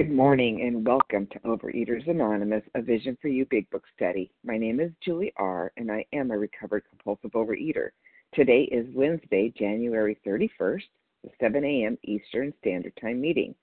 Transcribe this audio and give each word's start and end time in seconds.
Good 0.00 0.10
morning 0.10 0.62
and 0.62 0.86
welcome 0.86 1.26
to 1.26 1.38
Overeaters 1.40 2.08
Anonymous, 2.08 2.62
a 2.74 2.80
Vision 2.80 3.18
for 3.20 3.28
You 3.28 3.44
Big 3.50 3.68
Book 3.68 3.84
study. 3.94 4.32
My 4.42 4.56
name 4.56 4.80
is 4.80 4.92
Julie 5.04 5.34
R., 5.36 5.72
and 5.76 5.92
I 5.92 6.06
am 6.14 6.30
a 6.30 6.38
recovered 6.38 6.84
compulsive 6.88 7.32
overeater. 7.32 7.90
Today 8.34 8.62
is 8.72 8.86
Wednesday, 8.94 9.52
January 9.58 10.18
31st, 10.26 10.84
the 11.22 11.28
7 11.38 11.62
a.m. 11.62 11.98
Eastern 12.02 12.54
Standard 12.60 12.94
Time 12.98 13.20
meeting. 13.20 13.54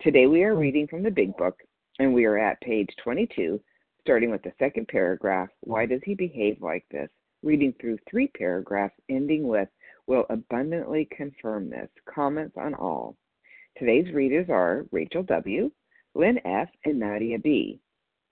Today 0.00 0.26
we 0.26 0.42
are 0.42 0.56
reading 0.56 0.88
from 0.88 1.04
the 1.04 1.12
Big 1.12 1.36
Book, 1.36 1.60
and 2.00 2.12
we 2.12 2.24
are 2.24 2.38
at 2.38 2.60
page 2.60 2.90
22, 3.04 3.60
starting 4.00 4.32
with 4.32 4.42
the 4.42 4.52
second 4.58 4.88
paragraph 4.88 5.48
Why 5.60 5.86
Does 5.86 6.00
He 6.02 6.16
Behave 6.16 6.60
Like 6.60 6.84
This? 6.90 7.08
Reading 7.44 7.72
through 7.80 7.98
three 8.10 8.26
paragraphs, 8.36 8.96
ending 9.08 9.46
with 9.46 9.68
Will 10.08 10.26
abundantly 10.28 11.06
confirm 11.16 11.70
this. 11.70 11.88
Comments 12.12 12.56
on 12.56 12.74
all. 12.74 13.16
Today's 13.78 14.12
readers 14.12 14.46
are 14.50 14.86
Rachel 14.90 15.22
W., 15.22 15.70
Lynn 16.14 16.38
F., 16.44 16.68
and 16.84 16.98
Nadia 16.98 17.38
B. 17.38 17.80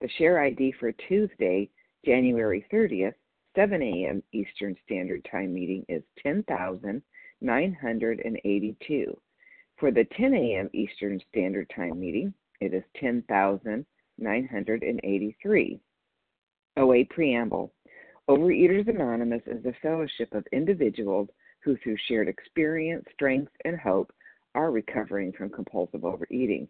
The 0.01 0.09
share 0.17 0.39
ID 0.39 0.73
for 0.79 0.91
Tuesday, 0.91 1.69
January 2.05 2.65
30th, 2.71 3.15
7 3.55 3.81
a.m. 3.81 4.21
Eastern 4.31 4.75
Standard 4.85 5.27
Time 5.29 5.53
meeting 5.53 5.85
is 5.87 6.03
10,982. 6.21 9.17
For 9.77 9.91
the 9.91 10.05
10 10.17 10.33
a.m. 10.33 10.69
Eastern 10.73 11.21
Standard 11.29 11.71
Time 11.75 11.99
meeting, 11.99 12.33
it 12.61 12.73
is 12.73 12.83
10,983. 12.99 15.79
OA 16.77 17.05
Preamble 17.05 17.71
Overeaters 18.29 18.87
Anonymous 18.87 19.41
is 19.47 19.65
a 19.65 19.73
fellowship 19.81 20.33
of 20.33 20.47
individuals 20.53 21.27
who, 21.59 21.75
through 21.77 21.97
shared 22.07 22.29
experience, 22.29 23.05
strength, 23.13 23.51
and 23.65 23.77
hope, 23.77 24.13
are 24.55 24.71
recovering 24.71 25.33
from 25.33 25.49
compulsive 25.49 26.05
overeating. 26.05 26.69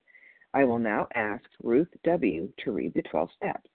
I 0.53 0.63
will 0.63 0.79
now 0.79 1.07
ask 1.15 1.43
Ruth 1.63 1.87
W. 2.03 2.49
to 2.63 2.71
read 2.71 2.93
the 2.93 3.01
12 3.03 3.29
steps. 3.37 3.69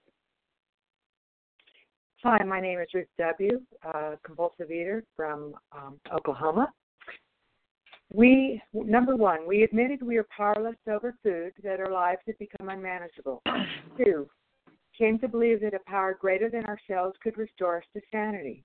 Hi, 2.22 2.42
my 2.44 2.60
name 2.60 2.80
is 2.80 2.88
Ruth 2.92 3.06
W., 3.18 3.60
a 3.82 4.18
compulsive 4.24 4.70
eater 4.70 5.04
from 5.14 5.54
um, 5.72 5.98
Oklahoma. 6.12 6.72
We, 8.12 8.62
number 8.72 9.16
one, 9.16 9.46
we 9.46 9.62
admitted 9.62 10.02
we 10.02 10.16
are 10.16 10.26
powerless 10.36 10.76
over 10.88 11.14
food, 11.22 11.52
that 11.62 11.80
our 11.80 11.90
lives 11.90 12.20
had 12.26 12.38
become 12.38 12.68
unmanageable. 12.68 13.42
Two, 13.96 14.28
came 14.96 15.18
to 15.20 15.28
believe 15.28 15.60
that 15.60 15.74
a 15.74 15.90
power 15.90 16.16
greater 16.18 16.50
than 16.50 16.66
ourselves 16.66 17.16
could 17.22 17.36
restore 17.38 17.78
us 17.78 17.84
to 17.94 18.00
sanity. 18.10 18.64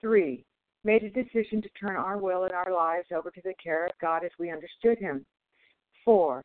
Three, 0.00 0.44
made 0.84 1.02
a 1.02 1.10
decision 1.10 1.62
to 1.62 1.68
turn 1.80 1.96
our 1.96 2.18
will 2.18 2.44
and 2.44 2.52
our 2.52 2.72
lives 2.72 3.08
over 3.14 3.30
to 3.30 3.40
the 3.42 3.54
care 3.62 3.86
of 3.86 3.92
God 4.00 4.24
as 4.24 4.30
we 4.38 4.50
understood 4.50 4.98
Him. 4.98 5.24
Four, 6.04 6.44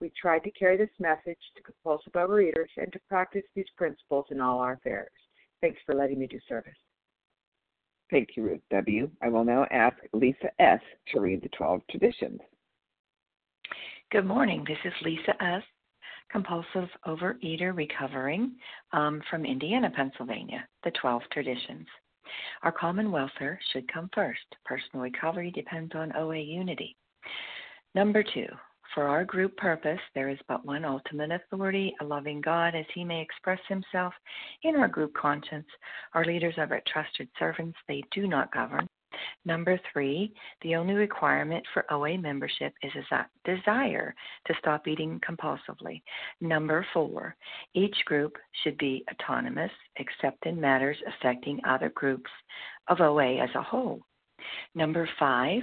we 0.00 0.10
tried 0.20 0.44
to 0.44 0.50
carry 0.52 0.76
this 0.76 0.90
message 0.98 1.38
to 1.56 1.62
compulsive 1.62 2.12
overeaters 2.12 2.68
and 2.76 2.92
to 2.92 3.00
practice 3.08 3.44
these 3.54 3.66
principles 3.76 4.26
in 4.30 4.40
all 4.40 4.58
our 4.60 4.74
affairs. 4.74 5.10
Thanks 5.60 5.78
for 5.84 5.94
letting 5.94 6.18
me 6.18 6.26
do 6.26 6.38
service. 6.48 6.72
Thank 8.10 8.30
you, 8.36 8.44
Ruth 8.44 8.60
W. 8.70 9.10
I 9.22 9.28
will 9.28 9.44
now 9.44 9.66
ask 9.70 9.96
Lisa 10.12 10.50
S. 10.58 10.80
to 11.12 11.20
read 11.20 11.42
the 11.42 11.50
12 11.50 11.82
traditions. 11.90 12.40
Good 14.10 14.24
morning. 14.24 14.64
This 14.66 14.78
is 14.84 14.92
Lisa 15.02 15.42
S., 15.42 15.62
compulsive 16.30 16.88
overeater 17.06 17.76
recovering 17.76 18.52
um, 18.92 19.20
from 19.28 19.44
Indiana, 19.44 19.90
Pennsylvania, 19.94 20.66
the 20.84 20.90
12 20.92 21.22
traditions. 21.32 21.86
Our 22.62 22.72
common 22.72 23.10
welfare 23.10 23.58
should 23.72 23.92
come 23.92 24.08
first. 24.14 24.40
Personal 24.64 25.02
recovery 25.02 25.50
depends 25.50 25.94
on 25.94 26.16
OA 26.16 26.38
unity. 26.38 26.96
Number 27.94 28.22
two, 28.22 28.46
for 28.94 29.04
our 29.04 29.24
group 29.24 29.56
purpose, 29.56 30.00
there 30.14 30.28
is 30.28 30.38
but 30.48 30.64
one 30.64 30.84
ultimate 30.84 31.30
authority, 31.30 31.94
a 32.00 32.04
loving 32.04 32.40
God, 32.40 32.74
as 32.74 32.86
he 32.94 33.04
may 33.04 33.20
express 33.20 33.60
himself 33.68 34.14
in 34.62 34.76
our 34.76 34.88
group 34.88 35.14
conscience. 35.14 35.66
Our 36.14 36.24
leaders 36.24 36.54
are 36.58 36.66
but 36.66 36.86
trusted 36.86 37.28
servants, 37.38 37.78
they 37.86 38.02
do 38.12 38.26
not 38.26 38.52
govern. 38.52 38.86
Number 39.44 39.80
three, 39.92 40.32
the 40.62 40.76
only 40.76 40.94
requirement 40.94 41.64
for 41.72 41.90
OA 41.92 42.18
membership 42.18 42.72
is 42.82 42.92
a 43.10 43.26
desire 43.44 44.14
to 44.46 44.54
stop 44.58 44.86
eating 44.86 45.20
compulsively. 45.20 46.02
Number 46.40 46.86
four, 46.92 47.34
each 47.74 47.96
group 48.04 48.36
should 48.62 48.78
be 48.78 49.04
autonomous 49.10 49.72
except 49.96 50.46
in 50.46 50.60
matters 50.60 50.98
affecting 51.06 51.60
other 51.64 51.90
groups 51.90 52.30
of 52.88 53.00
OA 53.00 53.38
as 53.38 53.50
a 53.54 53.62
whole. 53.62 54.02
Number 54.74 55.08
five, 55.18 55.62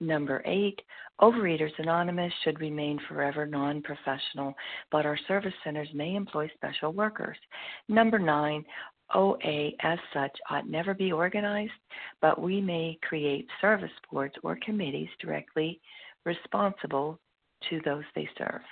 Number 0.00 0.42
eight, 0.44 0.80
Overeaters 1.20 1.72
Anonymous 1.78 2.32
should 2.42 2.60
remain 2.60 2.98
forever 3.08 3.46
non 3.46 3.82
professional, 3.82 4.54
but 4.90 5.06
our 5.06 5.18
service 5.28 5.54
centers 5.64 5.88
may 5.94 6.14
employ 6.14 6.50
special 6.54 6.92
workers. 6.92 7.36
Number 7.88 8.18
nine, 8.18 8.64
OA, 9.14 9.70
as 9.80 9.98
such, 10.12 10.36
ought 10.50 10.68
never 10.68 10.94
be 10.94 11.12
organized, 11.12 11.72
but 12.20 12.40
we 12.40 12.60
may 12.60 12.98
create 13.02 13.46
service 13.60 13.90
boards 14.10 14.34
or 14.42 14.58
committees 14.64 15.08
directly 15.20 15.80
responsible 16.24 17.18
to 17.68 17.80
those 17.84 18.04
they 18.14 18.28
serve. 18.38 18.62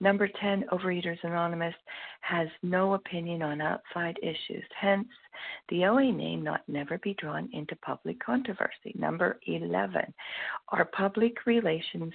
Number 0.00 0.28
10, 0.28 0.64
Overeaters 0.72 1.22
Anonymous 1.22 1.74
has 2.22 2.48
no 2.62 2.94
opinion 2.94 3.42
on 3.42 3.60
outside 3.60 4.18
issues. 4.22 4.64
Hence, 4.78 5.08
the 5.68 5.84
OA 5.84 6.12
name 6.12 6.42
not 6.42 6.62
never 6.68 6.98
be 6.98 7.14
drawn 7.14 7.48
into 7.52 7.76
public 7.76 8.18
controversy. 8.24 8.94
Number 8.94 9.38
11, 9.46 10.12
our 10.68 10.84
public 10.86 11.46
relations 11.46 12.12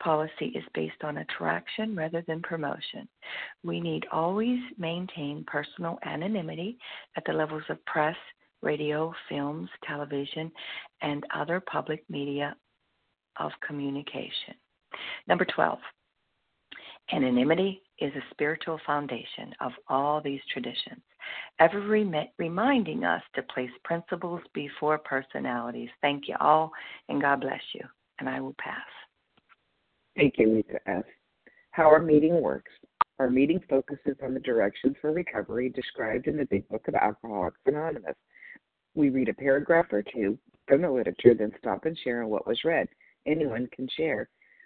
policy 0.00 0.46
is 0.54 0.64
based 0.74 1.02
on 1.02 1.18
attraction 1.18 1.96
rather 1.96 2.22
than 2.26 2.42
promotion. 2.42 3.08
We 3.62 3.80
need 3.80 4.06
always 4.12 4.58
maintain 4.78 5.44
personal 5.46 5.98
anonymity 6.04 6.78
at 7.16 7.24
the 7.26 7.32
levels 7.32 7.62
of 7.68 7.84
press, 7.86 8.16
radio, 8.62 9.14
films, 9.28 9.68
television, 9.86 10.50
and 11.02 11.24
other 11.34 11.60
public 11.60 12.04
media 12.08 12.56
of 13.38 13.52
communication. 13.66 14.54
Number 15.26 15.44
12, 15.44 15.78
anonymity 17.12 17.82
is 17.98 18.12
a 18.14 18.30
spiritual 18.30 18.78
foundation 18.86 19.54
of 19.60 19.72
all 19.88 20.20
these 20.20 20.40
traditions, 20.52 21.02
ever 21.58 21.80
rem- 21.80 22.28
reminding 22.38 23.04
us 23.04 23.22
to 23.34 23.42
place 23.42 23.70
principles 23.84 24.40
before 24.52 24.98
personalities. 24.98 25.90
Thank 26.00 26.28
you 26.28 26.36
all, 26.40 26.72
and 27.08 27.20
God 27.20 27.40
bless 27.40 27.62
you. 27.74 27.82
And 28.18 28.28
I 28.28 28.40
will 28.40 28.54
pass. 28.58 28.82
Thank 30.16 30.34
you, 30.38 30.54
Lisa 30.54 30.78
S. 30.88 31.04
How 31.72 31.84
our 31.84 32.00
meeting 32.00 32.40
works. 32.40 32.70
Our 33.18 33.30
meeting 33.30 33.60
focuses 33.68 34.16
on 34.22 34.34
the 34.34 34.40
directions 34.40 34.96
for 35.00 35.12
recovery 35.12 35.68
described 35.68 36.26
in 36.26 36.36
the 36.36 36.46
Big 36.46 36.68
Book 36.68 36.86
of 36.88 36.94
Alcoholics 36.94 37.58
Anonymous. 37.66 38.16
We 38.94 39.10
read 39.10 39.28
a 39.28 39.34
paragraph 39.34 39.86
or 39.92 40.02
two 40.02 40.38
from 40.66 40.82
the 40.82 40.90
literature, 40.90 41.34
then 41.34 41.52
stop 41.58 41.84
and 41.84 41.98
share 41.98 42.22
on 42.22 42.30
what 42.30 42.46
was 42.46 42.64
read. 42.64 42.88
Anyone 43.26 43.68
can 43.74 43.88
share, 43.96 44.28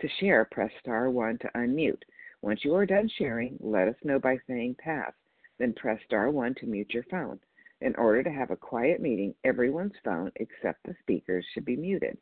To 0.00 0.08
share, 0.20 0.44
press 0.44 0.70
star 0.80 1.10
1 1.10 1.38
to 1.38 1.50
unmute. 1.54 2.02
Once 2.42 2.64
you 2.64 2.74
are 2.74 2.84
done 2.84 3.08
sharing, 3.08 3.56
let 3.60 3.88
us 3.88 3.96
know 4.04 4.18
by 4.18 4.38
saying 4.46 4.76
pass. 4.78 5.12
Then 5.58 5.72
press 5.72 5.98
star 6.04 6.30
1 6.30 6.54
to 6.56 6.66
mute 6.66 6.92
your 6.92 7.04
phone. 7.04 7.40
In 7.80 7.94
order 7.96 8.22
to 8.22 8.30
have 8.30 8.50
a 8.50 8.56
quiet 8.56 9.00
meeting, 9.00 9.34
everyone's 9.42 9.96
phone 10.04 10.32
except 10.36 10.82
the 10.84 10.94
speaker's 11.00 11.46
should 11.52 11.64
be 11.64 11.76
muted. 11.76 12.18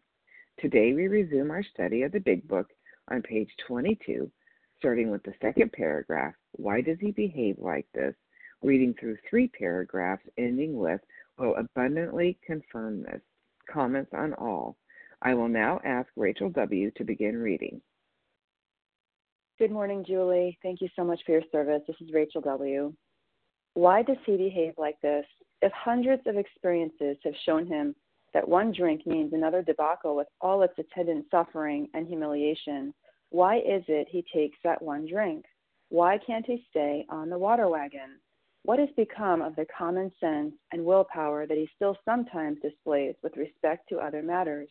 Today 0.58 0.92
we 0.92 1.08
resume 1.08 1.50
our 1.50 1.64
study 1.64 2.02
of 2.02 2.12
the 2.12 2.20
Big 2.20 2.46
Book 2.46 2.70
on 3.08 3.22
page 3.22 3.50
22, 3.66 4.30
starting 4.78 5.10
with 5.10 5.24
the 5.24 5.34
second 5.42 5.72
paragraph 5.72 6.34
Why 6.52 6.80
does 6.80 6.98
he 7.00 7.10
behave 7.10 7.58
like 7.58 7.86
this? 7.92 8.14
Reading 8.62 8.94
through 8.94 9.18
three 9.28 9.48
paragraphs, 9.48 10.24
ending 10.38 10.76
with 10.76 11.00
Will 11.38 11.56
abundantly 11.56 12.38
confirm 12.46 13.02
this. 13.02 13.20
Comments 13.68 14.10
on 14.14 14.32
all. 14.34 14.76
I 15.26 15.32
will 15.32 15.48
now 15.48 15.80
ask 15.84 16.08
Rachel 16.16 16.50
W. 16.50 16.90
to 16.96 17.04
begin 17.04 17.38
reading. 17.38 17.80
Good 19.58 19.70
morning, 19.70 20.04
Julie. 20.06 20.58
Thank 20.62 20.82
you 20.82 20.88
so 20.94 21.02
much 21.02 21.20
for 21.24 21.32
your 21.32 21.42
service. 21.50 21.80
This 21.86 21.96
is 22.02 22.12
Rachel 22.12 22.42
W. 22.42 22.92
Why 23.72 24.02
does 24.02 24.18
he 24.26 24.36
behave 24.36 24.74
like 24.76 25.00
this? 25.00 25.24
If 25.62 25.72
hundreds 25.72 26.26
of 26.26 26.36
experiences 26.36 27.16
have 27.24 27.32
shown 27.46 27.66
him 27.66 27.94
that 28.34 28.46
one 28.46 28.70
drink 28.70 29.06
means 29.06 29.32
another 29.32 29.62
debacle 29.62 30.14
with 30.14 30.26
all 30.42 30.60
its 30.60 30.74
attendant 30.78 31.24
suffering 31.30 31.88
and 31.94 32.06
humiliation, 32.06 32.92
why 33.30 33.58
is 33.60 33.82
it 33.88 34.08
he 34.10 34.26
takes 34.34 34.58
that 34.62 34.82
one 34.82 35.06
drink? 35.06 35.46
Why 35.88 36.18
can't 36.18 36.44
he 36.44 36.66
stay 36.68 37.06
on 37.08 37.30
the 37.30 37.38
water 37.38 37.68
wagon? 37.70 38.20
What 38.64 38.78
has 38.78 38.90
become 38.94 39.40
of 39.40 39.56
the 39.56 39.66
common 39.76 40.12
sense 40.20 40.52
and 40.72 40.84
willpower 40.84 41.46
that 41.46 41.56
he 41.56 41.68
still 41.74 41.96
sometimes 42.04 42.58
displays 42.60 43.14
with 43.22 43.38
respect 43.38 43.88
to 43.88 43.98
other 43.98 44.22
matters? 44.22 44.68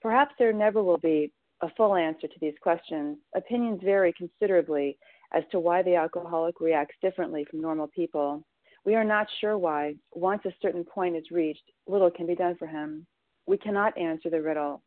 Perhaps 0.00 0.34
there 0.38 0.52
never 0.52 0.82
will 0.82 0.98
be 0.98 1.30
a 1.62 1.68
full 1.76 1.94
answer 1.94 2.26
to 2.26 2.38
these 2.40 2.54
questions. 2.62 3.18
Opinions 3.34 3.80
vary 3.82 4.12
considerably 4.14 4.98
as 5.32 5.44
to 5.52 5.60
why 5.60 5.82
the 5.82 5.94
alcoholic 5.94 6.60
reacts 6.60 6.96
differently 7.02 7.44
from 7.50 7.60
normal 7.60 7.86
people. 7.88 8.42
We 8.84 8.94
are 8.94 9.04
not 9.04 9.26
sure 9.40 9.58
why. 9.58 9.96
Once 10.12 10.42
a 10.46 10.54
certain 10.62 10.84
point 10.84 11.16
is 11.16 11.30
reached, 11.30 11.70
little 11.86 12.10
can 12.10 12.26
be 12.26 12.34
done 12.34 12.56
for 12.58 12.66
him. 12.66 13.06
We 13.46 13.58
cannot 13.58 13.96
answer 13.98 14.30
the 14.30 14.40
riddle. 14.40 14.82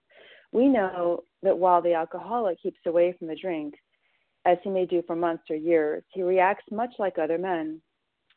We 0.52 0.68
know 0.68 1.24
that 1.44 1.58
while 1.58 1.82
the 1.82 1.94
alcoholic 1.94 2.62
keeps 2.62 2.80
away 2.86 3.16
from 3.18 3.28
the 3.28 3.36
drink, 3.36 3.76
as 4.46 4.58
he 4.64 4.70
may 4.70 4.86
do 4.86 5.04
for 5.06 5.16
months 5.16 5.44
or 5.50 5.56
years, 5.56 6.04
he 6.12 6.22
reacts 6.22 6.66
much 6.72 6.94
like 7.00 7.18
other 7.18 7.38
men. 7.38 7.82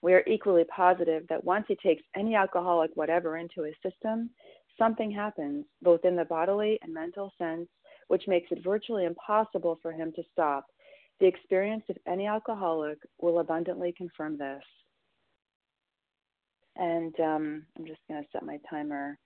We 0.03 0.15
are 0.15 0.23
equally 0.27 0.65
positive 0.65 1.27
that 1.29 1.45
once 1.45 1.65
he 1.69 1.77
takes 1.77 2.03
any 2.15 2.35
alcoholic 2.35 2.91
whatever 2.95 3.39
into 3.39 3.63
his 3.63 3.75
system, 3.83 4.31
something 4.79 5.11
happens, 5.11 5.65
both 5.83 6.05
in 6.05 6.17
the 6.17 6.25
bodily 6.25 6.79
and 6.83 6.93
mental 6.93 7.33
sense, 7.39 7.69
which 8.09 8.25
makes 8.27 8.51
it 8.51 8.63
virtually 8.63 9.05
impossible 9.05 9.79
for 9.83 9.93
him 9.93 10.13
to 10.17 10.23
stop. 10.33 10.67
The 11.21 11.27
experience 11.27 11.85
of 11.89 11.97
any 12.07 12.27
alcoholic 12.27 12.99
will 13.21 13.39
abundantly 13.41 13.95
confirm 13.97 14.37
this. 14.37 14.63
And 16.77 17.19
um, 17.21 17.63
I'm 17.77 17.87
just 17.87 18.01
going 18.09 18.23
to 18.23 18.29
set 18.33 18.45
my 18.45 18.59
timer. 18.69 19.19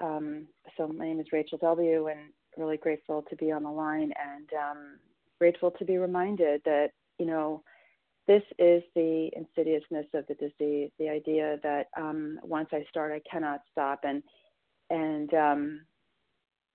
Um, 0.00 0.46
so 0.76 0.86
my 0.88 1.04
name 1.04 1.20
is 1.20 1.26
Rachel 1.32 1.58
W. 1.58 2.06
and 2.08 2.20
really 2.56 2.76
grateful 2.76 3.24
to 3.28 3.36
be 3.36 3.50
on 3.50 3.64
the 3.64 3.70
line 3.70 4.12
and 4.22 4.48
um, 4.52 4.98
grateful 5.38 5.70
to 5.72 5.84
be 5.84 5.98
reminded 5.98 6.62
that 6.64 6.90
you 7.18 7.26
know 7.26 7.62
this 8.26 8.42
is 8.58 8.82
the 8.94 9.28
insidiousness 9.36 10.06
of 10.14 10.26
the 10.26 10.34
disease. 10.34 10.90
The 10.98 11.08
idea 11.08 11.58
that 11.62 11.88
um, 11.96 12.38
once 12.42 12.68
I 12.72 12.84
start, 12.88 13.12
I 13.12 13.20
cannot 13.30 13.60
stop, 13.70 14.00
and 14.04 14.22
and 14.94 15.34
um, 15.34 15.80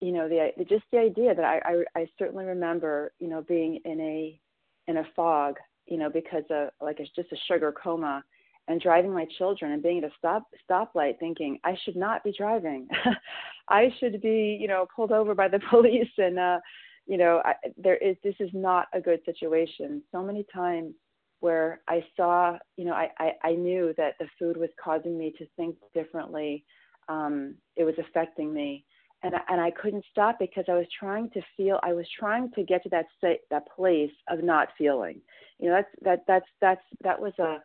you 0.01 0.11
know 0.11 0.27
the 0.27 0.51
just 0.65 0.83
the 0.91 0.99
idea 0.99 1.33
that 1.33 1.45
I, 1.45 1.59
I 1.65 2.01
I 2.01 2.07
certainly 2.17 2.45
remember 2.45 3.13
you 3.19 3.27
know 3.27 3.41
being 3.41 3.79
in 3.85 3.99
a 3.99 4.39
in 4.87 4.97
a 4.97 5.07
fog 5.15 5.55
you 5.87 5.97
know 5.97 6.09
because 6.09 6.43
of 6.49 6.69
like 6.81 6.99
it's 6.99 7.11
just 7.15 7.31
a 7.31 7.37
sugar 7.47 7.71
coma 7.71 8.23
and 8.67 8.79
driving 8.79 9.11
my 9.11 9.25
children 9.37 9.71
and 9.71 9.81
being 9.81 9.97
at 9.99 10.03
a 10.03 10.13
stop 10.17 10.43
stoplight 10.69 11.19
thinking 11.19 11.59
I 11.63 11.75
should 11.83 11.95
not 11.95 12.23
be 12.23 12.33
driving. 12.37 12.87
I 13.69 13.93
should 13.99 14.19
be, 14.21 14.57
you 14.59 14.67
know, 14.67 14.87
pulled 14.95 15.11
over 15.11 15.35
by 15.35 15.47
the 15.47 15.59
police 15.69 16.11
and 16.17 16.37
uh 16.39 16.59
you 17.07 17.17
know, 17.17 17.41
I, 17.43 17.55
there 17.75 17.97
is 17.97 18.15
this 18.23 18.35
is 18.39 18.51
not 18.53 18.87
a 18.93 19.01
good 19.01 19.19
situation. 19.25 20.03
So 20.11 20.21
many 20.21 20.45
times 20.53 20.93
where 21.39 21.81
I 21.87 22.05
saw, 22.15 22.57
you 22.77 22.85
know, 22.85 22.93
I, 22.93 23.09
I, 23.17 23.31
I 23.43 23.51
knew 23.53 23.95
that 23.97 24.13
the 24.19 24.27
food 24.37 24.57
was 24.57 24.69
causing 24.83 25.17
me 25.17 25.33
to 25.39 25.47
think 25.55 25.75
differently. 25.95 26.65
Um, 27.09 27.55
it 27.75 27.83
was 27.83 27.95
affecting 27.99 28.53
me. 28.53 28.85
And, 29.21 29.33
and 29.49 29.59
I 29.59 29.71
couldn't 29.71 30.05
stop 30.09 30.37
because 30.39 30.63
I 30.69 30.75
was 30.75 30.87
trying 30.97 31.29
to 31.31 31.41
feel. 31.57 31.77
I 31.83 31.91
was 31.91 32.07
trying 32.17 32.51
to 32.53 32.63
get 32.63 32.83
to 32.83 32.89
that 32.89 33.07
state, 33.17 33.41
that 33.49 33.67
place 33.75 34.11
of 34.29 34.43
not 34.43 34.69
feeling. 34.77 35.19
You 35.59 35.69
know, 35.69 35.75
that's 35.75 35.89
that 36.03 36.23
that's 36.25 36.45
that's 36.61 36.81
that 37.03 37.19
was 37.19 37.33
a 37.37 37.57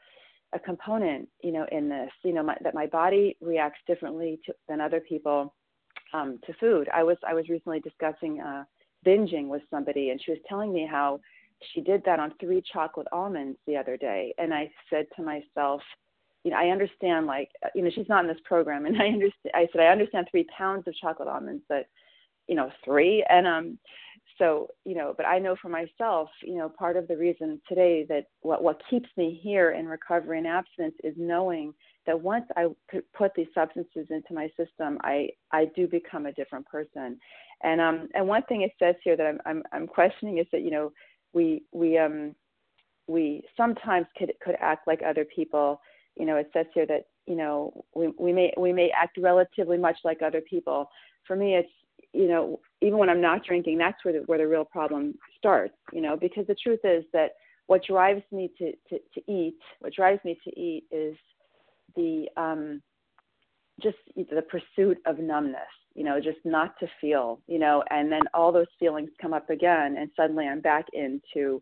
a 0.55 0.59
component, 0.59 1.29
you 1.43 1.53
know, 1.53 1.67
in 1.73 1.89
this, 1.89 2.11
you 2.23 2.33
know, 2.33 2.43
my, 2.43 2.57
that 2.63 2.75
my 2.75 2.87
body 2.87 3.37
reacts 3.41 3.81
differently 3.87 4.39
to, 4.47 4.55
than 4.69 4.81
other 4.81 5.01
people 5.01 5.53
um, 6.13 6.39
to 6.47 6.55
food. 6.55 6.89
I 6.95 7.03
was 7.03 7.17
I 7.29 7.35
was 7.35 7.49
recently 7.49 7.81
discussing 7.81 8.41
uh, 8.41 8.65
binging 9.05 9.49
with 9.49 9.63
somebody, 9.71 10.11
and 10.11 10.21
she 10.23 10.31
was 10.31 10.41
telling 10.49 10.73
me 10.73 10.89
how 10.91 11.21
she 11.73 11.81
did 11.81 12.03
that 12.05 12.21
on 12.21 12.33
three 12.41 12.63
chocolate 12.73 13.09
almonds 13.13 13.59
the 13.67 13.77
other 13.77 13.97
day, 13.97 14.33
and 14.39 14.55
I 14.55 14.71
said 14.91 15.07
to 15.17 15.23
myself, 15.23 15.83
you 16.45 16.51
know, 16.51 16.59
I 16.59 16.69
understand, 16.69 17.27
like, 17.27 17.51
uh, 17.65 17.69
you 17.75 17.83
know, 17.83 17.91
she's 17.95 18.09
not 18.09 18.25
in 18.25 18.29
this 18.29 18.43
program, 18.45 18.87
and 18.87 18.97
I 19.03 19.07
understand. 19.07 19.53
I 19.55 19.67
said 19.73 19.81
I 19.81 19.87
understand 19.87 20.29
three 20.31 20.47
pounds 20.57 20.87
of 20.87 20.95
chocolate 20.95 21.29
almonds, 21.29 21.65
but 21.69 21.87
you 22.47 22.55
know, 22.55 22.71
three, 22.85 23.25
and 23.31 23.47
um, 23.47 23.79
so 24.39 24.69
you 24.85 24.95
know 24.95 25.15
but 25.17 25.27
i 25.27 25.39
know 25.39 25.55
for 25.61 25.69
myself 25.69 26.29
you 26.43 26.57
know 26.57 26.69
part 26.69 26.97
of 26.97 27.07
the 27.09 27.17
reason 27.17 27.61
today 27.69 28.05
that 28.09 28.27
what 28.41 28.63
what 28.63 28.81
keeps 28.91 29.09
me 29.17 29.39
here 29.43 29.73
in 29.73 29.87
recovery 29.87 30.39
and 30.39 30.47
abstinence 30.47 30.95
is 31.05 31.15
knowing 31.17 31.73
that 32.07 32.21
once 32.21 32.45
i 32.57 32.67
put 33.17 33.33
these 33.35 33.47
substances 33.55 34.07
into 34.11 34.33
my 34.33 34.49
system 34.57 34.99
i 35.03 35.29
i 35.53 35.67
do 35.77 35.87
become 35.87 36.27
a 36.27 36.33
different 36.33 36.67
person 36.67 37.19
and 37.63 37.81
um 37.81 38.09
and 38.15 38.27
one 38.27 38.43
thing 38.45 38.63
it 38.63 38.73
says 38.79 38.95
here 39.05 39.17
that 39.17 39.27
i'm 39.27 39.41
i'm, 39.47 39.63
I'm 39.73 39.87
questioning 39.87 40.39
is 40.39 40.47
that 40.53 40.63
you 40.63 40.71
know 40.71 40.93
we 41.33 41.63
we 41.73 41.99
um 41.99 42.35
we 43.07 43.43
sometimes 43.57 44.07
could 44.17 44.33
could 44.43 44.57
act 44.61 44.87
like 44.87 45.01
other 45.07 45.25
people 45.25 45.81
You 46.17 46.27
know, 46.27 46.37
it 46.37 46.51
says 46.53 46.67
here 46.75 46.87
that 46.87 47.07
you 47.27 47.37
know 47.37 47.85
we 47.95 48.09
we 48.19 48.33
may 48.33 48.53
we 48.57 48.73
may 48.73 48.91
act 48.91 49.19
relatively 49.19 49.79
much 49.79 49.99
like 50.05 50.23
other 50.23 50.41
people. 50.41 50.89
For 51.27 51.37
me, 51.37 51.57
it's 51.57 51.69
you 52.13 52.29
know 52.29 52.61
even 52.81 52.99
when 52.99 53.11
I'm 53.11 53.21
not 53.21 53.45
drinking, 53.45 53.79
that's 53.79 54.05
where 54.05 54.15
the 54.15 54.21
where 54.27 54.39
the 54.39 54.49
real 54.49 54.65
problem 54.65 55.15
starts. 55.39 55.75
You 55.93 56.01
know, 56.01 56.17
because 56.17 56.47
the 56.47 56.57
truth 56.63 56.81
is 56.85 57.05
that 57.13 57.33
what 57.67 57.85
drives 57.85 58.23
me 58.31 58.51
to 58.59 58.73
to, 58.91 58.99
to 59.15 59.33
eat, 59.33 59.59
what 59.81 59.93
drives 59.95 60.23
me 60.25 60.39
to 60.45 60.61
eat 60.61 60.85
is 60.91 61.17
the 61.97 62.27
um 62.37 62.83
just 63.83 63.97
the 64.17 64.43
pursuit 64.43 64.99
of 65.07 65.19
numbness 65.19 65.63
you 65.95 66.05
know 66.05 66.21
just 66.21 66.39
not 66.45 66.79
to 66.79 66.87
feel 67.01 67.41
you 67.47 67.59
know 67.59 67.83
and 67.91 68.11
then 68.11 68.23
all 68.33 68.53
those 68.53 68.67
feelings 68.79 69.11
come 69.21 69.33
up 69.33 69.49
again 69.51 69.97
and 69.99 70.11
suddenly 70.17 70.47
i'm 70.47 70.61
back 70.61 70.85
into 70.93 71.61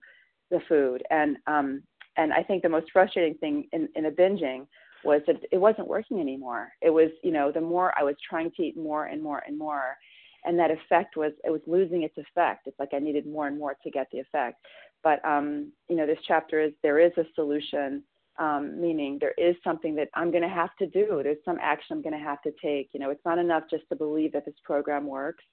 the 0.51 0.61
food 0.69 1.03
and 1.11 1.37
um 1.47 1.83
and 2.17 2.33
i 2.33 2.43
think 2.43 2.63
the 2.63 2.69
most 2.69 2.91
frustrating 2.93 3.35
thing 3.39 3.69
in 3.73 3.89
in 3.95 4.07
a 4.07 4.11
binging 4.11 4.67
was 5.05 5.21
that 5.27 5.37
it 5.51 5.59
wasn't 5.59 5.87
working 5.87 6.21
anymore 6.21 6.73
it 6.81 6.91
was 6.91 7.11
you 7.23 7.33
know 7.33 7.51
the 7.53 7.61
more 7.61 7.93
i 7.99 8.03
was 8.03 8.17
trying 8.29 8.51
to 8.57 8.63
eat 8.63 8.77
more 8.77 9.07
and 9.07 9.23
more 9.23 9.43
and 9.47 9.59
more 9.59 9.97
and 10.45 10.59
that 10.59 10.71
effect 10.71 11.17
was 11.17 11.33
it 11.45 11.51
was 11.51 11.61
losing 11.67 12.03
its 12.03 12.17
effect 12.17 12.67
it's 12.67 12.79
like 12.79 12.91
i 12.93 12.99
needed 12.99 13.27
more 13.27 13.47
and 13.47 13.59
more 13.59 13.77
to 13.83 13.91
get 13.91 14.07
the 14.13 14.19
effect 14.19 14.59
but 15.03 15.25
um 15.25 15.73
you 15.89 15.97
know 15.97 16.07
this 16.07 16.19
chapter 16.27 16.61
is 16.61 16.73
there 16.83 16.99
is 16.99 17.13
a 17.17 17.25
solution 17.35 18.03
um, 18.39 18.81
meaning 18.81 19.19
there 19.21 19.35
is 19.37 19.57
something 19.63 19.95
that 19.97 20.09
I'm 20.15 20.31
going 20.31 20.43
to 20.43 20.49
have 20.49 20.75
to 20.79 20.87
do. 20.87 21.21
There's 21.23 21.45
some 21.45 21.59
action 21.61 21.97
I'm 21.97 22.03
going 22.03 22.19
to 22.19 22.25
have 22.25 22.41
to 22.43 22.53
take. 22.63 22.89
You 22.93 23.01
know, 23.01 23.11
it's 23.11 23.25
not 23.25 23.39
enough 23.39 23.65
just 23.71 23.85
to 23.91 23.97
believe 23.97 24.33
that 24.33 24.45
this 24.45 24.55
program 24.65 25.07
works. 25.07 25.45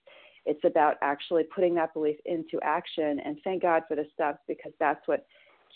It's 0.46 0.64
about 0.64 0.96
actually 1.02 1.44
putting 1.54 1.76
that 1.76 1.94
belief 1.94 2.16
into 2.26 2.60
action. 2.64 3.20
And 3.20 3.38
thank 3.44 3.62
God 3.62 3.84
for 3.88 3.96
the 3.96 4.06
steps 4.14 4.40
because 4.48 4.72
that's 4.80 5.06
what 5.08 5.26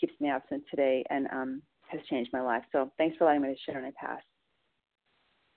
keeps 0.04 0.20
me 0.20 0.28
absent 0.28 0.62
today 0.70 1.04
and 1.10 1.26
um, 1.32 1.62
has 1.88 2.00
changed 2.10 2.30
my 2.32 2.40
life. 2.40 2.62
So 2.72 2.90
thanks 2.98 3.16
for 3.16 3.24
allowing 3.24 3.42
me 3.42 3.48
to 3.48 3.60
share 3.64 3.78
and 3.78 3.86
I 3.86 3.92
pass. 3.98 4.20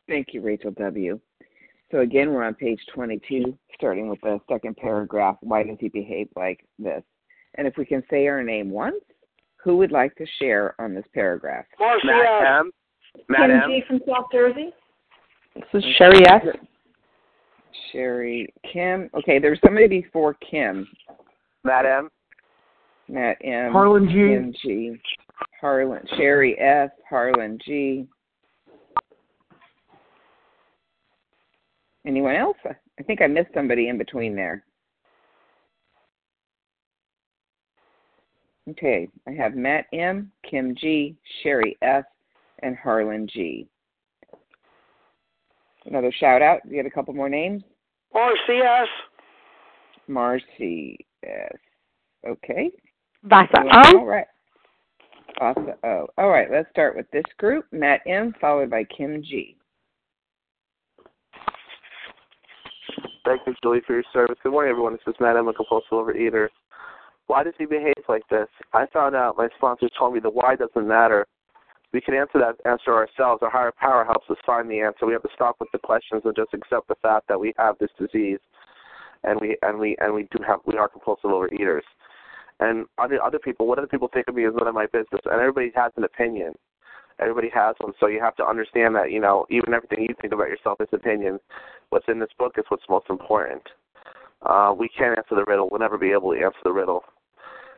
Thank 0.07 0.27
you, 0.31 0.41
Rachel 0.41 0.71
W. 0.71 1.19
So 1.91 1.99
again, 1.99 2.31
we're 2.31 2.43
on 2.43 2.53
page 2.53 2.79
22, 2.93 3.57
starting 3.75 4.09
with 4.09 4.19
the 4.21 4.39
second 4.49 4.77
paragraph. 4.77 5.37
Why 5.41 5.63
does 5.63 5.77
he 5.79 5.89
behave 5.89 6.29
like 6.35 6.65
this? 6.79 7.03
And 7.55 7.67
if 7.67 7.75
we 7.77 7.85
can 7.85 8.03
say 8.09 8.27
our 8.27 8.43
name 8.43 8.69
once, 8.69 9.01
who 9.63 9.77
would 9.77 9.91
like 9.91 10.15
to 10.15 10.25
share 10.39 10.75
on 10.79 10.93
this 10.93 11.05
paragraph? 11.13 11.65
Marcia. 11.79 12.07
Matt 12.07 12.59
M. 12.59 12.71
Matt 13.29 13.49
Kim 13.49 13.69
G. 13.69 13.83
from 13.87 13.99
South 14.07 14.25
Jersey. 14.31 14.69
This 15.55 15.83
is 15.83 15.83
Sherry 15.97 16.25
S. 16.29 16.41
Sherry 17.91 18.53
Kim. 18.71 19.09
Okay, 19.17 19.39
there's 19.39 19.59
somebody 19.65 19.87
before 19.87 20.35
Kim. 20.49 20.87
Matt 21.63 21.85
M. 21.85 22.09
Matt 23.09 23.37
M. 23.43 23.71
Harlan 23.71 24.07
G. 24.07 24.13
Kim 24.13 24.53
G. 24.61 25.01
Harlan 25.61 26.05
Sherry 26.17 26.57
F. 26.59 26.91
Harlan 27.09 27.57
G. 27.65 28.07
Anyone 32.05 32.35
else? 32.35 32.57
I 32.65 33.03
think 33.03 33.21
I 33.21 33.27
missed 33.27 33.53
somebody 33.53 33.89
in 33.89 33.97
between 33.97 34.35
there. 34.35 34.63
Okay, 38.69 39.07
I 39.25 39.31
have 39.31 39.55
Matt 39.55 39.85
M, 39.93 40.31
Kim 40.49 40.75
G, 40.75 41.15
Sherry 41.41 41.77
F, 41.81 42.03
and 42.63 42.75
Harlan 42.75 43.27
G. 43.31 43.67
Another 45.85 46.11
shout 46.19 46.41
out. 46.41 46.59
You 46.67 46.77
had 46.77 46.85
a 46.85 46.91
couple 46.91 47.13
more 47.13 47.29
names? 47.29 47.63
Marcy 48.13 48.57
S. 48.57 48.87
Marcy 50.09 50.97
S. 51.23 51.55
Okay. 52.27 52.71
Vasa 53.23 53.57
O. 53.59 53.97
All 53.99 54.05
right. 54.05 54.25
Uh-huh. 55.41 55.53
Vasa 55.53 55.77
O. 55.83 55.87
Oh, 55.87 56.07
all 56.17 56.29
right, 56.29 56.49
let's 56.51 56.69
start 56.69 56.95
with 56.95 57.09
this 57.11 57.25
group. 57.37 57.65
Matt 57.71 58.01
M, 58.07 58.33
followed 58.39 58.69
by 58.69 58.83
Kim 58.85 59.21
G. 59.23 59.55
Thank 63.25 63.41
you, 63.45 63.53
Julie, 63.61 63.81
for 63.85 63.93
your 63.93 64.03
service. 64.13 64.37
Good 64.41 64.53
morning, 64.53 64.71
everyone. 64.71 64.93
This 64.93 65.01
is 65.05 65.15
Matt 65.19 65.35
M, 65.35 65.47
a 65.47 65.53
compulsive 65.53 65.91
overeater. 65.91 66.47
Why 67.27 67.43
does 67.43 67.53
he 67.57 67.65
behave 67.65 67.93
like 68.07 68.23
this? 68.29 68.47
I 68.73 68.85
found 68.93 69.15
out, 69.15 69.35
my 69.37 69.49
sponsor 69.57 69.89
told 69.99 70.13
me 70.13 70.21
the 70.21 70.29
why 70.29 70.55
doesn't 70.55 70.87
matter. 70.87 71.27
We 71.93 71.99
can 71.99 72.15
answer 72.15 72.39
that 72.39 72.55
answer 72.69 72.93
ourselves. 72.93 73.43
Our 73.43 73.49
higher 73.49 73.73
power 73.77 74.05
helps 74.05 74.29
us 74.29 74.37
find 74.45 74.69
the 74.69 74.79
answer. 74.79 75.05
We 75.05 75.13
have 75.13 75.23
to 75.23 75.29
stop 75.35 75.57
with 75.59 75.69
the 75.73 75.79
questions 75.79 76.21
and 76.23 76.35
just 76.35 76.53
accept 76.53 76.87
the 76.87 76.95
fact 77.01 77.27
that 77.27 77.39
we 77.39 77.53
have 77.57 77.77
this 77.79 77.89
disease, 77.99 78.39
and 79.23 79.39
we 79.41 79.57
and 79.61 79.77
we 79.77 79.95
and 79.99 80.13
we 80.13 80.23
do 80.31 80.43
have 80.45 80.59
we 80.65 80.77
are 80.77 80.87
compulsive 80.87 81.31
overeaters. 81.31 81.81
And 82.59 82.85
other 82.97 83.21
other 83.21 83.39
people, 83.39 83.67
what 83.67 83.77
other 83.77 83.87
people 83.87 84.09
think 84.11 84.27
of 84.27 84.35
me 84.35 84.45
is 84.45 84.53
none 84.55 84.67
of 84.67 84.73
my 84.73 84.87
business. 84.87 85.21
And 85.25 85.39
everybody 85.39 85.71
has 85.75 85.91
an 85.95 86.03
opinion. 86.03 86.53
Everybody 87.19 87.49
has 87.53 87.75
one, 87.79 87.93
so 87.99 88.07
you 88.07 88.19
have 88.19 88.35
to 88.35 88.45
understand 88.45 88.95
that 88.95 89.11
you 89.11 89.19
know 89.19 89.45
even 89.49 89.73
everything 89.73 90.05
you 90.07 90.15
think 90.21 90.33
about 90.33 90.49
yourself 90.49 90.79
is 90.79 90.87
opinion. 90.91 91.39
What's 91.89 92.05
in 92.07 92.19
this 92.19 92.29
book 92.37 92.53
is 92.57 92.65
what's 92.69 92.83
most 92.89 93.07
important. 93.09 93.63
Uh, 94.43 94.73
we 94.77 94.87
can't 94.89 95.17
answer 95.17 95.35
the 95.35 95.45
riddle. 95.47 95.67
We'll 95.69 95.79
never 95.79 95.97
be 95.97 96.11
able 96.11 96.33
to 96.33 96.39
answer 96.39 96.59
the 96.63 96.71
riddle. 96.71 97.03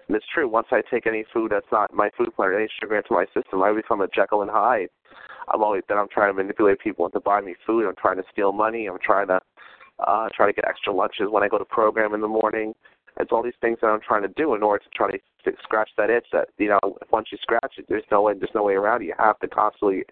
And 0.07 0.15
it's 0.15 0.25
true. 0.33 0.49
Once 0.49 0.67
I 0.71 0.81
take 0.91 1.07
any 1.07 1.23
food 1.31 1.51
that's 1.51 1.71
not 1.71 1.93
my 1.93 2.09
food 2.17 2.35
plan, 2.35 2.53
any 2.55 2.67
sugar 2.81 2.97
into 2.97 3.13
my 3.13 3.25
system, 3.33 3.61
I 3.61 3.73
become 3.73 4.01
a 4.01 4.07
Jekyll 4.07 4.41
and 4.41 4.51
Hyde. 4.51 4.89
I'm 5.53 5.63
always 5.63 5.83
then 5.87 5.97
I'm 5.97 6.09
trying 6.11 6.31
to 6.31 6.41
manipulate 6.41 6.79
people 6.79 7.05
into 7.05 7.19
buying 7.19 7.45
me 7.45 7.55
food. 7.65 7.85
I'm 7.87 7.95
trying 7.95 8.17
to 8.17 8.23
steal 8.31 8.51
money. 8.51 8.87
I'm 8.87 8.99
trying 9.03 9.27
to 9.27 9.39
uh 10.05 10.29
try 10.35 10.47
to 10.47 10.53
get 10.53 10.65
extra 10.67 10.93
lunches 10.93 11.27
when 11.29 11.43
I 11.43 11.47
go 11.47 11.57
to 11.57 11.65
program 11.65 12.13
in 12.13 12.21
the 12.21 12.27
morning. 12.27 12.73
It's 13.19 13.31
all 13.31 13.43
these 13.43 13.53
things 13.61 13.77
that 13.81 13.87
I'm 13.87 14.01
trying 14.01 14.23
to 14.23 14.33
do 14.35 14.55
in 14.55 14.63
order 14.63 14.83
to 14.83 14.89
try 14.95 15.11
to 15.11 15.19
scratch 15.63 15.89
that 15.97 16.09
itch. 16.09 16.25
That 16.31 16.49
you 16.57 16.69
know, 16.69 16.97
once 17.11 17.27
you 17.31 17.37
scratch 17.41 17.75
it, 17.77 17.85
there's 17.89 18.03
no 18.11 18.23
way 18.23 18.33
there's 18.37 18.51
no 18.55 18.63
way 18.63 18.73
around 18.73 19.01
it. 19.01 19.05
You 19.05 19.15
have 19.17 19.39
to 19.39 19.47
constantly 19.47 20.03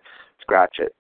scratch 0.41 0.77
it. 0.79 0.95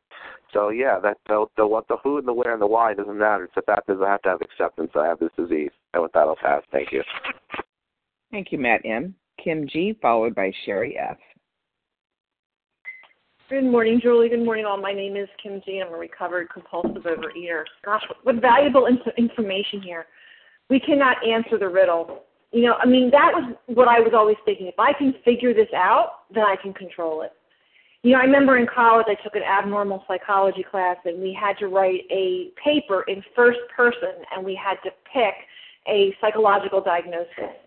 So 0.53 0.69
yeah, 0.69 0.99
that 0.99 1.17
the 1.27 1.45
the 1.57 1.67
what 1.67 1.87
the 1.87 1.97
who 2.03 2.17
and 2.17 2.27
the 2.27 2.33
where 2.33 2.53
and 2.53 2.61
the 2.61 2.67
why 2.67 2.93
doesn't 2.93 3.17
matter. 3.17 3.45
It's 3.45 3.55
the 3.55 3.61
fact 3.61 3.89
is 3.89 3.97
I 4.03 4.11
have 4.11 4.21
to 4.23 4.29
have 4.29 4.41
acceptance. 4.41 4.91
I 4.95 5.05
have 5.05 5.19
this 5.19 5.31
disease. 5.37 5.71
And 5.93 6.03
with 6.03 6.11
that, 6.13 6.21
I'll 6.21 6.35
pass. 6.35 6.61
Thank 6.71 6.91
you. 6.91 7.03
Thank 8.31 8.51
you, 8.51 8.57
Matt 8.57 8.81
M. 8.85 9.15
Kim 9.43 9.67
G, 9.67 9.97
followed 10.01 10.35
by 10.35 10.51
Sherry 10.65 10.97
F. 10.97 11.17
Good 13.49 13.63
morning, 13.63 14.01
Julie. 14.01 14.27
Good 14.27 14.43
morning, 14.43 14.65
all. 14.65 14.75
My 14.75 14.91
name 14.91 15.15
is 15.15 15.29
Kim 15.41 15.61
G. 15.65 15.81
I'm 15.85 15.93
a 15.93 15.97
recovered 15.97 16.49
compulsive 16.49 17.03
overeater. 17.03 17.63
Gosh, 17.85 18.03
what 18.23 18.41
valuable 18.41 18.87
information 19.17 19.81
here. 19.81 20.05
We 20.69 20.79
cannot 20.79 21.17
answer 21.25 21.57
the 21.57 21.69
riddle. 21.69 22.23
You 22.51 22.63
know, 22.63 22.75
I 22.75 22.85
mean, 22.85 23.11
that 23.11 23.31
was 23.33 23.55
what 23.67 23.87
I 23.87 23.99
was 23.99 24.13
always 24.13 24.37
thinking. 24.45 24.67
If 24.67 24.79
I 24.79 24.93
can 24.93 25.13
figure 25.25 25.53
this 25.53 25.69
out, 25.75 26.23
then 26.33 26.43
I 26.43 26.55
can 26.61 26.73
control 26.73 27.21
it. 27.21 27.31
You 28.03 28.13
know, 28.13 28.19
I 28.19 28.23
remember 28.23 28.57
in 28.57 28.67
college 28.67 29.07
I 29.09 29.15
took 29.21 29.35
an 29.35 29.43
abnormal 29.43 30.03
psychology 30.07 30.63
class 30.63 30.97
and 31.03 31.21
we 31.21 31.33
had 31.33 31.57
to 31.57 31.67
write 31.67 32.01
a 32.11 32.51
paper 32.63 33.03
in 33.07 33.23
first 33.35 33.59
person 33.75 34.23
and 34.33 34.45
we 34.45 34.55
had 34.55 34.75
to 34.83 34.91
pick 35.11 35.33
a 35.87 36.15
psychological 36.21 36.81
diagnosis. 36.81 37.57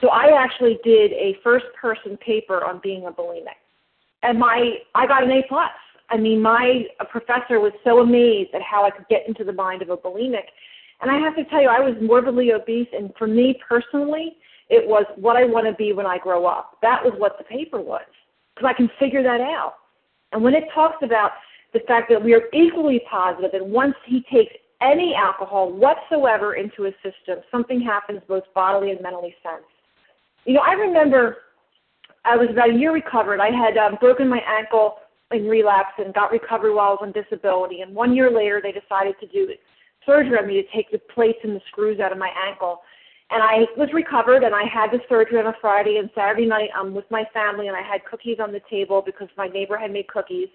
So 0.00 0.08
I 0.08 0.36
actually 0.36 0.78
did 0.82 1.12
a 1.12 1.36
first 1.44 1.66
person 1.80 2.16
paper 2.18 2.64
on 2.64 2.80
being 2.82 3.06
a 3.06 3.12
bulimic. 3.12 3.60
And 4.22 4.38
my 4.38 4.74
I 4.94 5.06
got 5.06 5.22
an 5.22 5.30
A 5.30 5.42
plus. 5.48 5.70
I 6.10 6.16
mean 6.16 6.42
my 6.42 6.84
professor 7.10 7.60
was 7.60 7.72
so 7.84 8.00
amazed 8.00 8.50
at 8.54 8.62
how 8.62 8.84
I 8.84 8.90
could 8.90 9.06
get 9.08 9.26
into 9.28 9.44
the 9.44 9.52
mind 9.52 9.82
of 9.82 9.90
a 9.90 9.96
bulimic. 9.96 10.48
And 11.00 11.10
I 11.10 11.18
have 11.18 11.34
to 11.36 11.44
tell 11.44 11.62
you, 11.62 11.68
I 11.68 11.80
was 11.80 11.94
morbidly 12.00 12.52
obese 12.52 12.88
and 12.92 13.12
for 13.18 13.26
me 13.26 13.58
personally, 13.66 14.36
it 14.68 14.86
was 14.86 15.04
what 15.16 15.36
I 15.36 15.44
want 15.44 15.66
to 15.66 15.72
be 15.72 15.92
when 15.92 16.06
I 16.06 16.18
grow 16.18 16.46
up. 16.46 16.78
That 16.82 17.02
was 17.02 17.12
what 17.16 17.38
the 17.38 17.44
paper 17.44 17.80
was. 17.80 18.02
Because 18.54 18.68
I 18.68 18.76
can 18.76 18.90
figure 18.98 19.22
that 19.22 19.40
out. 19.40 19.74
And 20.32 20.42
when 20.42 20.54
it 20.54 20.64
talks 20.74 21.02
about 21.02 21.32
the 21.72 21.80
fact 21.86 22.10
that 22.10 22.22
we 22.22 22.34
are 22.34 22.42
equally 22.52 23.00
positive 23.10 23.50
and 23.54 23.72
once 23.72 23.94
he 24.06 24.24
takes 24.32 24.54
any 24.80 25.14
alcohol 25.14 25.72
whatsoever 25.72 26.54
into 26.54 26.84
his 26.84 26.94
system, 27.02 27.38
something 27.50 27.80
happens 27.80 28.20
both 28.28 28.44
bodily 28.54 28.90
and 28.90 29.00
mentally 29.00 29.34
sense. 29.42 29.64
You 30.44 30.54
know, 30.54 30.62
I 30.62 30.72
remember 30.72 31.38
I 32.24 32.36
was 32.36 32.48
about 32.50 32.70
a 32.70 32.74
year 32.74 32.92
recovered. 32.92 33.40
I 33.40 33.50
had 33.50 33.76
um, 33.76 33.96
broken 34.00 34.28
my 34.28 34.40
ankle 34.46 34.96
in 35.32 35.46
relapse 35.46 35.94
and 35.98 36.12
got 36.12 36.32
recovery 36.32 36.72
while 36.72 36.88
I 36.88 36.90
was 36.90 36.98
on 37.02 37.12
disability. 37.12 37.82
And 37.82 37.94
one 37.94 38.14
year 38.14 38.30
later, 38.30 38.60
they 38.62 38.72
decided 38.72 39.14
to 39.20 39.26
do 39.26 39.46
surgery 40.06 40.38
on 40.38 40.46
me 40.46 40.62
to 40.62 40.68
take 40.74 40.90
the 40.90 40.98
plates 41.14 41.38
and 41.42 41.54
the 41.54 41.60
screws 41.68 42.00
out 42.00 42.12
of 42.12 42.18
my 42.18 42.30
ankle. 42.48 42.80
And 43.30 43.42
I 43.42 43.66
was 43.76 43.88
recovered, 43.92 44.42
and 44.42 44.54
I 44.54 44.64
had 44.64 44.90
the 44.90 45.00
surgery 45.08 45.38
on 45.38 45.46
a 45.46 45.54
Friday 45.60 45.98
and 45.98 46.10
Saturday 46.14 46.46
night. 46.46 46.70
I'm 46.74 46.94
with 46.94 47.08
my 47.10 47.24
family, 47.32 47.68
and 47.68 47.76
I 47.76 47.82
had 47.82 48.04
cookies 48.04 48.38
on 48.40 48.50
the 48.52 48.60
table 48.68 49.02
because 49.04 49.28
my 49.36 49.46
neighbor 49.46 49.76
had 49.76 49.92
made 49.92 50.08
cookies. 50.08 50.48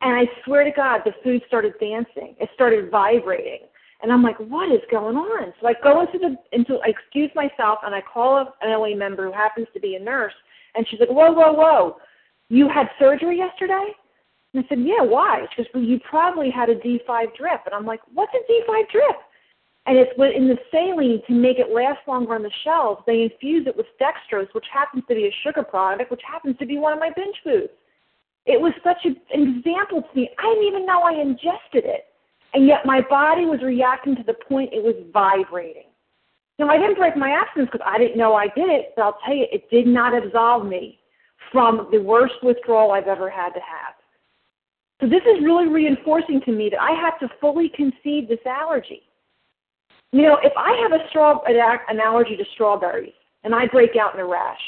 And 0.00 0.14
I 0.14 0.24
swear 0.44 0.64
to 0.64 0.70
God, 0.70 1.02
the 1.04 1.12
food 1.22 1.42
started 1.46 1.74
dancing. 1.80 2.34
It 2.40 2.48
started 2.54 2.90
vibrating. 2.90 3.66
And 4.00 4.12
I'm 4.12 4.22
like, 4.22 4.38
what 4.38 4.70
is 4.70 4.80
going 4.90 5.16
on? 5.16 5.52
So 5.60 5.66
I 5.66 5.74
go 5.82 6.00
into 6.02 6.18
the 6.18 6.36
into 6.56 6.78
I 6.84 6.88
excuse 6.88 7.30
myself 7.34 7.80
and 7.84 7.92
I 7.94 8.00
call 8.00 8.38
an 8.38 8.72
OA 8.72 8.96
member 8.96 9.26
who 9.26 9.32
happens 9.32 9.66
to 9.74 9.80
be 9.80 9.96
a 9.96 9.98
nurse 9.98 10.34
and 10.74 10.86
she's 10.88 11.00
like, 11.00 11.08
Whoa, 11.08 11.32
whoa, 11.32 11.52
whoa. 11.52 11.96
You 12.48 12.68
had 12.68 12.86
surgery 12.98 13.38
yesterday? 13.38 13.92
And 14.54 14.64
I 14.64 14.68
said, 14.68 14.80
Yeah, 14.80 15.02
why? 15.02 15.46
She 15.50 15.62
goes, 15.62 15.70
Well, 15.74 15.82
you 15.82 16.00
probably 16.08 16.50
had 16.50 16.68
a 16.70 16.80
D 16.80 17.00
five 17.06 17.28
drip 17.36 17.62
and 17.66 17.74
I'm 17.74 17.86
like, 17.86 18.00
What's 18.12 18.32
a 18.34 18.46
D 18.46 18.62
five 18.66 18.88
drip? 18.90 19.16
And 19.86 19.96
it's 19.96 20.12
in 20.18 20.48
the 20.48 20.58
saline 20.70 21.22
to 21.26 21.32
make 21.32 21.58
it 21.58 21.72
last 21.72 22.00
longer 22.06 22.34
on 22.34 22.42
the 22.42 22.50
shelves, 22.62 23.02
they 23.06 23.22
infuse 23.22 23.66
it 23.66 23.74
with 23.74 23.86
dextrose, 23.98 24.52
which 24.52 24.66
happens 24.70 25.02
to 25.08 25.14
be 25.14 25.26
a 25.26 25.34
sugar 25.42 25.62
product, 25.62 26.10
which 26.10 26.20
happens 26.30 26.58
to 26.58 26.66
be 26.66 26.76
one 26.76 26.92
of 26.92 26.98
my 26.98 27.10
binge 27.16 27.36
foods. 27.42 27.72
It 28.44 28.60
was 28.60 28.72
such 28.84 28.98
an 29.04 29.16
example 29.30 30.02
to 30.02 30.08
me. 30.18 30.28
I 30.38 30.42
didn't 30.42 30.68
even 30.68 30.86
know 30.86 31.02
I 31.02 31.12
ingested 31.12 31.84
it. 31.84 32.04
And 32.54 32.66
yet 32.66 32.86
my 32.86 33.00
body 33.00 33.44
was 33.46 33.60
reacting 33.62 34.16
to 34.16 34.22
the 34.22 34.34
point 34.34 34.72
it 34.72 34.82
was 34.82 34.94
vibrating. 35.12 35.88
Now, 36.58 36.68
I 36.68 36.78
didn't 36.78 36.96
break 36.96 37.16
my 37.16 37.30
abstinence 37.30 37.70
because 37.72 37.86
I 37.86 37.98
didn't 37.98 38.18
know 38.18 38.34
I 38.34 38.48
did 38.48 38.68
it, 38.68 38.92
but 38.96 39.02
I'll 39.02 39.18
tell 39.24 39.34
you, 39.34 39.46
it 39.52 39.70
did 39.70 39.86
not 39.86 40.12
absolve 40.12 40.66
me 40.66 40.98
from 41.52 41.88
the 41.92 41.98
worst 41.98 42.34
withdrawal 42.42 42.92
I've 42.92 43.06
ever 43.06 43.30
had 43.30 43.50
to 43.50 43.60
have. 43.60 43.94
So 45.00 45.06
this 45.06 45.22
is 45.22 45.44
really 45.44 45.68
reinforcing 45.68 46.40
to 46.44 46.52
me 46.52 46.70
that 46.70 46.80
I 46.80 46.90
have 46.92 47.18
to 47.20 47.28
fully 47.40 47.70
concede 47.74 48.28
this 48.28 48.44
allergy. 48.46 49.02
You 50.12 50.22
know, 50.22 50.38
if 50.42 50.52
I 50.56 50.76
have 50.82 50.92
a 50.92 51.08
straw 51.10 51.40
an 51.46 52.00
allergy 52.00 52.36
to 52.36 52.44
strawberries 52.54 53.12
and 53.44 53.54
I 53.54 53.66
break 53.66 53.90
out 53.96 54.14
in 54.14 54.20
a 54.20 54.26
rash, 54.26 54.60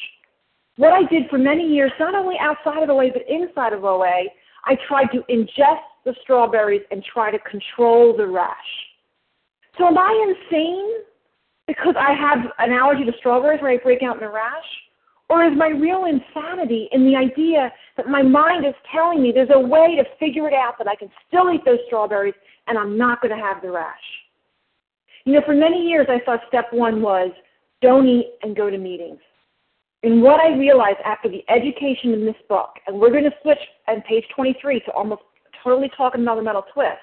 what 0.76 0.92
I 0.92 1.02
did 1.10 1.28
for 1.28 1.38
many 1.38 1.66
years, 1.66 1.90
not 1.98 2.14
only 2.14 2.36
outside 2.40 2.82
of 2.82 2.90
OA 2.90 3.10
but 3.12 3.22
inside 3.28 3.72
of 3.72 3.84
OA, 3.84 4.24
I 4.64 4.76
tried 4.86 5.06
to 5.06 5.22
ingest 5.30 5.82
the 6.04 6.14
strawberries 6.22 6.82
and 6.90 7.02
try 7.02 7.30
to 7.30 7.38
control 7.40 8.16
the 8.16 8.26
rash. 8.26 8.56
So 9.78 9.86
am 9.86 9.98
I 9.98 10.34
insane 10.34 10.90
because 11.66 11.94
I 11.98 12.12
have 12.12 12.38
an 12.58 12.72
allergy 12.72 13.04
to 13.04 13.12
strawberries 13.18 13.62
where 13.62 13.72
I 13.72 13.78
break 13.78 14.02
out 14.02 14.16
in 14.18 14.22
a 14.22 14.30
rash? 14.30 14.64
Or 15.30 15.44
is 15.44 15.56
my 15.56 15.68
real 15.68 16.06
insanity 16.06 16.88
in 16.90 17.06
the 17.06 17.14
idea 17.14 17.72
that 17.96 18.08
my 18.08 18.20
mind 18.20 18.66
is 18.66 18.74
telling 18.92 19.22
me 19.22 19.30
there's 19.32 19.48
a 19.54 19.58
way 19.58 19.94
to 19.94 20.04
figure 20.18 20.48
it 20.48 20.52
out 20.52 20.74
that 20.78 20.88
I 20.88 20.96
can 20.96 21.08
still 21.28 21.52
eat 21.54 21.64
those 21.64 21.78
strawberries 21.86 22.34
and 22.66 22.76
I'm 22.76 22.98
not 22.98 23.22
going 23.22 23.34
to 23.34 23.42
have 23.42 23.62
the 23.62 23.70
rash? 23.70 23.94
You 25.24 25.34
know, 25.34 25.42
for 25.46 25.54
many 25.54 25.86
years 25.86 26.08
I 26.10 26.18
thought 26.24 26.40
step 26.48 26.66
one 26.72 27.00
was 27.00 27.30
don't 27.80 28.08
eat 28.08 28.32
and 28.42 28.56
go 28.56 28.70
to 28.70 28.76
meetings. 28.76 29.20
And 30.02 30.20
what 30.20 30.40
I 30.40 30.56
realized 30.56 30.98
after 31.04 31.28
the 31.28 31.44
education 31.48 32.12
in 32.12 32.24
this 32.24 32.34
book, 32.48 32.70
and 32.88 32.98
we're 32.98 33.10
going 33.10 33.24
to 33.24 33.34
switch 33.42 33.58
on 33.86 34.02
page 34.02 34.24
23 34.34 34.80
to 34.80 34.90
almost 34.92 35.22
totally 35.62 35.90
talking 35.96 36.22
about 36.22 36.36
the 36.36 36.42
mental 36.42 36.64
twist, 36.74 36.98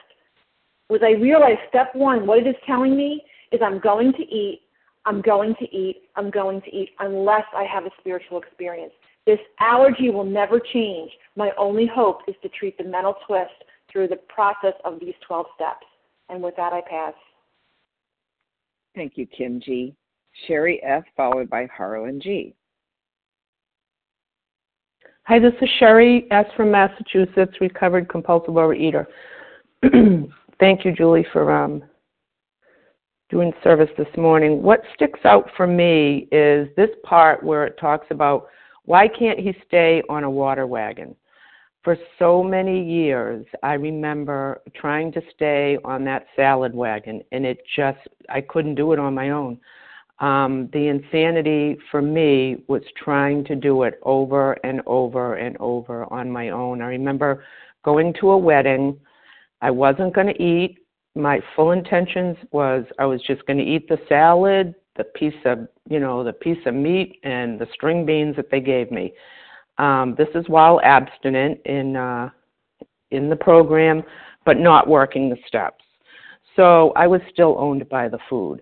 was 0.90 1.00
I 1.02 1.12
realized 1.12 1.60
step 1.70 1.96
one, 1.96 2.28
what 2.28 2.40
it 2.40 2.48
is 2.48 2.56
telling 2.66 2.98
me 2.98 3.22
is 3.54 3.62
I'm 3.64 3.80
going 3.80 4.12
to 4.14 4.24
eat 4.24 4.62
I'm 5.08 5.22
going 5.22 5.56
to 5.56 5.66
eat, 5.74 6.04
I'm 6.18 6.30
going 6.30 6.62
to 6.62 6.76
eat, 6.76 6.90
unless 7.00 7.46
I 7.56 7.64
have 7.64 7.86
a 7.86 7.90
spiritual 8.02 8.42
experience. 8.42 8.92
This 9.26 9.40
allergy 9.62 10.10
will 10.10 10.26
never 10.26 10.60
change. 10.60 11.10
My 11.38 11.52
only 11.58 11.88
hope 11.88 12.20
is 12.28 12.36
to 12.44 12.50
treat 12.50 12.78
the 12.78 12.84
mental 12.84 13.16
twist 13.26 13.54
through 13.90 14.10
the 14.10 14.18
process 14.28 14.74
of 14.84 15.00
these 15.00 15.14
12 15.26 15.46
steps. 15.56 15.86
And 16.28 16.44
with 16.44 16.58
that, 16.58 16.74
I 16.74 16.82
pass. 16.82 17.14
Thank 18.96 19.14
you, 19.16 19.26
Kim 19.26 19.62
G. 19.62 19.96
Sherry 20.46 20.84
F., 20.84 21.04
followed 21.16 21.50
by 21.50 21.68
Harlan 21.68 22.20
G. 22.20 22.54
Hi, 25.24 25.40
this 25.40 25.54
is 25.62 25.70
Sherry 25.80 26.28
S. 26.32 26.46
from 26.58 26.70
Massachusetts, 26.72 27.62
recovered 27.62 28.10
compulsive 28.10 28.56
overeater. 28.56 29.06
Thank 30.60 30.84
you, 30.84 30.92
Julie, 30.92 31.26
for 31.32 31.52
um, 31.52 31.84
doing 33.30 33.52
service 33.64 33.90
this 33.98 34.08
morning, 34.18 34.62
what 34.62 34.82
sticks 34.96 35.20
out 35.26 35.50
for 35.58 35.68
me 35.68 36.28
is 36.32 36.70
this 36.78 36.90
part 37.04 37.44
where 37.44 37.66
it 37.66 37.78
talks 37.78 38.08
about 38.10 38.48
why 38.86 39.08
can't 39.08 39.40
he 39.40 39.54
stay 39.68 40.02
on 40.10 40.24
a 40.24 40.30
water 40.30 40.66
wagon? 40.66 41.14
For 41.84 41.98
so 42.20 42.42
many 42.42 42.84
years, 42.84 43.46
I 43.64 43.74
remember 43.74 44.62
trying 44.76 45.12
to 45.14 45.22
stay 45.36 45.78
on 45.84 46.06
that 46.06 46.26
salad 46.36 46.74
wagon, 46.74 47.22
and 47.32 47.46
it 47.46 47.60
just, 47.76 48.00
I 48.30 48.42
couldn't 48.42 48.76
do 48.76 48.94
it 48.94 49.00
on 49.00 49.14
my 49.14 49.32
own. 49.32 49.60
Um, 50.20 50.70
the 50.74 50.88
insanity 50.88 51.78
for 51.92 52.02
me 52.02 52.64
was 52.68 52.82
trying 52.98 53.44
to 53.46 53.56
do 53.56 53.84
it 53.84 54.00
over 54.04 54.54
and 54.66 54.82
over 54.86 55.36
and 55.36 55.56
over 55.60 56.12
on 56.12 56.32
my 56.32 56.50
own. 56.50 56.82
I 56.82 56.88
remember 56.88 57.44
going 57.84 58.14
to 58.22 58.32
a 58.32 58.38
wedding. 58.38 59.00
I 59.62 59.70
wasn't 59.70 60.16
going 60.16 60.28
to 60.28 60.42
eat 60.42 60.80
my 61.18 61.40
full 61.56 61.72
intentions 61.72 62.38
was 62.52 62.86
I 63.00 63.06
was 63.06 63.22
just 63.24 63.46
going 63.46 63.58
to 63.58 63.66
eat 63.66 63.88
the 63.90 63.98
salad, 64.08 64.76
the 64.96 65.04
piece 65.04 65.34
of 65.46 65.68
you 65.90 66.00
know 66.00 66.24
the 66.24 66.34
piece 66.34 66.64
of 66.66 66.74
meat, 66.74 67.20
and 67.24 67.60
the 67.60 67.68
string 67.74 68.06
beans 68.06 68.36
that 68.36 68.50
they 68.52 68.60
gave 68.60 68.91
me. 68.91 69.13
Um, 69.78 70.15
this 70.18 70.30
is 70.36 70.48
while 70.48 70.80
abstinent 70.84 71.60
in 71.65 71.96
uh, 71.96 72.30
in 73.12 73.30
the 73.30 73.36
program, 73.36 74.04
but 74.46 74.58
not 74.58 74.88
working 74.88 75.30
the 75.30 75.38
steps. 75.48 75.84
So 76.56 76.91
I 76.96 77.08
was 77.08 77.22
still 77.32 77.56
owned 77.60 77.88
by 77.89 78.10
the 78.10 78.20
food. 78.30 78.62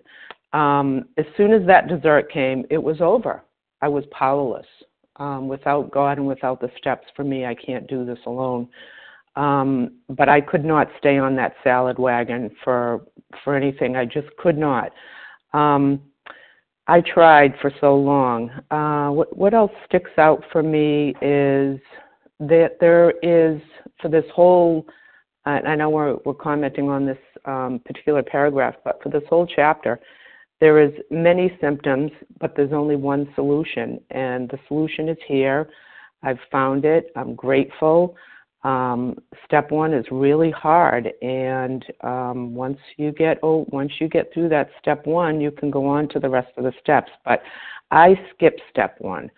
Um, 0.52 1.06
as 1.16 1.24
soon 1.36 1.52
as 1.52 1.66
that 1.66 1.88
dessert 1.88 2.30
came, 2.30 2.64
it 2.70 2.82
was 2.82 3.00
over. 3.00 3.42
I 3.82 3.88
was 3.88 4.04
powerless. 4.10 4.66
Um, 5.18 5.48
without 5.48 5.90
God 5.90 6.18
and 6.18 6.26
without 6.26 6.60
the 6.60 6.70
steps, 6.76 7.06
for 7.16 7.24
me, 7.24 7.46
I 7.46 7.54
can't 7.54 7.86
do 7.88 8.04
this 8.04 8.18
alone. 8.26 8.68
Um, 9.36 9.98
but 10.08 10.28
I 10.28 10.40
could 10.40 10.64
not 10.64 10.88
stay 10.98 11.18
on 11.18 11.36
that 11.36 11.54
salad 11.62 11.98
wagon 11.98 12.50
for 12.64 13.02
for 13.44 13.54
anything. 13.54 13.96
I 13.96 14.04
just 14.06 14.28
could 14.38 14.56
not. 14.56 14.92
Um, 15.52 16.00
I 16.88 17.00
tried 17.00 17.54
for 17.60 17.70
so 17.80 17.96
long. 17.96 18.50
Uh, 18.70 19.10
what, 19.10 19.36
what 19.36 19.54
else 19.54 19.72
sticks 19.86 20.10
out 20.18 20.42
for 20.52 20.62
me 20.62 21.14
is 21.20 21.80
that 22.40 22.76
there 22.80 23.10
is 23.22 23.60
for 24.00 24.08
this 24.08 24.24
whole. 24.34 24.86
I 25.44 25.76
know 25.76 25.90
we're 25.90 26.16
we're 26.24 26.34
commenting 26.34 26.88
on 26.88 27.06
this 27.06 27.18
um, 27.44 27.80
particular 27.84 28.22
paragraph, 28.22 28.74
but 28.84 29.00
for 29.00 29.10
this 29.10 29.22
whole 29.28 29.46
chapter, 29.46 30.00
there 30.60 30.80
is 30.80 30.90
many 31.10 31.56
symptoms, 31.60 32.10
but 32.40 32.56
there's 32.56 32.72
only 32.72 32.96
one 32.96 33.28
solution, 33.36 34.00
and 34.10 34.48
the 34.48 34.58
solution 34.66 35.08
is 35.08 35.18
here. 35.28 35.68
I've 36.24 36.40
found 36.50 36.84
it. 36.84 37.12
I'm 37.14 37.36
grateful 37.36 38.16
um, 38.66 39.16
step 39.44 39.70
one 39.70 39.94
is 39.94 40.04
really 40.10 40.50
hard, 40.50 41.12
and 41.22 41.84
um, 42.00 42.52
once 42.52 42.78
you 42.96 43.12
get 43.12 43.38
oh, 43.44 43.64
once 43.70 43.92
you 44.00 44.08
get 44.08 44.34
through 44.34 44.48
that 44.48 44.70
step 44.80 45.06
one, 45.06 45.40
you 45.40 45.52
can 45.52 45.70
go 45.70 45.86
on 45.86 46.08
to 46.08 46.18
the 46.18 46.28
rest 46.28 46.50
of 46.56 46.64
the 46.64 46.72
steps. 46.80 47.12
But 47.24 47.42
I 47.92 48.18
skipped 48.34 48.60
step 48.68 48.96
one 48.98 49.30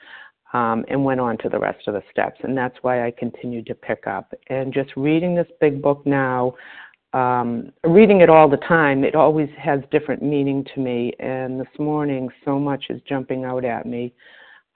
um, 0.55 0.87
and 0.89 1.05
went 1.05 1.21
on 1.21 1.37
to 1.39 1.51
the 1.51 1.59
rest 1.59 1.87
of 1.89 1.93
the 1.93 2.03
steps, 2.11 2.41
and 2.43 2.57
that's 2.57 2.77
why 2.81 3.07
I 3.07 3.11
continued 3.11 3.67
to 3.67 3.75
pick 3.75 4.07
up. 4.07 4.33
And 4.49 4.73
just 4.73 4.97
reading 4.97 5.35
this 5.35 5.49
big 5.61 5.83
book 5.83 6.07
now, 6.07 6.55
um, 7.13 7.71
reading 7.85 8.23
it 8.23 8.31
all 8.31 8.49
the 8.49 8.57
time, 8.57 9.05
it 9.05 9.15
always 9.15 9.51
has 9.59 9.81
different 9.91 10.23
meaning 10.23 10.65
to 10.75 10.81
me. 10.81 11.13
And 11.21 11.61
this 11.61 11.79
morning, 11.79 12.31
so 12.47 12.59
much 12.59 12.87
is 12.89 13.03
jumping 13.07 13.45
out 13.45 13.67
at 13.67 13.85
me, 13.85 14.15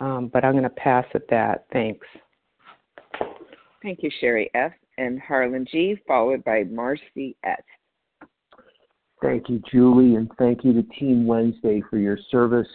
um, 0.01 0.29
but 0.31 0.45
I'm 0.45 0.53
going 0.53 0.65
to 0.65 0.69
pass 0.69 1.07
at 1.15 1.27
that. 1.31 1.65
Thanks. 1.73 2.07
Thank 3.83 4.03
you, 4.03 4.11
Sherry 4.21 4.51
F. 4.55 4.73
and 4.99 5.21
Harlan 5.21 5.67
G., 5.71 5.97
followed 6.07 6.45
by 6.45 6.65
Marcy 6.65 7.37
S. 7.45 7.63
Thank 9.21 9.49
you, 9.49 9.61
Julie, 9.71 10.15
and 10.17 10.31
thank 10.39 10.65
you 10.65 10.73
to 10.73 10.83
Team 10.99 11.27
Wednesday 11.27 11.83
for 11.91 11.99
your 11.99 12.19
service. 12.31 12.69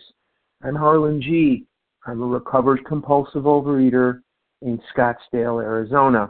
I'm 0.63 0.75
Harlan 0.75 1.21
G. 1.21 1.65
I'm 2.05 2.21
a 2.21 2.25
recovered 2.25 2.85
compulsive 2.85 3.43
overeater 3.43 4.21
in 4.61 4.81
Scottsdale, 4.95 5.63
Arizona. 5.63 6.29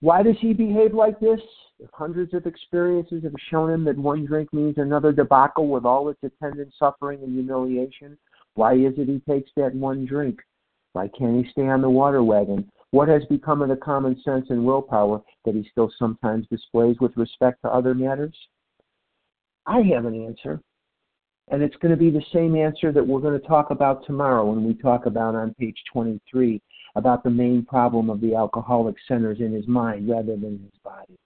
Why 0.00 0.22
does 0.22 0.36
he 0.40 0.52
behave 0.52 0.94
like 0.94 1.18
this? 1.20 1.40
If 1.80 1.90
hundreds 1.92 2.34
of 2.34 2.46
experiences 2.46 3.24
have 3.24 3.34
shown 3.50 3.70
him 3.70 3.84
that 3.84 3.98
one 3.98 4.24
drink 4.24 4.52
means 4.52 4.78
another 4.78 5.12
debacle 5.12 5.68
with 5.68 5.84
all 5.84 6.08
its 6.08 6.20
attendant 6.22 6.72
suffering 6.78 7.20
and 7.22 7.32
humiliation, 7.32 8.16
why 8.54 8.74
is 8.74 8.94
it 8.96 9.08
he 9.08 9.20
takes 9.28 9.50
that 9.56 9.74
one 9.74 10.06
drink? 10.06 10.40
Why 10.92 11.08
can't 11.08 11.44
he 11.44 11.50
stay 11.50 11.68
on 11.68 11.82
the 11.82 11.90
water 11.90 12.22
wagon? 12.22 12.70
What 12.94 13.08
has 13.08 13.24
become 13.24 13.60
of 13.60 13.70
the 13.70 13.74
common 13.74 14.22
sense 14.22 14.46
and 14.50 14.64
willpower 14.64 15.20
that 15.44 15.56
he 15.56 15.66
still 15.68 15.90
sometimes 15.98 16.46
displays 16.46 16.94
with 17.00 17.10
respect 17.16 17.60
to 17.62 17.68
other 17.68 17.92
matters? 17.92 18.36
I 19.66 19.80
have 19.92 20.04
an 20.04 20.24
answer. 20.24 20.60
And 21.48 21.60
it's 21.60 21.74
going 21.78 21.90
to 21.90 21.96
be 21.96 22.10
the 22.10 22.24
same 22.32 22.54
answer 22.54 22.92
that 22.92 23.04
we're 23.04 23.18
going 23.18 23.36
to 23.36 23.48
talk 23.48 23.72
about 23.72 24.06
tomorrow 24.06 24.48
when 24.48 24.62
we 24.62 24.74
talk 24.74 25.06
about 25.06 25.34
on 25.34 25.54
page 25.54 25.76
23 25.92 26.62
about 26.94 27.24
the 27.24 27.30
main 27.30 27.64
problem 27.64 28.10
of 28.10 28.20
the 28.20 28.36
alcoholic 28.36 28.94
centers 29.08 29.40
in 29.40 29.52
his 29.52 29.66
mind 29.66 30.08
rather 30.08 30.36
than 30.36 30.60
his 30.62 30.80
body. 30.84 31.16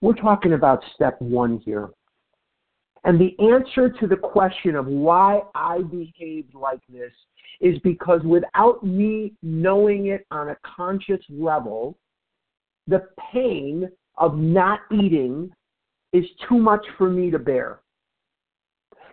We're 0.00 0.14
talking 0.14 0.52
about 0.52 0.84
step 0.94 1.20
one 1.20 1.58
here. 1.64 1.88
And 3.04 3.20
the 3.20 3.36
answer 3.38 3.90
to 3.90 4.06
the 4.06 4.16
question 4.16 4.74
of 4.74 4.86
why 4.86 5.42
I 5.54 5.82
behaved 5.82 6.54
like 6.54 6.80
this 6.88 7.12
is 7.60 7.78
because 7.80 8.22
without 8.24 8.82
me 8.82 9.34
knowing 9.42 10.06
it 10.06 10.26
on 10.30 10.48
a 10.48 10.56
conscious 10.64 11.20
level, 11.28 11.98
the 12.86 13.06
pain 13.32 13.90
of 14.16 14.36
not 14.36 14.80
eating 14.90 15.50
is 16.12 16.24
too 16.48 16.58
much 16.58 16.84
for 16.96 17.10
me 17.10 17.30
to 17.30 17.38
bear. 17.38 17.80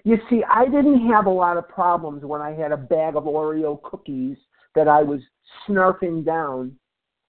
You 0.04 0.18
see, 0.30 0.44
I 0.50 0.66
didn't 0.66 1.08
have 1.10 1.26
a 1.26 1.32
lot 1.32 1.58
of 1.58 1.68
problems 1.68 2.24
when 2.24 2.42
I 2.42 2.52
had 2.54 2.72
a 2.72 2.78
bag 2.78 3.16
of 3.16 3.26
Oreo 3.26 3.82
cookies 3.84 4.38
that 4.74 4.88
I 4.88 5.04
was 5.04 5.20
snarfing 5.68 6.26
down 6.26 6.76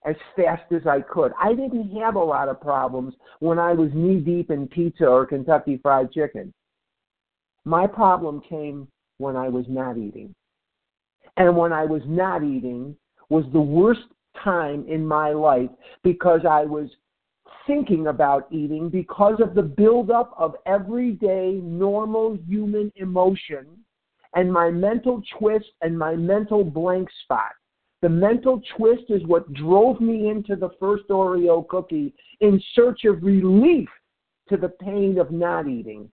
as 0.05 0.17
fast 0.37 0.71
as 0.73 0.87
I 0.87 1.01
could. 1.01 1.33
I 1.41 1.55
didn't 1.55 1.91
have 1.97 2.17
a 2.17 2.23
lot 2.23 2.49
of 2.49 2.61
problems 2.61 3.15
when 3.41 3.59
I 3.59 3.73
was 3.73 3.91
knee 3.95 4.21
deep 4.21 4.51
in 4.51 4.69
pizza 4.69 5.07
or 5.07 5.27
Kentucky 5.27 5.79
Fried 5.83 6.13
Chicken. 6.13 6.53
My 7.65 7.87
problem 7.87 8.41
came 8.49 8.89
when 9.19 9.37
I 9.37 9.49
was 9.49 9.65
not 9.69 9.97
eating. 9.97 10.35
And 11.37 11.57
when 11.57 11.73
I 11.73 11.85
was 11.85 12.03
not 12.07 12.43
eating 12.43 12.97
was 13.29 13.45
the 13.53 13.61
worst 13.61 14.03
time 14.43 14.85
in 14.89 15.07
my 15.07 15.31
life 15.31 15.71
because 16.03 16.41
I 16.49 16.65
was 16.65 16.89
thinking 17.67 18.09
about 18.09 18.49
eating 18.51 18.89
because 18.89 19.41
of 19.41 19.55
the 19.55 19.63
buildup 19.63 20.35
of 20.37 20.57
everyday 20.67 21.61
normal 21.63 22.37
human 22.47 22.93
emotion 22.97 23.67
and 24.35 24.53
my 24.53 24.71
mental 24.71 25.23
twist 25.39 25.67
and 25.83 25.99
my 25.99 26.15
mental 26.15 26.65
blank 26.65 27.09
spot. 27.25 27.53
The 28.03 28.09
mental 28.09 28.61
twist 28.77 29.05
is 29.11 29.25
what 29.27 29.53
drove 29.53 30.01
me 30.01 30.29
into 30.29 30.57
the 30.57 30.71
first 30.81 31.05
Oreo 31.09 31.67
cookie 31.69 32.13
in 32.41 32.61
search 32.75 33.05
of 33.05 33.23
relief 33.23 33.89
to 34.49 34.57
the 34.57 34.71
pain 34.71 35.19
of 35.19 35.31
not 35.31 35.69
eating. 35.69 36.11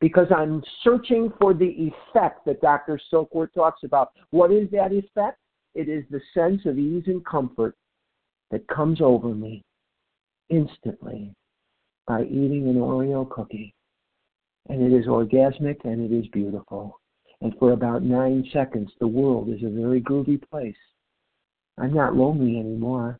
Because 0.00 0.26
I'm 0.36 0.62
searching 0.82 1.32
for 1.40 1.54
the 1.54 1.64
effect 1.64 2.44
that 2.44 2.60
Dr. 2.60 3.00
Silkworth 3.10 3.54
talks 3.54 3.84
about. 3.84 4.10
What 4.30 4.50
is 4.50 4.68
that 4.72 4.92
effect? 4.92 5.38
It 5.74 5.88
is 5.88 6.04
the 6.10 6.20
sense 6.34 6.66
of 6.66 6.76
ease 6.76 7.04
and 7.06 7.24
comfort 7.24 7.76
that 8.50 8.66
comes 8.66 9.00
over 9.00 9.28
me 9.28 9.62
instantly 10.50 11.32
by 12.08 12.22
eating 12.24 12.68
an 12.68 12.76
Oreo 12.76 13.30
cookie. 13.30 13.74
And 14.68 14.82
it 14.82 14.92
is 14.92 15.06
orgasmic 15.06 15.84
and 15.84 16.10
it 16.10 16.14
is 16.14 16.26
beautiful. 16.28 17.00
And 17.40 17.54
for 17.58 17.72
about 17.72 18.02
nine 18.02 18.44
seconds, 18.52 18.90
the 18.98 19.06
world 19.06 19.48
is 19.48 19.62
a 19.62 19.70
very 19.70 20.00
groovy 20.00 20.42
place. 20.50 20.74
I'm 21.78 21.92
not 21.92 22.16
lonely 22.16 22.58
anymore. 22.58 23.18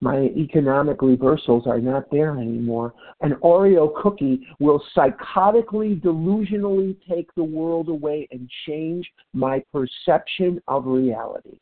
My 0.00 0.30
economic 0.36 1.02
reversals 1.02 1.66
are 1.66 1.80
not 1.80 2.08
there 2.10 2.38
anymore. 2.38 2.94
An 3.20 3.34
Oreo 3.42 3.92
cookie 4.00 4.46
will 4.60 4.82
psychotically, 4.96 6.00
delusionally 6.00 6.96
take 7.08 7.34
the 7.34 7.42
world 7.42 7.88
away 7.88 8.28
and 8.30 8.48
change 8.66 9.10
my 9.34 9.62
perception 9.72 10.62
of 10.68 10.86
reality. 10.86 11.58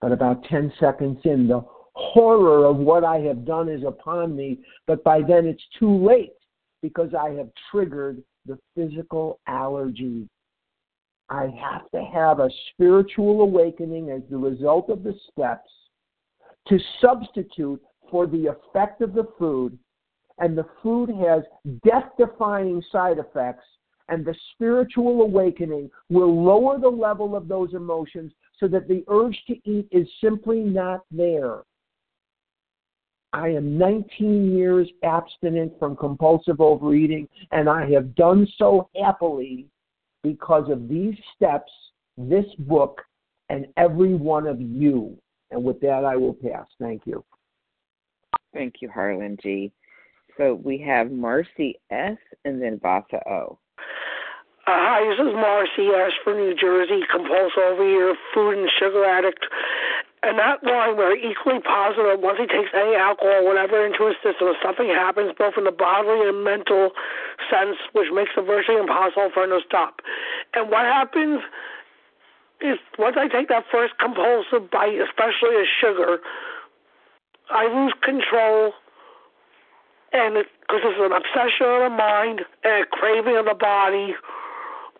But 0.00 0.10
about 0.10 0.42
10 0.44 0.72
seconds 0.80 1.20
in, 1.24 1.46
the 1.46 1.64
horror 1.94 2.64
of 2.64 2.78
what 2.78 3.04
I 3.04 3.18
have 3.20 3.44
done 3.44 3.68
is 3.68 3.84
upon 3.86 4.34
me, 4.34 4.58
but 4.88 5.04
by 5.04 5.20
then 5.20 5.46
it's 5.46 5.62
too 5.78 6.04
late 6.04 6.32
because 6.82 7.10
I 7.14 7.30
have 7.30 7.50
triggered 7.70 8.20
the 8.46 8.58
physical 8.74 9.38
allergy. 9.46 10.28
I 11.32 11.48
have 11.58 11.90
to 11.92 12.04
have 12.12 12.40
a 12.40 12.50
spiritual 12.70 13.40
awakening 13.40 14.10
as 14.10 14.20
the 14.28 14.36
result 14.36 14.90
of 14.90 15.02
the 15.02 15.14
steps 15.30 15.70
to 16.68 16.78
substitute 17.00 17.80
for 18.10 18.26
the 18.26 18.48
effect 18.48 19.00
of 19.00 19.14
the 19.14 19.26
food, 19.38 19.78
and 20.40 20.58
the 20.58 20.66
food 20.82 21.08
has 21.08 21.42
death 21.86 22.10
defying 22.18 22.82
side 22.92 23.16
effects, 23.16 23.64
and 24.10 24.26
the 24.26 24.34
spiritual 24.52 25.22
awakening 25.22 25.90
will 26.10 26.44
lower 26.44 26.78
the 26.78 26.86
level 26.86 27.34
of 27.34 27.48
those 27.48 27.72
emotions 27.72 28.30
so 28.60 28.68
that 28.68 28.86
the 28.86 29.02
urge 29.08 29.42
to 29.46 29.54
eat 29.64 29.88
is 29.90 30.06
simply 30.20 30.60
not 30.60 31.00
there. 31.10 31.62
I 33.32 33.48
am 33.48 33.78
19 33.78 34.54
years 34.54 34.90
abstinent 35.02 35.72
from 35.78 35.96
compulsive 35.96 36.60
overeating, 36.60 37.26
and 37.52 37.70
I 37.70 37.88
have 37.88 38.14
done 38.14 38.46
so 38.58 38.90
happily 39.02 39.70
because 40.22 40.70
of 40.70 40.88
these 40.88 41.14
steps, 41.34 41.72
this 42.16 42.46
book, 42.60 43.02
and 43.48 43.66
every 43.76 44.14
one 44.14 44.46
of 44.46 44.60
you. 44.60 45.16
And 45.50 45.62
with 45.62 45.80
that, 45.80 46.04
I 46.04 46.16
will 46.16 46.34
pass. 46.34 46.66
Thank 46.80 47.02
you. 47.04 47.24
Thank 48.54 48.76
you, 48.80 48.88
Harlan 48.88 49.36
G. 49.42 49.72
So 50.38 50.54
we 50.64 50.78
have 50.78 51.10
Marcy 51.10 51.78
S. 51.90 52.16
and 52.44 52.60
then 52.62 52.78
Vasa 52.82 53.20
O. 53.28 53.58
Uh, 54.64 54.70
hi, 54.70 55.02
this 55.10 55.18
is 55.18 55.34
Marcy 55.34 55.88
S. 55.88 56.12
from 56.22 56.36
New 56.36 56.54
Jersey, 56.54 57.00
compulsive 57.10 57.58
overeater, 57.58 58.14
food 58.32 58.58
and 58.58 58.70
sugar 58.78 59.04
addict. 59.04 59.44
And 60.22 60.38
that 60.38 60.62
line 60.62 60.96
where 60.96 61.16
equally 61.16 61.58
positive 61.58 62.20
once 62.20 62.38
he 62.38 62.46
takes 62.46 62.70
any 62.72 62.94
alcohol 62.94 63.42
or 63.42 63.44
whatever 63.44 63.84
into 63.84 64.06
his 64.06 64.14
system, 64.22 64.54
something 64.62 64.86
happens 64.86 65.34
both 65.36 65.54
in 65.58 65.64
the 65.64 65.74
bodily 65.74 66.28
and 66.28 66.44
mental 66.44 66.90
sense, 67.50 67.76
which 67.92 68.06
makes 68.14 68.30
it 68.36 68.46
virtually 68.46 68.78
impossible 68.78 69.30
for 69.34 69.42
him 69.42 69.50
to 69.50 69.60
stop. 69.66 69.98
And 70.54 70.70
what 70.70 70.86
happens 70.86 71.42
is 72.60 72.78
once 72.98 73.16
I 73.18 73.26
take 73.26 73.48
that 73.48 73.64
first 73.70 73.98
compulsive 73.98 74.70
bite, 74.70 74.94
especially 75.02 75.58
of 75.58 75.66
sugar, 75.80 76.18
I 77.50 77.66
lose 77.66 77.92
control, 78.02 78.72
and 80.12 80.46
because 80.62 80.80
it's 80.86 81.02
an 81.02 81.10
obsession 81.10 81.66
of 81.66 81.90
the 81.90 81.96
mind 81.98 82.42
and 82.62 82.84
a 82.84 82.86
craving 82.86 83.36
of 83.36 83.46
the 83.46 83.58
body, 83.58 84.14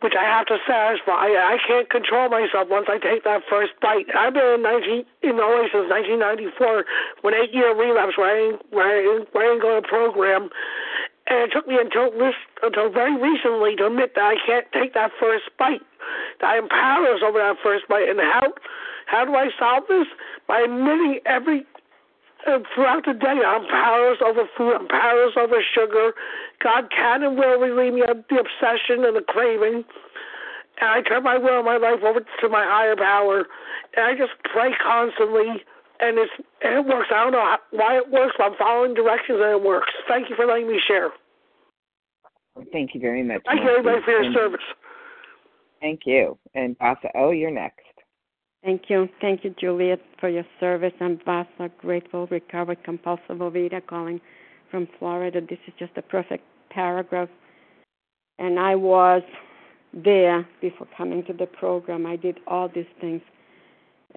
which 0.02 0.14
I 0.18 0.24
have 0.26 0.46
to 0.46 0.58
satisfy. 0.66 1.30
I 1.30 1.58
can't 1.66 1.88
control 1.88 2.28
myself 2.28 2.68
once 2.68 2.86
I 2.90 2.98
take 2.98 3.24
that 3.24 3.42
first 3.48 3.72
bite. 3.80 4.10
I've 4.14 4.34
been 4.34 4.58
in 4.58 4.62
19 4.62 5.04
in 5.22 5.38
OA 5.38 5.70
since 5.70 5.86
1994, 5.88 6.84
when 7.22 7.34
eight 7.34 7.54
year 7.54 7.70
relapse 7.70 8.18
where 8.18 8.30
I 8.30 8.36
didn't, 8.50 8.62
where 8.74 8.90
I 8.90 9.02
didn't, 9.02 9.34
where 9.34 9.46
I 9.46 9.48
didn't 9.54 9.62
go 9.62 9.80
to 9.80 9.86
program, 9.86 10.50
and 11.30 11.46
it 11.46 11.50
took 11.54 11.66
me 11.66 11.78
until 11.78 12.10
this 12.10 12.34
until 12.62 12.90
very 12.90 13.14
recently 13.14 13.76
to 13.76 13.86
admit 13.86 14.14
that 14.16 14.24
I 14.24 14.36
can't 14.44 14.66
take 14.74 14.94
that 14.94 15.12
first 15.20 15.46
bite. 15.58 15.82
That 16.40 16.50
I 16.50 16.56
am 16.58 16.68
powerless 16.68 17.22
over 17.22 17.38
that 17.38 17.56
first 17.62 17.86
bite. 17.88 18.08
And 18.08 18.18
how 18.18 18.52
how 19.06 19.24
do 19.24 19.34
I 19.34 19.50
solve 19.58 19.84
this? 19.88 20.06
By 20.48 20.66
admitting 20.66 21.20
every 21.24 21.64
uh, 22.46 22.58
throughout 22.74 23.06
the 23.06 23.14
day 23.14 23.38
I'm 23.46 23.66
powerless 23.68 24.18
over 24.24 24.44
food. 24.58 24.74
I'm 24.74 24.88
powerless 24.88 25.34
over 25.38 25.62
sugar. 25.62 26.12
God 26.62 26.90
can 26.90 27.22
and 27.22 27.36
will 27.36 27.58
relieve 27.58 27.94
me 27.94 28.02
of 28.02 28.24
the 28.30 28.38
obsession 28.38 29.04
and 29.04 29.16
the 29.16 29.24
craving. 29.26 29.84
And 30.80 30.90
I 30.90 31.02
turn 31.02 31.22
my 31.22 31.38
will 31.38 31.58
and 31.58 31.66
my 31.66 31.76
life 31.76 32.02
over 32.02 32.20
to 32.20 32.48
my 32.48 32.64
higher 32.64 32.96
power. 32.96 33.46
And 33.96 34.06
I 34.06 34.14
just 34.14 34.32
pray 34.44 34.72
constantly 34.82 35.62
and 36.00 36.18
it's 36.18 36.32
and 36.62 36.74
it 36.74 36.86
works. 36.86 37.08
I 37.14 37.22
don't 37.22 37.32
know 37.32 37.40
how, 37.40 37.58
why 37.70 37.96
it 37.96 38.10
works, 38.10 38.34
but 38.36 38.44
I'm 38.44 38.56
following 38.58 38.94
directions 38.94 39.38
and 39.40 39.50
it 39.50 39.62
works. 39.62 39.92
Thank 40.08 40.30
you 40.30 40.36
for 40.36 40.46
letting 40.46 40.68
me 40.68 40.80
share. 40.86 41.10
Thank 42.72 42.94
you 42.94 43.00
very 43.00 43.22
much. 43.22 43.42
Thank 43.46 43.62
you, 43.62 43.70
everybody, 43.70 44.02
for 44.04 44.22
your 44.22 44.32
service. 44.32 44.60
Thank 45.80 46.00
you. 46.04 46.38
And 46.54 46.76
Vasa 46.78 47.08
oh, 47.14 47.30
you're 47.30 47.50
next. 47.50 47.80
Thank 48.62 48.82
you. 48.88 49.08
Thank 49.20 49.44
you, 49.44 49.54
Juliet, 49.58 50.00
for 50.20 50.28
your 50.28 50.44
service. 50.60 50.92
I'm 51.00 51.18
Vasa, 51.24 51.70
grateful, 51.78 52.28
recovered, 52.28 52.84
compulsive 52.84 53.38
Ovida 53.38 53.84
calling 53.84 54.20
from 54.70 54.86
Florida. 54.98 55.40
This 55.40 55.58
is 55.66 55.74
just 55.78 55.92
a 55.96 56.02
perfect 56.02 56.44
paragraph. 56.72 57.28
And 58.38 58.58
I 58.58 58.74
was 58.74 59.22
there 59.92 60.46
before 60.60 60.88
coming 60.96 61.24
to 61.24 61.32
the 61.32 61.46
program. 61.46 62.06
I 62.06 62.16
did 62.16 62.40
all 62.46 62.68
these 62.68 62.86
things 63.00 63.22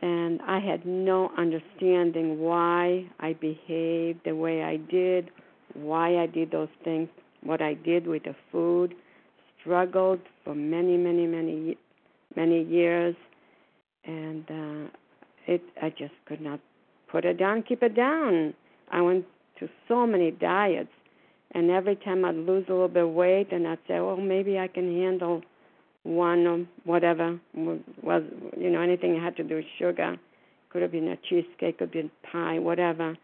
and 0.02 0.42
I 0.42 0.60
had 0.60 0.86
no 0.86 1.32
understanding 1.38 2.40
why 2.40 3.10
I 3.20 3.34
behaved 3.34 4.22
the 4.26 4.36
way 4.36 4.64
I 4.64 4.78
did, 4.78 5.30
why 5.74 6.18
I 6.18 6.26
did 6.26 6.52
those 6.52 6.70
things, 6.84 7.10
what 7.44 7.62
I 7.62 7.76
did 7.76 8.08
with 8.08 8.24
the 8.24 8.36
food. 8.52 8.94
Struggled 9.62 10.20
for 10.44 10.54
many, 10.54 10.96
many, 10.98 11.26
many, 11.26 11.78
many 12.36 12.64
years, 12.64 13.16
and 14.04 14.44
uh, 14.50 14.90
it 15.48 15.62
I 15.82 15.90
just 15.90 16.14
could 16.28 16.42
not 16.42 16.60
put 17.12 17.26
it 17.26 17.40
down, 17.40 17.64
keep 17.64 17.82
it 17.82 17.96
down. 17.96 18.54
I 18.92 19.02
went 19.02 19.26
to 19.60 19.68
so 19.88 20.06
many 20.06 20.30
diets, 20.30 20.92
and 21.56 21.72
every 21.72 21.96
time 21.96 22.24
I'd 22.26 22.36
lose 22.36 22.66
a 22.68 22.74
little 22.74 22.88
bit 22.88 23.04
of 23.04 23.10
weight, 23.10 23.52
and 23.52 23.68
I'd 23.68 23.80
say, 23.88 24.00
well, 24.00 24.18
maybe 24.18 24.60
I 24.60 24.68
can 24.68 24.96
handle 25.00 25.42
one 26.06 26.46
or 26.46 26.66
whatever 26.84 27.40
was 27.56 28.22
you 28.56 28.70
know 28.70 28.80
anything 28.80 29.14
that 29.14 29.24
had 29.24 29.36
to 29.38 29.44
do 29.44 29.56
with 29.56 29.66
sugar. 29.80 30.16
Could 30.70 30.84
have 30.84 30.92
been 30.92 31.08
a 31.08 31.18
cheesecake 31.18 31.80
could 31.80 31.86
have 31.86 31.92
been 31.92 32.12
pie 32.32 32.60
whatever. 32.60 33.18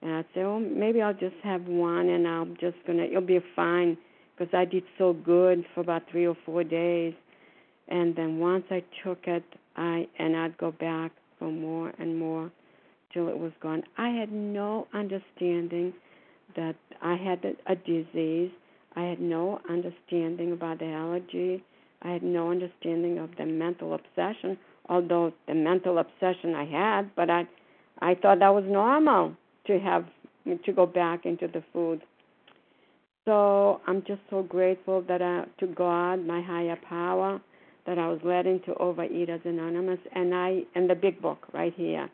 And 0.00 0.12
i'd 0.14 0.24
say 0.34 0.40
oh 0.40 0.58
maybe 0.58 1.02
i'll 1.02 1.12
just 1.12 1.36
have 1.44 1.66
one 1.66 2.08
and 2.08 2.26
i'm 2.26 2.56
just 2.58 2.76
gonna 2.86 3.02
it'll 3.02 3.20
be 3.20 3.40
fine 3.54 3.98
because 4.34 4.52
i 4.54 4.64
did 4.64 4.82
so 4.96 5.12
good 5.12 5.66
for 5.74 5.82
about 5.82 6.04
three 6.10 6.26
or 6.26 6.36
four 6.46 6.64
days. 6.64 7.12
And 7.88 8.16
then 8.16 8.38
once 8.38 8.64
i 8.70 8.82
took 9.04 9.26
it 9.26 9.44
i 9.76 10.08
and 10.18 10.34
i'd 10.34 10.56
go 10.56 10.72
back 10.72 11.12
for 11.38 11.50
more 11.50 11.92
and 11.98 12.18
more 12.18 12.50
till 13.12 13.28
it 13.28 13.38
was 13.38 13.52
gone. 13.60 13.82
I 13.98 14.08
had 14.08 14.32
no 14.32 14.86
understanding 14.94 15.92
that 16.56 16.76
i 17.02 17.16
had 17.16 17.44
a, 17.66 17.74
disease. 17.76 18.50
I 18.94 19.02
had 19.04 19.20
no 19.20 19.60
understanding 19.68 20.52
about 20.52 20.78
the 20.78 20.86
allergy. 20.86 21.64
I 22.02 22.10
had 22.10 22.22
no 22.22 22.50
understanding 22.50 23.18
of 23.18 23.30
the 23.36 23.46
mental 23.46 23.94
obsession, 23.94 24.58
although 24.88 25.32
the 25.46 25.54
mental 25.54 25.98
obsession 25.98 26.54
I 26.54 26.64
had, 26.64 27.14
but 27.14 27.30
I 27.30 27.46
I 28.00 28.14
thought 28.14 28.40
that 28.40 28.54
was 28.54 28.64
normal 28.66 29.36
to 29.66 29.78
have 29.78 30.04
to 30.64 30.72
go 30.72 30.86
back 30.86 31.24
into 31.24 31.46
the 31.46 31.62
food. 31.72 32.02
So 33.24 33.80
I'm 33.86 34.02
just 34.04 34.20
so 34.30 34.42
grateful 34.42 35.02
that 35.02 35.22
I, 35.22 35.44
to 35.60 35.66
God, 35.68 36.26
my 36.26 36.42
higher 36.42 36.76
power, 36.88 37.40
that 37.86 37.98
I 37.98 38.08
was 38.08 38.20
led 38.24 38.46
into 38.46 38.72
Overeaters 38.72 39.44
Anonymous, 39.44 40.00
and 40.12 40.34
I 40.34 40.62
and 40.74 40.90
the 40.90 40.94
big 40.94 41.22
book 41.22 41.46
right 41.52 41.72
here, 41.76 42.10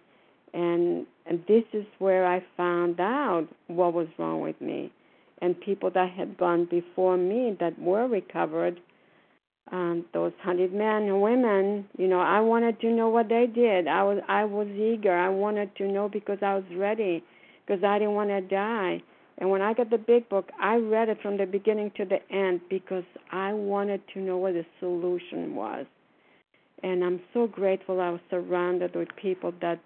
and 0.53 1.07
and 1.29 1.45
this 1.47 1.64
is 1.73 1.85
where 1.99 2.27
I 2.27 2.43
found 2.57 2.99
out 3.01 3.47
what 3.67 3.93
was 3.93 4.09
wrong 4.19 4.41
with 4.41 4.61
me, 4.61 4.91
and 5.41 5.61
people 5.61 5.91
that 5.91 6.11
had 6.11 6.38
gone 6.38 6.67
before 6.71 7.17
me 7.17 7.57
that 7.61 7.79
were 7.79 8.09
recovered 8.09 8.81
um, 9.71 10.05
those 10.14 10.33
hundred 10.43 10.73
men 10.73 11.03
and 11.03 11.21
women, 11.21 11.87
you 11.99 12.09
know, 12.09 12.21
I 12.21 12.41
wanted 12.41 12.81
to 12.81 12.91
know 12.91 13.09
what 13.09 13.29
they 13.29 13.47
did. 13.47 13.87
I 13.87 14.03
was 14.03 14.19
I 14.29 14.45
was 14.45 14.69
eager. 14.69 15.14
I 15.14 15.29
wanted 15.29 15.75
to 15.77 15.87
know 15.87 16.09
because 16.09 16.38
I 16.43 16.55
was 16.55 16.64
ready, 16.75 17.23
because 17.67 17.85
I 17.85 17.99
didn't 17.99 18.14
want 18.14 18.31
to 18.31 18.41
die. 18.41 19.03
And 19.38 19.51
when 19.51 19.62
I 19.62 19.73
got 19.75 19.91
the 19.91 19.99
big 19.99 20.29
book, 20.29 20.51
I 20.61 20.77
read 20.77 21.09
it 21.09 21.19
from 21.23 21.37
the 21.37 21.47
beginning 21.47 21.93
to 21.97 22.05
the 22.05 22.19
end 22.35 22.61
because 22.69 23.05
I 23.31 23.53
wanted 23.53 24.01
to 24.14 24.21
know 24.21 24.37
what 24.38 24.55
the 24.55 24.64
solution 24.81 25.55
was. 25.55 25.87
And 26.83 27.05
I'm 27.05 27.21
so 27.33 27.47
grateful 27.47 28.01
I 28.01 28.11
was 28.11 28.21
surrounded 28.31 28.97
with 28.97 29.09
people 29.21 29.53
that 29.61 29.81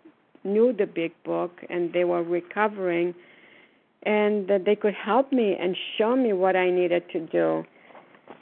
knew 0.45 0.73
the 0.73 0.87
big 0.87 1.13
book 1.25 1.61
and 1.71 1.93
they 1.93 2.05
were 2.05 2.23
recovering 2.23 3.15
and 4.05 4.49
that 4.49 4.65
they 4.65 4.75
could 4.75 4.95
help 4.95 5.33
me 5.33 5.57
and 5.59 5.77
show 5.97 6.17
me 6.17 6.33
what 6.33 6.57
I 6.57 6.71
needed 6.71 7.05
to 7.13 7.21
do. 7.21 7.65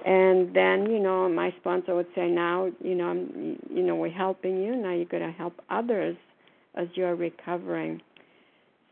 And 0.05 0.55
then 0.55 0.91
you 0.91 0.99
know 0.99 1.29
my 1.29 1.53
sponsor 1.61 1.95
would 1.95 2.07
say 2.15 2.29
now 2.29 2.71
you 2.83 2.95
know 2.95 3.09
I'm, 3.09 3.59
you 3.71 3.83
know 3.83 3.95
we're 3.97 4.11
helping 4.11 4.63
you. 4.63 4.75
Now 4.75 4.95
you're 4.95 5.05
going 5.05 5.27
to 5.27 5.37
help 5.37 5.61
others 5.69 6.17
as 6.75 6.89
you're 6.95 7.15
recovering. 7.15 8.01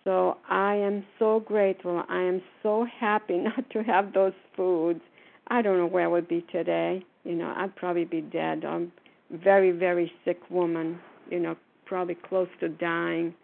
So 0.04 0.38
i 0.48 0.74
am 0.74 1.04
so 1.18 1.40
grateful. 1.40 2.02
I 2.08 2.22
am 2.22 2.42
so 2.62 2.86
happy 2.98 3.38
not 3.38 3.70
to 3.70 3.82
have 3.82 4.12
those 4.12 4.32
foods. 4.56 5.00
I 5.48 5.62
don't 5.62 5.78
know 5.78 5.86
where 5.86 6.04
i 6.04 6.08
would 6.08 6.28
be 6.28 6.44
today. 6.52 7.04
You 7.24 7.36
know 7.36 7.54
i'd 7.56 7.74
probably 7.76 8.04
be 8.04 8.20
dead. 8.20 8.64
I'm 8.64 8.92
a 9.32 9.38
very 9.38 9.70
very 9.70 10.12
sick 10.24 10.40
woman 10.50 10.98
you 11.30 11.38
know 11.38 11.56
probably 11.88 12.16
close 12.28 12.48
to 12.60 12.68
dying 12.68 13.34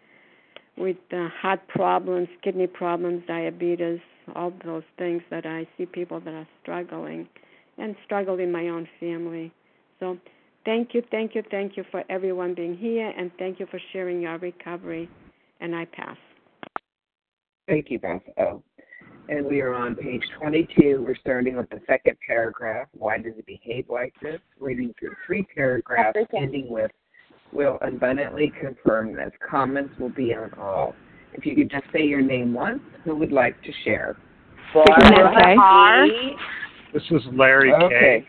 with 0.77 0.97
uh, 1.13 1.27
heart 1.41 1.65
problems 1.67 2.27
kidney 2.43 2.67
problems 2.67 3.23
diabetes 3.27 3.99
all 4.35 4.51
those 4.63 4.83
things 4.97 5.21
that 5.29 5.45
i 5.45 5.67
see 5.77 5.85
people 5.85 6.19
that 6.19 6.33
are 6.33 6.47
struggling 6.61 7.27
and 7.77 7.95
struggled 8.05 8.39
in 8.39 8.51
my 8.51 8.67
own 8.69 8.87
family. 8.99 9.51
So 9.99 10.17
thank 10.63 10.93
you, 10.93 11.03
thank 11.11 11.35
you, 11.35 11.43
thank 11.51 11.77
you 11.77 11.83
for 11.91 12.03
everyone 12.09 12.53
being 12.53 12.77
here, 12.77 13.13
and 13.17 13.31
thank 13.37 13.59
you 13.59 13.67
for 13.69 13.79
sharing 13.91 14.21
your 14.21 14.37
recovery. 14.37 15.09
And 15.61 15.75
I 15.75 15.85
pass. 15.85 16.17
Thank 17.67 17.89
you, 17.89 17.99
Beth. 17.99 18.21
Oh. 18.37 18.61
And 19.27 19.45
we 19.47 19.61
are 19.61 19.73
on 19.73 19.95
page 19.95 20.21
22. 20.39 21.03
We're 21.05 21.15
starting 21.15 21.55
with 21.57 21.69
the 21.69 21.81
second 21.87 22.15
paragraph. 22.27 22.87
Why 22.91 23.17
does 23.17 23.33
it 23.37 23.45
behave 23.47 23.85
like 23.89 24.13
this? 24.21 24.39
Reading 24.59 24.93
through 24.99 25.15
three 25.25 25.43
paragraphs, 25.55 26.19
ending 26.37 26.69
with 26.69 26.91
will 27.51 27.77
abundantly 27.81 28.51
confirm 28.59 29.15
that 29.15 29.31
comments 29.39 29.93
will 29.99 30.09
be 30.09 30.33
on 30.33 30.53
all. 30.59 30.95
If 31.33 31.45
you 31.45 31.55
could 31.55 31.69
just 31.69 31.85
say 31.91 32.03
your 32.03 32.21
name 32.21 32.53
once, 32.53 32.81
who 33.03 33.15
would 33.15 33.31
like 33.31 33.61
to 33.63 33.71
share? 33.83 34.17
Barbara 34.73 35.95
this 36.95 37.03
is 37.11 37.21
Larry 37.33 37.73
okay. 37.73 38.25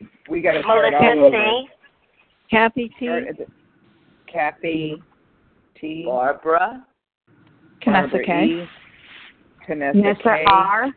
K. 0.00 0.06
We 0.28 0.42
got 0.42 0.52
to 0.52 0.60
start 0.60 0.92
all 0.92 1.16
Melissa 1.16 1.36
over. 1.36 1.62
Kathy 2.50 2.90
T. 2.98 3.08
Kathy 4.30 5.02
T. 5.80 6.04
Barbara. 6.06 6.86
Canessa 7.82 8.10
Barbara 8.10 8.26
K. 8.26 8.44
E. 8.44 8.68
Canessa 9.66 10.22
K. 10.22 10.44
R. 10.46 10.88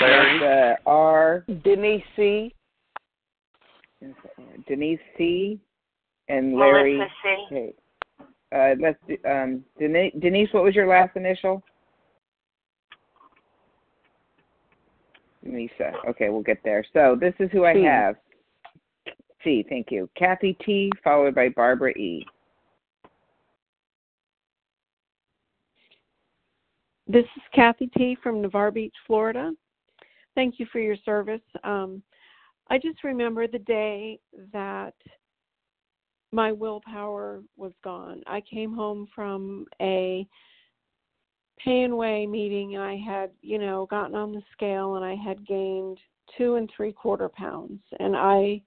Larry. 0.00 0.76
R. 0.86 1.44
Denise 1.64 2.02
C. 2.14 2.54
Denise 4.68 5.00
C. 5.16 5.60
And 6.28 6.56
Larry 6.56 6.98
Melissa 6.98 7.72
Uh, 8.52 8.74
let's 8.80 8.98
do, 9.06 9.16
um, 9.28 9.64
Denise, 9.78 10.12
Denise, 10.18 10.48
what 10.52 10.64
was 10.64 10.74
your 10.74 10.86
last 10.86 11.16
initial? 11.16 11.62
Lisa. 15.42 15.92
Okay, 16.08 16.28
we'll 16.28 16.42
get 16.42 16.58
there. 16.64 16.84
So 16.92 17.16
this 17.18 17.34
is 17.38 17.50
who 17.52 17.64
I 17.64 17.74
T. 17.74 17.82
have. 17.84 18.16
C, 19.44 19.64
thank 19.68 19.90
you. 19.90 20.08
Kathy 20.16 20.56
T, 20.64 20.90
followed 21.02 21.34
by 21.34 21.48
Barbara 21.50 21.92
E. 21.92 22.26
This 27.06 27.24
is 27.24 27.42
Kathy 27.54 27.86
T. 27.96 28.16
from 28.22 28.42
Navarre 28.42 28.70
Beach, 28.70 28.94
Florida. 29.06 29.52
Thank 30.34 30.58
you 30.58 30.66
for 30.70 30.78
your 30.78 30.96
service. 31.04 31.40
Um, 31.64 32.02
I 32.68 32.78
just 32.78 33.02
remember 33.02 33.46
the 33.46 33.60
day 33.60 34.20
that 34.52 34.94
my 36.32 36.52
willpower 36.52 37.42
was 37.56 37.72
gone. 37.82 38.22
I 38.26 38.42
came 38.42 38.74
home 38.74 39.08
from 39.14 39.66
a 39.80 40.26
pay 41.58 41.82
and 41.82 41.96
weigh 41.96 42.26
meeting 42.26 42.74
and 42.74 42.84
I 42.84 42.96
had, 42.96 43.30
you 43.40 43.58
know, 43.58 43.86
gotten 43.90 44.14
on 44.14 44.32
the 44.32 44.42
scale 44.52 44.96
and 44.96 45.04
I 45.04 45.14
had 45.14 45.46
gained 45.46 45.98
two 46.36 46.56
and 46.56 46.70
three 46.74 46.92
quarter 46.92 47.28
pounds. 47.28 47.80
And 47.98 48.16
I 48.16 48.62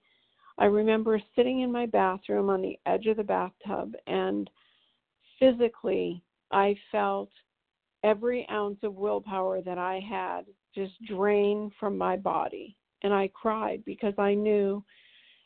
I 0.58 0.65
remember 0.65 1.21
sitting 1.36 1.62
in 1.62 1.71
my 1.71 1.86
bathroom 1.86 2.50
on 2.50 2.62
the 2.62 2.78
edge 2.86 3.08
of 3.08 3.17
the 3.17 3.24
bathtub 3.24 3.93
and 4.08 4.50
physically 5.39 6.24
I 6.52 6.76
felt 6.91 7.30
every 8.04 8.47
ounce 8.50 8.80
of 8.84 8.95
willpower 8.95 9.62
that 9.62 9.78
I 9.78 10.00
had 10.08 10.45
just 10.76 10.93
drain 11.06 11.71
from 11.80 11.97
my 11.97 12.17
body. 12.17 12.76
And 13.04 13.13
I 13.13 13.30
cried 13.34 13.84
because 13.86 14.13
I 14.17 14.34
knew 14.34 14.84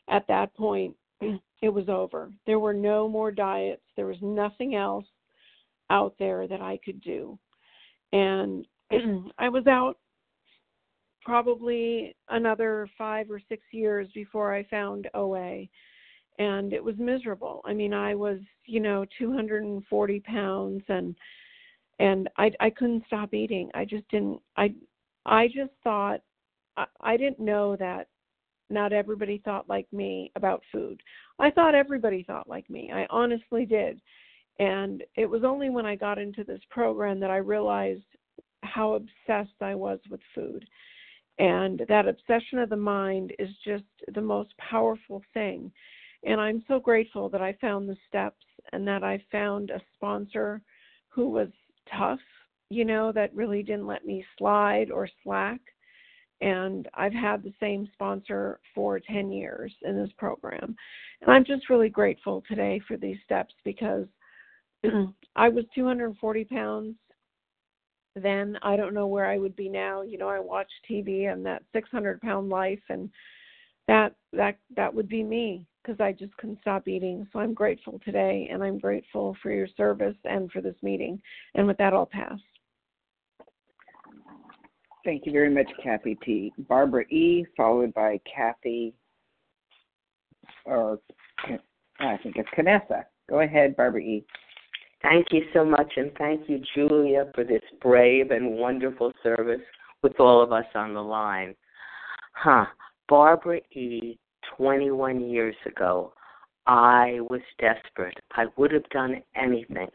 at 0.08 0.26
that 0.28 0.54
point 0.54 0.94
it 1.62 1.68
was 1.68 1.88
over. 1.88 2.30
There 2.46 2.58
were 2.58 2.74
no 2.74 3.08
more 3.08 3.30
diets. 3.30 3.82
There 3.96 4.06
was 4.06 4.20
nothing 4.20 4.74
else 4.74 5.06
out 5.90 6.14
there 6.18 6.46
that 6.48 6.60
I 6.60 6.78
could 6.84 7.00
do. 7.00 7.38
And 8.12 8.66
I 9.38 9.48
was 9.48 9.66
out 9.66 9.98
probably 11.22 12.14
another 12.28 12.88
five 12.96 13.30
or 13.30 13.40
six 13.48 13.62
years 13.72 14.08
before 14.14 14.54
I 14.54 14.64
found 14.64 15.08
OA. 15.14 15.64
And 16.38 16.72
it 16.72 16.84
was 16.84 16.94
miserable. 16.98 17.62
I 17.64 17.72
mean, 17.72 17.92
I 17.94 18.14
was, 18.14 18.38
you 18.66 18.80
know, 18.80 19.04
240 19.18 20.20
pounds 20.20 20.82
and 20.88 21.16
and 21.98 22.28
I 22.36 22.52
I 22.60 22.68
couldn't 22.68 23.04
stop 23.06 23.32
eating. 23.32 23.70
I 23.74 23.86
just 23.86 24.06
didn't 24.10 24.40
I 24.56 24.74
I 25.24 25.48
just 25.48 25.72
thought 25.82 26.20
I, 26.76 26.84
I 27.00 27.16
didn't 27.16 27.40
know 27.40 27.74
that 27.76 28.08
not 28.70 28.92
everybody 28.92 29.40
thought 29.44 29.68
like 29.68 29.86
me 29.92 30.32
about 30.36 30.62
food. 30.72 31.00
I 31.38 31.50
thought 31.50 31.74
everybody 31.74 32.22
thought 32.22 32.48
like 32.48 32.68
me. 32.68 32.90
I 32.92 33.06
honestly 33.10 33.64
did. 33.64 34.00
And 34.58 35.04
it 35.16 35.26
was 35.26 35.44
only 35.44 35.70
when 35.70 35.86
I 35.86 35.96
got 35.96 36.18
into 36.18 36.42
this 36.42 36.60
program 36.70 37.20
that 37.20 37.30
I 37.30 37.36
realized 37.36 38.04
how 38.62 38.94
obsessed 38.94 39.60
I 39.60 39.74
was 39.74 40.00
with 40.10 40.20
food. 40.34 40.66
And 41.38 41.82
that 41.88 42.08
obsession 42.08 42.58
of 42.58 42.70
the 42.70 42.76
mind 42.76 43.32
is 43.38 43.50
just 43.64 43.84
the 44.14 44.22
most 44.22 44.56
powerful 44.58 45.22
thing. 45.34 45.70
And 46.24 46.40
I'm 46.40 46.64
so 46.66 46.80
grateful 46.80 47.28
that 47.28 47.42
I 47.42 47.52
found 47.60 47.88
the 47.88 47.96
steps 48.08 48.44
and 48.72 48.88
that 48.88 49.04
I 49.04 49.22
found 49.30 49.70
a 49.70 49.80
sponsor 49.94 50.62
who 51.08 51.28
was 51.28 51.48
tough, 51.96 52.20
you 52.70 52.84
know, 52.84 53.12
that 53.12 53.34
really 53.34 53.62
didn't 53.62 53.86
let 53.86 54.06
me 54.06 54.24
slide 54.38 54.90
or 54.90 55.08
slack. 55.22 55.60
And 56.40 56.88
I've 56.94 57.14
had 57.14 57.42
the 57.42 57.52
same 57.58 57.88
sponsor 57.92 58.60
for 58.74 59.00
10 59.00 59.30
years 59.30 59.72
in 59.82 59.96
this 59.96 60.12
program. 60.18 60.76
And 61.22 61.30
I'm 61.30 61.44
just 61.44 61.70
really 61.70 61.88
grateful 61.88 62.42
today 62.48 62.80
for 62.86 62.96
these 62.96 63.16
steps 63.24 63.54
because 63.64 64.06
I 65.36 65.48
was 65.48 65.64
240 65.74 66.44
pounds 66.44 66.94
then. 68.14 68.58
I 68.62 68.76
don't 68.76 68.94
know 68.94 69.06
where 69.06 69.26
I 69.26 69.38
would 69.38 69.56
be 69.56 69.68
now. 69.68 70.02
You 70.02 70.18
know, 70.18 70.28
I 70.28 70.40
watch 70.40 70.70
TV 70.90 71.32
and 71.32 71.44
that 71.46 71.62
600 71.72 72.20
pound 72.20 72.48
life, 72.48 72.82
and 72.88 73.10
that 73.88 74.14
that 74.32 74.58
that 74.76 74.92
would 74.92 75.08
be 75.08 75.22
me 75.22 75.64
because 75.82 76.00
I 76.00 76.12
just 76.12 76.36
couldn't 76.36 76.60
stop 76.60 76.88
eating. 76.88 77.26
So 77.32 77.38
I'm 77.38 77.54
grateful 77.54 78.00
today, 78.04 78.48
and 78.50 78.62
I'm 78.62 78.78
grateful 78.78 79.36
for 79.42 79.52
your 79.52 79.68
service 79.76 80.16
and 80.24 80.50
for 80.50 80.60
this 80.60 80.76
meeting. 80.82 81.20
And 81.54 81.66
with 81.66 81.78
that, 81.78 81.92
I'll 81.92 82.06
pass. 82.06 82.38
Thank 85.06 85.24
you 85.24 85.30
very 85.30 85.54
much, 85.54 85.70
Kathy 85.80 86.18
T. 86.24 86.52
Barbara 86.68 87.04
E, 87.04 87.46
followed 87.56 87.94
by 87.94 88.18
Kathy, 88.26 88.92
or 90.64 90.98
I 92.00 92.16
think 92.24 92.34
it's 92.34 92.48
Canessa. 92.58 93.04
Go 93.30 93.38
ahead, 93.38 93.76
Barbara 93.76 94.00
E. 94.00 94.26
Thank 95.02 95.28
you 95.30 95.42
so 95.54 95.64
much, 95.64 95.92
and 95.96 96.10
thank 96.18 96.48
you, 96.48 96.60
Julia, 96.74 97.30
for 97.36 97.44
this 97.44 97.62
brave 97.80 98.32
and 98.32 98.58
wonderful 98.58 99.12
service 99.22 99.60
with 100.02 100.18
all 100.18 100.42
of 100.42 100.50
us 100.50 100.66
on 100.74 100.92
the 100.92 101.02
line. 101.02 101.54
Huh. 102.32 102.64
Barbara 103.08 103.60
E., 103.70 104.18
21 104.56 105.20
years 105.20 105.54
ago, 105.66 106.12
I 106.66 107.18
was 107.30 107.42
desperate. 107.60 108.18
I 108.32 108.46
would 108.56 108.72
have 108.72 108.88
done 108.90 109.22
anything. 109.36 109.86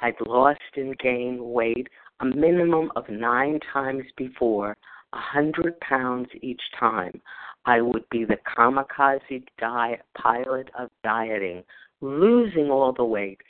I'd 0.00 0.14
lost 0.26 0.60
and 0.76 0.98
gained 0.98 1.42
weight 1.42 1.86
a 2.20 2.24
minimum 2.24 2.90
of 2.96 3.08
nine 3.08 3.60
times 3.72 4.04
before, 4.16 4.76
a 5.12 5.18
hundred 5.18 5.78
pounds 5.80 6.28
each 6.42 6.62
time. 6.78 7.20
I 7.66 7.80
would 7.80 8.04
be 8.10 8.24
the 8.24 8.38
kamikaze 8.56 9.44
diet 9.58 10.02
pilot 10.16 10.68
of 10.78 10.90
dieting, 11.02 11.64
losing 12.00 12.70
all 12.70 12.92
the 12.92 13.04
weight, 13.04 13.40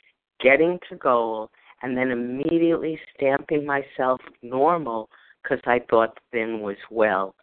getting 0.41 0.79
to 0.89 0.95
goal, 0.95 1.49
and 1.81 1.97
then 1.97 2.11
immediately 2.11 2.99
stamping 3.13 3.65
myself 3.65 4.21
normal 4.41 5.09
because 5.43 5.61
I 5.65 5.79
thought 5.89 6.17
thin 6.31 6.61
was 6.61 6.77
well. 6.89 7.35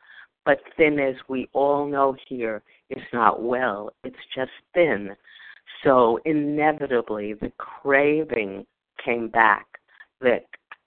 But 0.44 0.58
thin, 0.76 0.98
as 0.98 1.14
we 1.28 1.48
all 1.52 1.86
know 1.86 2.16
here, 2.28 2.62
is 2.90 3.02
not 3.12 3.42
well. 3.42 3.90
It's 4.02 4.16
just 4.34 4.50
thin. 4.74 5.10
So 5.84 6.18
inevitably, 6.24 7.34
the 7.34 7.52
craving 7.58 8.66
came 9.04 9.28
back, 9.28 9.66
the 10.20 10.40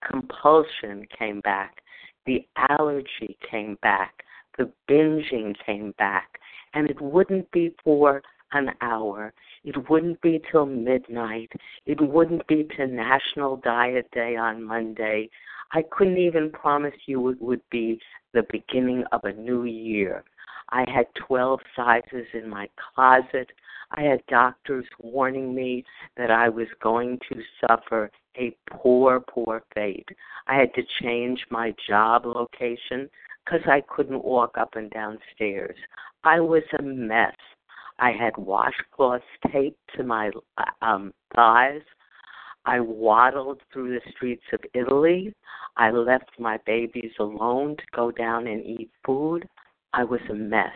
compulsion 0.09 1.05
came 1.17 1.41
back, 1.41 1.81
the 2.25 2.45
allergy 2.69 3.37
came 3.49 3.77
back, 3.81 4.23
the 4.57 4.71
binging 4.89 5.55
came 5.65 5.93
back. 5.97 6.39
And 6.73 6.89
it 6.89 6.99
wouldn't 6.99 7.49
be 7.51 7.73
for 7.83 8.21
an 8.51 8.71
hour. 8.81 9.33
It 9.63 9.89
wouldn't 9.89 10.21
be 10.21 10.41
till 10.51 10.65
midnight. 10.65 11.51
It 11.85 11.99
wouldn't 12.01 12.45
be 12.47 12.67
to 12.77 12.87
National 12.87 13.57
Diet 13.57 14.09
Day 14.11 14.35
on 14.35 14.63
Monday. 14.63 15.29
I 15.71 15.83
couldn't 15.91 16.17
even 16.17 16.51
promise 16.51 16.95
you 17.05 17.29
it 17.29 17.41
would 17.41 17.61
be 17.71 17.99
the 18.33 18.45
beginning 18.51 19.03
of 19.11 19.21
a 19.23 19.33
new 19.33 19.63
year. 19.63 20.23
I 20.69 20.85
had 20.89 21.05
12 21.27 21.59
sizes 21.75 22.27
in 22.33 22.49
my 22.49 22.69
closet. 22.93 23.51
I 23.91 24.01
had 24.01 24.25
doctors 24.27 24.85
warning 24.99 25.53
me 25.53 25.85
that 26.17 26.31
I 26.31 26.49
was 26.49 26.67
going 26.81 27.19
to 27.29 27.41
suffer 27.61 28.11
a 28.37 28.55
poor, 28.71 29.19
poor 29.19 29.63
fate. 29.73 30.09
I 30.47 30.55
had 30.55 30.73
to 30.73 30.83
change 31.01 31.45
my 31.49 31.73
job 31.87 32.25
location 32.25 33.09
because 33.45 33.61
I 33.67 33.81
couldn't 33.87 34.23
walk 34.25 34.57
up 34.57 34.75
and 34.75 34.89
down 34.89 35.19
stairs. 35.35 35.77
I 36.23 36.39
was 36.39 36.63
a 36.77 36.81
mess. 36.81 37.35
I 37.99 38.11
had 38.11 38.33
washcloths 38.33 39.21
taped 39.51 39.79
to 39.95 40.03
my 40.03 40.31
um, 40.81 41.13
thighs. 41.33 41.81
I 42.65 42.79
waddled 42.79 43.61
through 43.71 43.93
the 43.93 44.11
streets 44.11 44.43
of 44.51 44.59
Italy. 44.73 45.33
I 45.77 45.91
left 45.91 46.31
my 46.39 46.57
babies 46.65 47.11
alone 47.19 47.77
to 47.77 47.83
go 47.95 48.11
down 48.11 48.47
and 48.47 48.65
eat 48.65 48.89
food. 49.05 49.47
I 49.95 50.03
was 50.03 50.19
a 50.29 50.33
mess. 50.33 50.75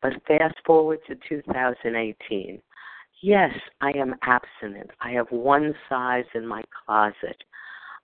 But 0.00 0.12
fast 0.26 0.54
forward 0.64 1.00
to 1.08 1.16
2018. 1.28 2.62
Yes, 3.20 3.50
I 3.80 3.90
am 3.96 4.14
abstinent. 4.22 4.90
I 5.00 5.10
have 5.12 5.30
one 5.30 5.74
size 5.88 6.24
in 6.34 6.46
my 6.46 6.62
closet. 6.84 7.42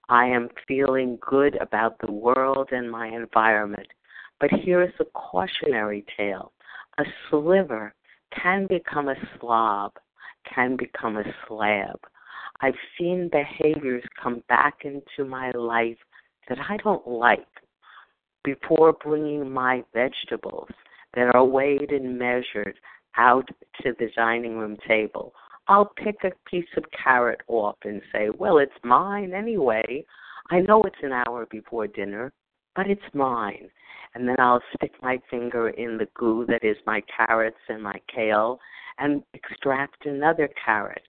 I 0.09 0.27
am 0.27 0.49
feeling 0.67 1.19
good 1.21 1.57
about 1.61 1.99
the 1.99 2.13
world 2.13 2.69
and 2.73 2.91
my 2.91 3.09
environment. 3.09 3.87
But 4.41 4.51
here 4.51 4.83
is 4.83 4.93
a 5.01 5.05
cautionary 5.07 6.05
tale. 6.17 6.53
A 6.99 7.05
sliver 7.31 7.95
can 8.31 8.67
become 8.67 9.09
a 9.09 9.17
slob, 9.39 9.93
can 10.55 10.77
become 10.77 11.17
a 11.17 11.35
slab. 11.47 11.99
I've 12.61 12.75
seen 12.99 13.31
behaviors 13.31 14.05
come 14.21 14.43
back 14.49 14.79
into 14.85 15.29
my 15.29 15.51
life 15.53 15.99
that 16.49 16.59
I 16.69 16.77
don't 16.79 17.07
like 17.07 17.47
before 18.55 18.95
bringing 18.95 19.51
my 19.51 19.85
vegetables 19.93 20.69
that 21.15 21.35
are 21.35 21.45
weighed 21.45 21.91
and 21.91 22.19
measured 22.19 22.75
out 23.17 23.47
to 23.83 23.93
the 23.99 24.09
dining 24.17 24.57
room 24.57 24.77
table. 24.87 25.35
I'll 25.67 25.93
pick 26.03 26.17
a 26.25 26.31
piece 26.49 26.69
of 26.77 26.85
carrot 27.03 27.41
off 27.47 27.77
and 27.85 28.01
say, 28.13 28.29
Well, 28.39 28.59
it's 28.59 28.73
mine 28.83 29.33
anyway. 29.35 30.05
I 30.51 30.61
know 30.61 30.83
it's 30.85 31.03
an 31.03 31.13
hour 31.13 31.47
before 31.51 31.87
dinner, 31.89 32.33
but 32.75 32.89
it's 32.89 33.03
mine. 33.13 33.69
And 34.15 34.27
then 34.27 34.37
I'll 34.39 34.63
stick 34.77 34.93
my 35.03 35.21
finger 35.31 35.69
in 35.69 35.99
the 35.99 36.09
goo 36.15 36.47
that 36.49 36.65
is 36.65 36.77
my 36.87 37.03
carrots 37.15 37.59
and 37.69 37.83
my 37.83 38.01
kale 38.15 38.59
and 38.99 39.23
extract 39.35 40.07
another 40.07 40.49
carrot. 40.65 41.03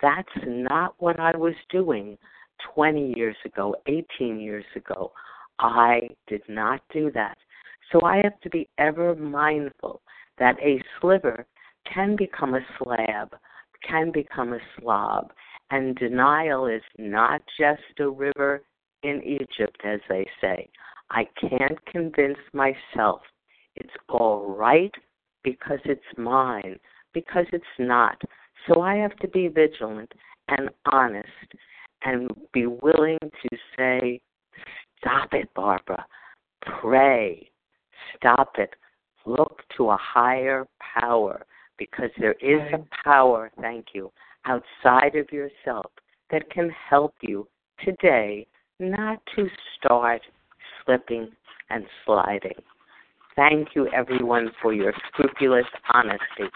That's 0.00 0.28
not 0.46 0.94
what 0.98 1.18
I 1.18 1.36
was 1.36 1.54
doing 1.70 2.16
20 2.72 3.14
years 3.16 3.36
ago, 3.44 3.74
18 3.86 4.38
years 4.38 4.64
ago. 4.76 5.12
I 5.58 6.08
did 6.26 6.42
not 6.48 6.80
do 6.92 7.10
that. 7.12 7.36
So 7.92 8.04
I 8.04 8.16
have 8.16 8.40
to 8.40 8.50
be 8.50 8.68
ever 8.78 9.14
mindful 9.14 10.02
that 10.38 10.58
a 10.60 10.82
sliver 11.00 11.46
can 11.92 12.16
become 12.16 12.54
a 12.54 12.66
slab, 12.78 13.36
can 13.86 14.10
become 14.10 14.52
a 14.52 14.60
slob. 14.78 15.32
And 15.70 15.96
denial 15.96 16.66
is 16.66 16.82
not 16.98 17.42
just 17.58 17.82
a 18.00 18.08
river 18.08 18.62
in 19.02 19.22
Egypt, 19.22 19.80
as 19.84 20.00
they 20.08 20.26
say. 20.40 20.68
I 21.10 21.26
can't 21.40 21.84
convince 21.86 22.38
myself 22.52 23.20
it's 23.76 23.94
all 24.08 24.54
right 24.56 24.92
because 25.42 25.80
it's 25.84 26.00
mine, 26.16 26.78
because 27.12 27.46
it's 27.52 27.64
not. 27.78 28.20
So 28.66 28.80
I 28.80 28.96
have 28.96 29.16
to 29.16 29.28
be 29.28 29.48
vigilant 29.48 30.12
and 30.48 30.70
honest 30.90 31.28
and 32.02 32.30
be 32.52 32.66
willing 32.66 33.18
to 33.20 33.56
say, 33.76 34.20
Stop 35.04 35.34
it, 35.34 35.52
Barbara. 35.54 36.04
Pray. 36.80 37.50
Stop 38.16 38.54
it. 38.58 38.70
Look 39.26 39.60
to 39.76 39.90
a 39.90 39.98
higher 40.00 40.66
power 40.98 41.44
because 41.78 42.10
there 42.18 42.36
is 42.40 42.60
a 42.72 42.84
power, 43.04 43.50
thank 43.60 43.88
you, 43.92 44.10
outside 44.46 45.14
of 45.14 45.30
yourself 45.30 45.90
that 46.30 46.48
can 46.50 46.70
help 46.88 47.14
you 47.20 47.46
today 47.84 48.46
not 48.80 49.20
to 49.36 49.46
start 49.76 50.22
slipping 50.84 51.28
and 51.70 51.84
sliding. 52.06 52.52
Thank 53.36 53.68
you, 53.74 53.88
everyone, 53.92 54.52
for 54.62 54.72
your 54.72 54.94
scrupulous 55.08 55.66
honesty. 55.92 56.50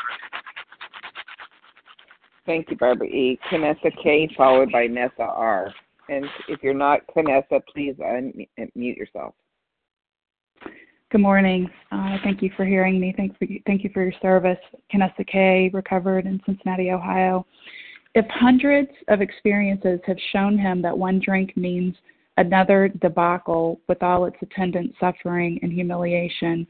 Thank 2.46 2.70
you, 2.70 2.76
Barbara 2.76 3.08
E. 3.08 3.38
Canessa 3.50 3.90
K, 4.02 4.30
followed 4.36 4.72
by 4.72 4.86
Nessa 4.86 5.22
R. 5.22 5.74
And 6.08 6.26
if 6.48 6.62
you're 6.62 6.74
not 6.74 7.00
Canessa, 7.14 7.60
please 7.72 7.94
unmute 7.96 8.96
yourself. 8.96 9.34
Good 11.10 11.20
morning. 11.20 11.70
Uh, 11.90 12.18
thank 12.22 12.42
you 12.42 12.50
for 12.56 12.66
hearing 12.66 13.00
me. 13.00 13.14
Thank, 13.16 13.38
for, 13.38 13.46
thank 13.66 13.82
you 13.82 13.90
for 13.94 14.02
your 14.02 14.12
service. 14.20 14.58
Canessa 14.92 15.26
K, 15.26 15.70
recovered 15.72 16.26
in 16.26 16.40
Cincinnati, 16.44 16.90
Ohio. 16.90 17.46
If 18.14 18.26
hundreds 18.28 18.90
of 19.08 19.20
experiences 19.20 20.00
have 20.06 20.18
shown 20.32 20.58
him 20.58 20.82
that 20.82 20.96
one 20.96 21.20
drink 21.24 21.56
means 21.56 21.94
another 22.36 22.88
debacle 23.00 23.80
with 23.88 24.02
all 24.02 24.26
its 24.26 24.36
attendant 24.42 24.94
suffering 25.00 25.58
and 25.62 25.72
humiliation, 25.72 26.66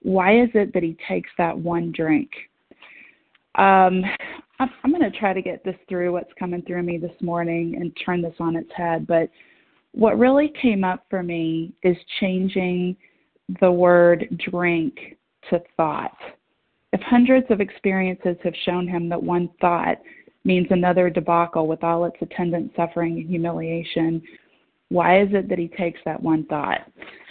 why 0.00 0.40
is 0.40 0.48
it 0.54 0.72
that 0.74 0.82
he 0.82 0.96
takes 1.08 1.30
that 1.38 1.56
one 1.56 1.92
drink? 1.92 2.30
Um, 3.56 4.02
I'm, 4.58 4.70
I'm 4.84 4.90
going 4.90 5.10
to 5.10 5.18
try 5.18 5.32
to 5.32 5.42
get 5.42 5.64
this 5.64 5.76
through 5.88 6.12
what's 6.12 6.32
coming 6.38 6.62
through 6.62 6.82
me 6.82 6.98
this 6.98 7.20
morning 7.20 7.76
and 7.80 7.96
turn 8.04 8.22
this 8.22 8.34
on 8.38 8.56
its 8.56 8.70
head. 8.76 9.06
But 9.06 9.28
what 9.92 10.18
really 10.18 10.52
came 10.60 10.84
up 10.84 11.04
for 11.10 11.22
me 11.22 11.74
is 11.82 11.96
changing 12.20 12.96
the 13.60 13.70
word 13.70 14.26
drink 14.50 15.16
to 15.50 15.60
thought. 15.76 16.16
If 16.92 17.00
hundreds 17.02 17.46
of 17.50 17.60
experiences 17.60 18.36
have 18.44 18.54
shown 18.64 18.86
him 18.86 19.08
that 19.08 19.22
one 19.22 19.50
thought 19.60 19.98
means 20.44 20.66
another 20.70 21.10
debacle 21.10 21.66
with 21.66 21.82
all 21.84 22.04
its 22.04 22.16
attendant 22.20 22.72
suffering 22.76 23.18
and 23.18 23.28
humiliation, 23.28 24.22
why 24.88 25.22
is 25.22 25.28
it 25.32 25.48
that 25.48 25.58
he 25.58 25.68
takes 25.68 26.00
that 26.04 26.22
one 26.22 26.44
thought? 26.46 26.80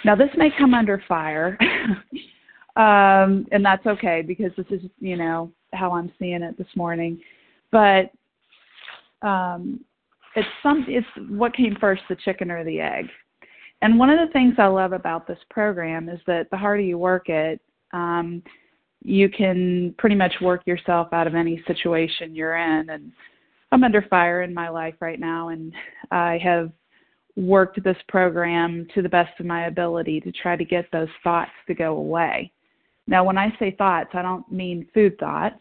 Now, 0.04 0.16
this 0.16 0.30
may 0.36 0.50
come 0.58 0.74
under 0.74 1.04
fire, 1.08 1.58
um, 2.76 3.46
and 3.52 3.64
that's 3.64 3.86
okay 3.86 4.24
because 4.24 4.52
this 4.58 4.66
is, 4.72 4.82
you 5.00 5.16
know, 5.16 5.52
how 5.74 5.92
I'm 5.92 6.12
seeing 6.20 6.42
it 6.42 6.58
this 6.58 6.68
morning. 6.76 7.20
But 7.72 8.12
um, 9.22 9.80
it's 10.36 10.48
some, 10.64 10.86
it's 10.88 11.08
what 11.30 11.56
came 11.56 11.76
first, 11.80 12.02
the 12.10 12.16
chicken 12.16 12.52
or 12.52 12.64
the 12.64 12.80
egg. 12.80 13.06
And 13.82 13.98
one 13.98 14.10
of 14.10 14.20
the 14.20 14.32
things 14.32 14.56
I 14.58 14.68
love 14.68 14.94
about 14.94 15.28
this 15.28 15.40
program 15.50 16.08
is 16.08 16.20
that 16.28 16.50
the 16.52 16.58
harder 16.58 16.84
you 16.84 16.98
work 16.98 17.30
it, 17.30 17.60
um, 17.94 18.44
you 19.04 19.30
can 19.30 19.96
pretty 19.98 20.16
much 20.16 20.34
work 20.42 20.62
yourself 20.68 21.08
out 21.12 21.26
of 21.26 21.34
any 21.34 21.64
situation 21.66 22.36
you're 22.36 22.58
in. 22.58 22.90
And 22.92 23.12
I'm 23.72 23.84
under 23.84 24.04
fire 24.04 24.44
in 24.44 24.54
my 24.54 24.70
life 24.70 24.96
right 25.00 25.20
now, 25.20 25.50
and 25.50 25.74
I 26.12 26.40
have 26.44 26.72
worked 27.36 27.84
this 27.84 27.98
program 28.08 28.88
to 28.94 29.02
the 29.02 29.10
best 29.10 29.40
of 29.40 29.46
my 29.46 29.66
ability 29.68 30.20
to 30.22 30.32
try 30.32 30.56
to 30.56 30.66
get 30.66 30.86
those 30.92 31.10
thoughts 31.24 31.52
to 31.68 31.74
go 31.74 31.98
away. 31.98 32.52
Now, 33.12 33.26
when 33.26 33.38
I 33.38 33.54
say 33.60 33.76
thoughts, 33.78 34.12
I 34.14 34.22
don't 34.22 34.50
mean 34.50 34.88
food 34.94 35.20
thoughts, 35.20 35.60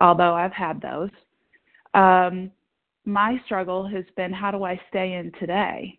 although 0.00 0.32
I've 0.32 0.52
had 0.52 0.80
those. 0.80 1.10
Um, 1.92 2.52
my 3.04 3.40
struggle 3.44 3.84
has 3.88 4.04
been 4.16 4.32
how 4.32 4.52
do 4.52 4.62
I 4.62 4.80
stay 4.90 5.14
in 5.14 5.32
today? 5.40 5.98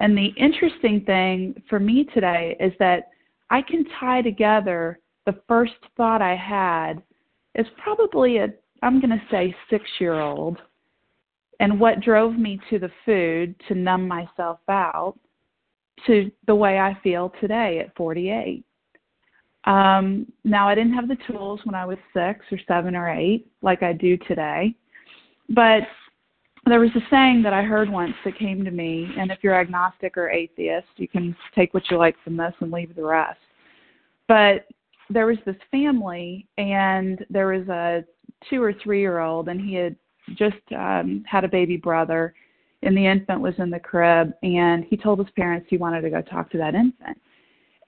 And 0.00 0.16
the 0.16 0.28
interesting 0.38 1.02
thing 1.04 1.62
for 1.68 1.78
me 1.78 2.08
today 2.14 2.56
is 2.58 2.72
that 2.78 3.10
I 3.50 3.60
can 3.60 3.84
tie 4.00 4.22
together 4.22 4.98
the 5.26 5.38
first 5.46 5.74
thought 5.98 6.22
I 6.22 6.36
had 6.36 7.02
is 7.54 7.66
probably 7.76 8.38
a, 8.38 8.48
I'm 8.82 9.02
going 9.02 9.10
to 9.10 9.22
say, 9.30 9.54
six 9.68 9.84
year 10.00 10.14
old 10.14 10.56
and 11.60 11.78
what 11.78 12.00
drove 12.00 12.34
me 12.34 12.58
to 12.70 12.78
the 12.78 12.90
food 13.04 13.54
to 13.68 13.74
numb 13.74 14.08
myself 14.08 14.60
out 14.70 15.18
to 16.06 16.30
the 16.46 16.54
way 16.54 16.78
I 16.78 16.96
feel 17.02 17.30
today 17.42 17.80
at 17.80 17.94
48. 17.94 18.64
Um, 19.64 20.30
now, 20.44 20.68
I 20.68 20.74
didn't 20.74 20.94
have 20.94 21.08
the 21.08 21.18
tools 21.26 21.60
when 21.64 21.74
I 21.74 21.84
was 21.84 21.98
six 22.14 22.44
or 22.50 22.58
seven 22.66 22.94
or 22.96 23.10
eight 23.10 23.50
like 23.62 23.82
I 23.82 23.92
do 23.92 24.16
today, 24.16 24.74
but 25.50 25.82
there 26.66 26.80
was 26.80 26.90
a 26.96 27.00
saying 27.10 27.42
that 27.42 27.52
I 27.52 27.62
heard 27.62 27.90
once 27.90 28.14
that 28.24 28.38
came 28.38 28.64
to 28.64 28.70
me, 28.70 29.10
and 29.18 29.30
if 29.30 29.38
you're 29.42 29.58
agnostic 29.58 30.16
or 30.16 30.30
atheist, 30.30 30.88
you 30.96 31.08
can 31.08 31.34
take 31.54 31.74
what 31.74 31.90
you 31.90 31.96
like 31.96 32.16
from 32.22 32.36
this 32.36 32.52
and 32.60 32.70
leave 32.70 32.94
the 32.94 33.04
rest. 33.04 33.40
But 34.26 34.66
there 35.10 35.26
was 35.26 35.38
this 35.46 35.56
family, 35.70 36.46
and 36.58 37.24
there 37.30 37.48
was 37.48 37.68
a 37.68 38.04
two 38.48 38.62
or 38.62 38.72
three 38.72 39.00
year 39.00 39.20
old, 39.20 39.48
and 39.48 39.60
he 39.60 39.74
had 39.74 39.96
just 40.34 40.56
um, 40.76 41.24
had 41.26 41.44
a 41.44 41.48
baby 41.48 41.76
brother, 41.76 42.34
and 42.82 42.96
the 42.96 43.06
infant 43.06 43.40
was 43.40 43.54
in 43.58 43.70
the 43.70 43.80
crib, 43.80 44.32
and 44.42 44.84
he 44.84 44.96
told 44.96 45.18
his 45.18 45.30
parents 45.36 45.66
he 45.68 45.78
wanted 45.78 46.02
to 46.02 46.10
go 46.10 46.20
talk 46.22 46.50
to 46.50 46.58
that 46.58 46.74
infant. 46.74 47.18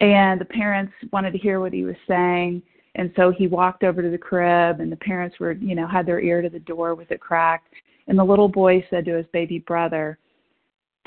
And 0.01 0.40
the 0.40 0.46
parents 0.46 0.92
wanted 1.12 1.32
to 1.32 1.38
hear 1.38 1.61
what 1.61 1.72
he 1.72 1.84
was 1.84 1.96
saying, 2.09 2.62
and 2.94 3.12
so 3.16 3.30
he 3.30 3.46
walked 3.46 3.84
over 3.84 4.03
to 4.03 4.11
the 4.11 4.18
crib, 4.18 4.80
and 4.80 4.90
the 4.90 4.96
parents 4.96 5.38
were, 5.38 5.53
you 5.53 5.74
know, 5.74 5.86
had 5.86 6.07
their 6.07 6.20
ear 6.20 6.42
to 6.42 6.48
the 6.48 6.59
door 6.61 6.94
with 6.94 7.11
it 7.11 7.20
cracked. 7.20 7.72
And 8.09 8.18
the 8.18 8.24
little 8.24 8.48
boy 8.48 8.84
said 8.90 9.05
to 9.05 9.16
his 9.16 9.26
baby 9.32 9.59
brother, 9.61 10.18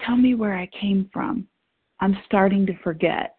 Tell 0.05 0.15
me 0.15 0.35
where 0.35 0.55
I 0.55 0.69
came 0.79 1.09
from. 1.11 1.47
I'm 1.99 2.17
starting 2.25 2.65
to 2.65 2.77
forget. 2.83 3.35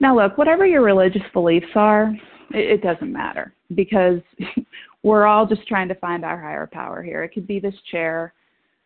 Now, 0.00 0.16
look, 0.16 0.38
whatever 0.38 0.66
your 0.66 0.82
religious 0.82 1.22
beliefs 1.32 1.66
are, 1.74 2.14
it, 2.52 2.70
it 2.70 2.82
doesn't 2.82 3.12
matter 3.12 3.54
because 3.74 4.20
we're 5.02 5.26
all 5.26 5.46
just 5.46 5.66
trying 5.66 5.88
to 5.88 5.94
find 5.96 6.24
our 6.24 6.40
higher 6.40 6.68
power 6.70 7.02
here. 7.02 7.22
It 7.22 7.30
could 7.30 7.46
be 7.46 7.60
this 7.60 7.74
chair 7.90 8.34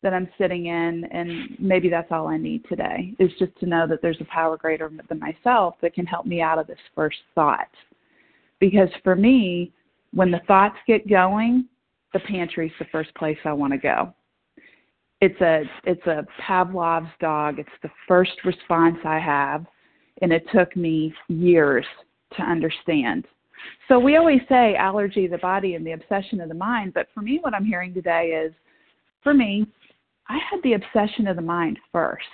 that 0.04 0.14
I'm 0.14 0.28
sitting 0.38 0.66
in, 0.66 1.04
and 1.10 1.56
maybe 1.58 1.88
that's 1.88 2.12
all 2.12 2.28
I 2.28 2.36
need 2.36 2.64
today 2.68 3.14
is 3.18 3.30
just 3.40 3.58
to 3.58 3.66
know 3.66 3.88
that 3.88 4.00
there's 4.02 4.20
a 4.20 4.26
power 4.26 4.56
greater 4.56 4.88
than 5.08 5.18
myself 5.18 5.74
that 5.82 5.94
can 5.94 6.06
help 6.06 6.26
me 6.26 6.40
out 6.40 6.60
of 6.60 6.68
this 6.68 6.78
first 6.94 7.18
thought. 7.34 7.70
Because 8.60 8.90
for 9.02 9.16
me, 9.16 9.72
when 10.12 10.30
the 10.30 10.40
thoughts 10.46 10.76
get 10.86 11.08
going, 11.08 11.66
the 12.12 12.20
pantry's 12.20 12.70
the 12.78 12.84
first 12.92 13.12
place 13.16 13.38
I 13.44 13.52
want 13.52 13.72
to 13.72 13.78
go. 13.78 14.14
It's 15.20 15.40
a 15.40 15.62
it's 15.84 16.06
a 16.06 16.24
Pavlov's 16.46 17.10
dog. 17.18 17.58
It's 17.58 17.68
the 17.82 17.90
first 18.06 18.32
response 18.44 18.98
I 19.04 19.18
have 19.18 19.66
and 20.22 20.32
it 20.32 20.44
took 20.54 20.76
me 20.76 21.12
years 21.28 21.84
to 22.36 22.42
understand. 22.42 23.26
So 23.88 23.98
we 23.98 24.16
always 24.16 24.40
say 24.48 24.74
allergy 24.76 25.26
the 25.26 25.38
body 25.38 25.74
and 25.74 25.86
the 25.86 25.92
obsession 25.92 26.40
of 26.40 26.48
the 26.48 26.54
mind, 26.54 26.94
but 26.94 27.08
for 27.14 27.20
me, 27.20 27.38
what 27.40 27.54
I'm 27.54 27.64
hearing 27.64 27.94
today 27.94 28.28
is 28.28 28.52
for 29.22 29.34
me, 29.34 29.66
I 30.28 30.38
had 30.50 30.60
the 30.62 30.74
obsession 30.74 31.26
of 31.26 31.36
the 31.36 31.42
mind 31.42 31.78
first, 31.92 32.24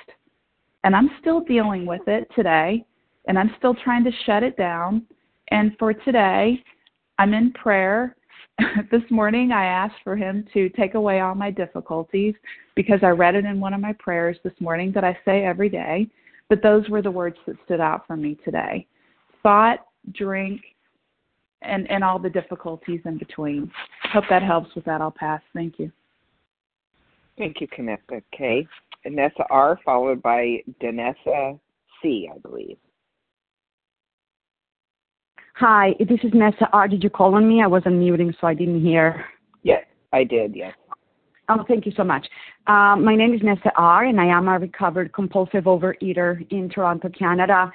and 0.84 0.94
I'm 0.94 1.10
still 1.20 1.40
dealing 1.40 1.86
with 1.86 2.06
it 2.06 2.28
today, 2.34 2.84
and 3.26 3.38
I'm 3.38 3.54
still 3.58 3.74
trying 3.74 4.04
to 4.04 4.10
shut 4.24 4.42
it 4.42 4.56
down. 4.56 5.06
And 5.48 5.72
for 5.78 5.92
today, 5.92 6.62
I'm 7.18 7.34
in 7.34 7.52
prayer. 7.52 8.16
this 8.90 9.02
morning, 9.10 9.52
I 9.52 9.64
asked 9.64 10.02
for 10.04 10.16
him 10.16 10.46
to 10.52 10.68
take 10.70 10.94
away 10.94 11.20
all 11.20 11.34
my 11.34 11.50
difficulties 11.50 12.34
because 12.74 13.00
I 13.02 13.08
read 13.08 13.34
it 13.34 13.44
in 13.44 13.58
one 13.58 13.74
of 13.74 13.80
my 13.80 13.94
prayers 13.94 14.36
this 14.44 14.52
morning 14.60 14.92
that 14.92 15.04
I 15.04 15.18
say 15.24 15.44
every 15.44 15.68
day. 15.68 16.08
But 16.48 16.62
those 16.62 16.88
were 16.88 17.00
the 17.02 17.10
words 17.10 17.36
that 17.46 17.56
stood 17.64 17.80
out 17.80 18.06
for 18.06 18.16
me 18.16 18.36
today 18.44 18.86
thought, 19.42 19.86
drink, 20.12 20.60
and, 21.62 21.90
and 21.90 22.02
all 22.04 22.18
the 22.18 22.30
difficulties 22.30 23.00
in 23.04 23.18
between. 23.18 23.70
Hope 24.12 24.24
that 24.30 24.42
helps 24.42 24.74
with 24.74 24.84
that. 24.84 25.00
I'll 25.00 25.10
pass. 25.10 25.40
Thank 25.54 25.78
you. 25.78 25.90
Thank 27.40 27.62
you, 27.62 27.68
Canessa 27.68 28.22
K. 28.36 28.68
Nessa 29.06 29.44
R, 29.48 29.80
followed 29.82 30.20
by 30.20 30.62
Danessa 30.82 31.58
C, 32.02 32.28
I 32.30 32.36
believe. 32.38 32.76
Hi, 35.54 35.94
this 35.98 36.18
is 36.22 36.32
Nessa 36.34 36.68
R. 36.74 36.86
Did 36.86 37.02
you 37.02 37.08
call 37.08 37.34
on 37.36 37.48
me? 37.48 37.62
I 37.62 37.66
was 37.66 37.82
unmuting, 37.84 38.34
so 38.38 38.46
I 38.46 38.52
didn't 38.52 38.82
hear. 38.82 39.24
Yes, 39.62 39.86
I 40.12 40.22
did, 40.22 40.54
yes. 40.54 40.74
Oh, 41.48 41.64
thank 41.66 41.86
you 41.86 41.92
so 41.96 42.04
much. 42.04 42.26
Uh, 42.66 42.96
my 42.96 43.16
name 43.16 43.32
is 43.32 43.40
Nessa 43.42 43.72
R., 43.74 44.04
and 44.04 44.20
I 44.20 44.26
am 44.26 44.46
a 44.46 44.58
recovered 44.58 45.14
compulsive 45.14 45.64
overeater 45.64 46.46
in 46.52 46.68
Toronto, 46.68 47.08
Canada. 47.08 47.72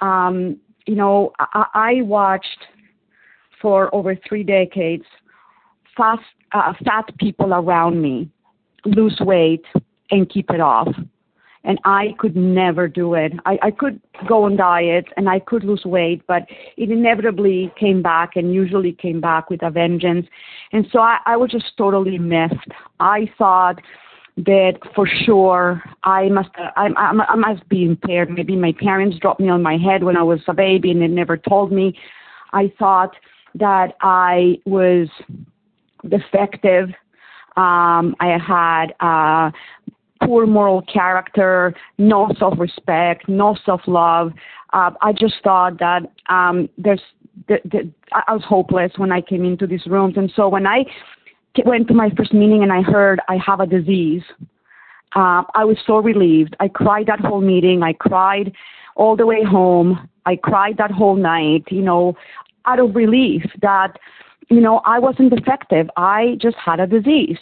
Um, 0.00 0.58
you 0.84 0.96
know, 0.96 1.30
I, 1.38 1.66
I, 1.74 2.02
watched 2.02 2.66
for 3.62 3.94
over 3.94 4.16
three 4.28 4.42
decades 4.42 5.04
fast, 5.96 6.22
uh, 6.50 6.72
fat 6.84 7.04
people 7.18 7.54
around 7.54 8.02
me 8.02 8.32
lose 8.86 9.18
weight 9.20 9.64
and 10.10 10.28
keep 10.28 10.50
it 10.50 10.60
off 10.60 10.88
and 11.66 11.80
I 11.84 12.14
could 12.18 12.36
never 12.36 12.86
do 12.86 13.14
it. 13.14 13.32
I, 13.44 13.58
I 13.60 13.70
could 13.72 14.00
go 14.28 14.44
on 14.44 14.56
diet 14.56 15.06
and 15.16 15.28
I 15.28 15.40
could 15.40 15.64
lose 15.64 15.84
weight, 15.84 16.22
but 16.28 16.46
it 16.76 16.90
inevitably 16.90 17.72
came 17.78 18.02
back 18.02 18.36
and 18.36 18.54
usually 18.54 18.92
came 18.92 19.20
back 19.20 19.50
with 19.50 19.62
a 19.64 19.70
vengeance. 19.70 20.26
And 20.72 20.86
so 20.92 21.00
I, 21.00 21.18
I 21.26 21.36
was 21.36 21.50
just 21.50 21.76
totally 21.76 22.18
missed. 22.18 22.54
I 23.00 23.28
thought 23.36 23.80
that 24.38 24.78
for 24.94 25.08
sure 25.24 25.82
I 26.04 26.28
must 26.28 26.50
uh, 26.58 26.70
I, 26.76 26.88
I, 26.96 27.10
I 27.30 27.34
must 27.34 27.68
be 27.68 27.84
impaired. 27.84 28.30
Maybe 28.30 28.54
my 28.54 28.72
parents 28.72 29.18
dropped 29.18 29.40
me 29.40 29.48
on 29.48 29.62
my 29.62 29.76
head 29.76 30.04
when 30.04 30.16
I 30.16 30.22
was 30.22 30.40
a 30.46 30.54
baby 30.54 30.92
and 30.92 31.02
they 31.02 31.08
never 31.08 31.36
told 31.36 31.72
me. 31.72 31.98
I 32.52 32.72
thought 32.78 33.16
that 33.56 33.96
I 34.02 34.60
was 34.66 35.08
defective. 36.08 36.90
Um, 37.56 38.14
I 38.20 38.38
had 38.38 38.92
uh, 39.00 39.50
poor 40.26 40.46
moral 40.46 40.82
character, 40.82 41.74
no 41.98 42.30
self 42.38 42.58
respect, 42.58 43.28
no 43.28 43.56
self 43.64 43.82
love. 43.86 44.32
Uh, 44.72 44.90
I 45.00 45.12
just 45.12 45.34
thought 45.42 45.78
that 45.78 46.02
um, 46.28 46.68
there's 46.76 47.00
the, 47.48 47.58
the, 47.64 47.90
I 48.12 48.32
was 48.32 48.42
hopeless 48.44 48.92
when 48.96 49.12
I 49.12 49.20
came 49.20 49.44
into 49.44 49.66
these 49.66 49.86
rooms. 49.86 50.14
And 50.16 50.32
so 50.34 50.48
when 50.48 50.66
I 50.66 50.84
went 51.64 51.88
to 51.88 51.94
my 51.94 52.10
first 52.16 52.32
meeting 52.34 52.62
and 52.62 52.72
I 52.72 52.82
heard 52.82 53.20
I 53.28 53.38
have 53.44 53.60
a 53.60 53.66
disease, 53.66 54.22
uh, 55.14 55.42
I 55.54 55.64
was 55.64 55.78
so 55.86 55.98
relieved. 55.98 56.56
I 56.60 56.68
cried 56.68 57.06
that 57.06 57.20
whole 57.20 57.40
meeting. 57.40 57.82
I 57.82 57.92
cried 57.94 58.52
all 58.96 59.16
the 59.16 59.26
way 59.26 59.44
home. 59.44 60.08
I 60.26 60.36
cried 60.36 60.76
that 60.78 60.90
whole 60.90 61.16
night, 61.16 61.64
you 61.70 61.82
know, 61.82 62.16
out 62.66 62.80
of 62.80 62.94
relief 62.96 63.42
that, 63.62 63.98
you 64.48 64.60
know, 64.60 64.80
I 64.84 64.98
wasn't 64.98 65.34
defective. 65.34 65.88
I 65.96 66.36
just 66.40 66.56
had 66.56 66.80
a 66.80 66.86
disease. 66.86 67.38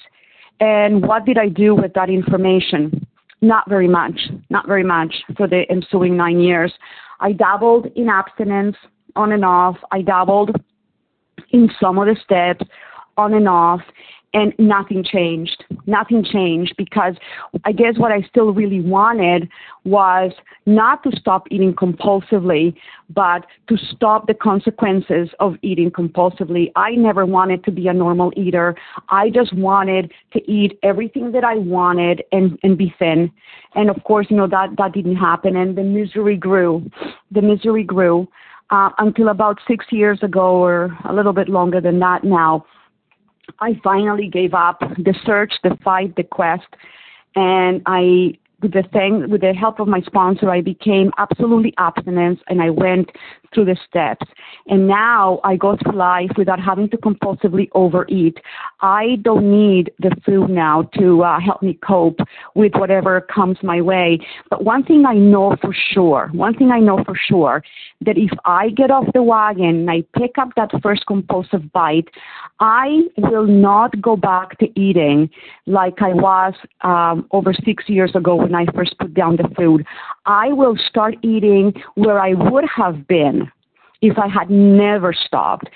And 0.60 1.06
what 1.06 1.24
did 1.24 1.38
I 1.38 1.48
do 1.48 1.74
with 1.74 1.92
that 1.94 2.08
information? 2.08 3.06
Not 3.42 3.68
very 3.68 3.88
much, 3.88 4.18
not 4.50 4.66
very 4.66 4.84
much 4.84 5.14
for 5.36 5.46
the 5.46 5.64
ensuing 5.70 6.16
nine 6.16 6.40
years. 6.40 6.72
I 7.20 7.32
dabbled 7.32 7.86
in 7.96 8.08
abstinence 8.08 8.76
on 9.16 9.32
and 9.32 9.44
off. 9.44 9.76
I 9.90 10.02
dabbled 10.02 10.56
in 11.50 11.70
some 11.80 11.98
of 11.98 12.06
the 12.06 12.16
steps 12.24 12.64
on 13.16 13.34
and 13.34 13.48
off 13.48 13.80
and 14.34 14.52
nothing 14.58 15.04
changed. 15.04 15.64
Nothing 15.86 16.24
changed 16.24 16.74
because 16.76 17.14
I 17.64 17.72
guess 17.72 17.96
what 17.96 18.12
I 18.12 18.20
still 18.22 18.52
really 18.52 18.80
wanted 18.80 19.48
was 19.84 20.32
not 20.66 21.02
to 21.04 21.16
stop 21.16 21.46
eating 21.50 21.72
compulsively, 21.72 22.74
but 23.10 23.46
to 23.68 23.76
stop 23.94 24.26
the 24.26 24.34
consequences 24.34 25.28
of 25.38 25.54
eating 25.62 25.90
compulsively. 25.90 26.72
I 26.74 26.92
never 26.92 27.24
wanted 27.24 27.64
to 27.64 27.70
be 27.70 27.86
a 27.86 27.92
normal 27.92 28.32
eater. 28.36 28.74
I 29.08 29.30
just 29.30 29.52
wanted 29.54 30.12
to 30.32 30.50
eat 30.50 30.78
everything 30.82 31.32
that 31.32 31.44
I 31.44 31.56
wanted 31.56 32.24
and, 32.32 32.58
and 32.62 32.76
be 32.76 32.92
thin. 32.98 33.30
And 33.76 33.88
of 33.88 34.02
course, 34.04 34.26
you 34.30 34.36
know, 34.36 34.48
that, 34.48 34.70
that 34.78 34.92
didn't 34.92 35.16
happen 35.16 35.56
and 35.56 35.78
the 35.78 35.82
misery 35.82 36.36
grew. 36.36 36.90
The 37.30 37.42
misery 37.42 37.84
grew 37.84 38.26
uh, 38.70 38.90
until 38.98 39.28
about 39.28 39.58
six 39.68 39.86
years 39.90 40.18
ago 40.22 40.56
or 40.56 40.96
a 41.04 41.12
little 41.12 41.32
bit 41.32 41.48
longer 41.48 41.80
than 41.80 42.00
that 42.00 42.24
now 42.24 42.64
I 43.60 43.80
finally 43.82 44.28
gave 44.28 44.54
up 44.54 44.80
the 44.80 45.14
search, 45.24 45.54
the 45.62 45.76
fight, 45.84 46.16
the 46.16 46.24
quest, 46.24 46.66
and 47.36 47.82
I 47.86 48.38
with 48.62 48.72
the 48.72 48.84
thing 48.92 49.30
with 49.30 49.42
the 49.42 49.52
help 49.52 49.78
of 49.78 49.88
my 49.88 50.00
sponsor 50.00 50.48
i 50.50 50.60
became 50.60 51.10
absolutely 51.18 51.74
abstinent 51.76 52.40
and 52.48 52.62
i 52.62 52.70
went 52.70 53.10
through 53.54 53.66
the 53.66 53.76
steps. 53.88 54.26
And 54.66 54.88
now 54.88 55.40
i 55.44 55.56
go 55.56 55.76
through 55.76 55.96
life 55.96 56.30
without 56.36 56.60
having 56.60 56.88
to 56.90 56.96
compulsively 56.96 57.68
overeat. 57.72 58.38
I 58.80 59.16
don't 59.22 59.50
need 59.50 59.92
the 59.98 60.14
food 60.24 60.50
now 60.50 60.82
to 60.98 61.22
uh, 61.22 61.40
help 61.40 61.62
me 61.62 61.78
cope 61.86 62.18
with 62.54 62.72
whatever 62.74 63.20
comes 63.20 63.58
my 63.62 63.80
way. 63.80 64.18
But 64.50 64.64
one 64.64 64.84
thing 64.84 65.04
i 65.06 65.14
know 65.14 65.56
for 65.60 65.74
sure 65.92 66.30
one 66.32 66.54
thing 66.54 66.70
i 66.70 66.80
know 66.80 67.02
for 67.04 67.14
sure 67.28 67.62
that 68.00 68.16
if 68.18 68.30
i 68.44 68.70
get 68.70 68.90
off 68.90 69.06
the 69.14 69.22
wagon 69.22 69.64
and 69.64 69.90
i 69.90 70.02
pick 70.18 70.38
up 70.38 70.48
that 70.56 70.70
first 70.82 71.06
compulsive 71.06 71.72
bite 71.72 72.08
i 72.60 73.00
will 73.16 73.46
not 73.46 74.00
go 74.00 74.16
back 74.16 74.58
to 74.58 74.66
eating 74.78 75.30
like 75.66 76.00
i 76.02 76.12
was 76.12 76.54
um, 76.82 77.26
over 77.32 77.52
six 77.64 77.84
years 77.88 78.14
ago 78.14 78.34
when 78.36 78.54
I 78.54 78.66
first 78.74 78.98
put 78.98 79.14
down 79.14 79.36
the 79.36 79.48
food. 79.56 79.84
I 80.26 80.52
will 80.52 80.76
start 80.88 81.14
eating 81.22 81.74
where 81.94 82.18
I 82.18 82.34
would 82.34 82.64
have 82.76 83.06
been 83.06 83.43
if 84.04 84.18
I 84.18 84.28
had 84.28 84.50
never 84.50 85.14
stopped. 85.14 85.68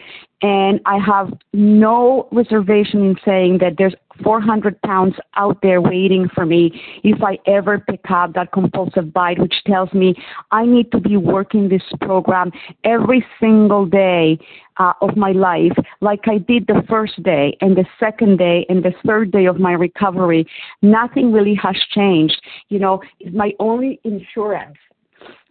And 0.43 0.81
I 0.87 0.99
have 0.99 1.33
no 1.53 2.29
reservation 2.31 3.05
in 3.05 3.17
saying 3.25 3.59
that 3.59 3.75
there's 3.77 3.95
400 4.23 4.81
pounds 4.83 5.15
out 5.37 5.59
there 5.63 5.81
waiting 5.81 6.29
for 6.35 6.45
me 6.45 6.81
if 7.03 7.23
I 7.23 7.39
ever 7.47 7.79
pick 7.79 8.09
up 8.11 8.35
that 8.35 8.53
compulsive 8.53 9.13
bite, 9.13 9.39
which 9.39 9.55
tells 9.67 9.93
me 9.93 10.15
I 10.53 10.67
need 10.67 10.93
to 10.93 11.01
be 11.01 11.17
working 11.17 11.69
this 11.69 11.83
program 12.01 12.53
every 12.85 13.25
single 13.41 13.87
day 13.87 14.39
uh, 14.77 14.93
of 15.01 15.17
my 15.17 15.33
life, 15.33 15.73
like 16.01 16.21
I 16.27 16.39
did 16.39 16.67
the 16.67 16.83
first 16.89 17.21
day 17.23 17.57
and 17.61 17.77
the 17.77 17.87
second 17.99 18.39
day 18.39 18.65
and 18.69 18.85
the 18.85 18.93
third 19.05 19.33
day 19.33 19.47
of 19.47 19.59
my 19.59 19.73
recovery. 19.73 20.47
Nothing 20.83 21.33
really 21.33 21.55
has 21.55 21.77
changed. 21.93 22.41
You 22.69 22.79
know, 22.79 23.01
it's 23.19 23.35
my 23.35 23.53
only 23.59 24.01
insurance 24.05 24.77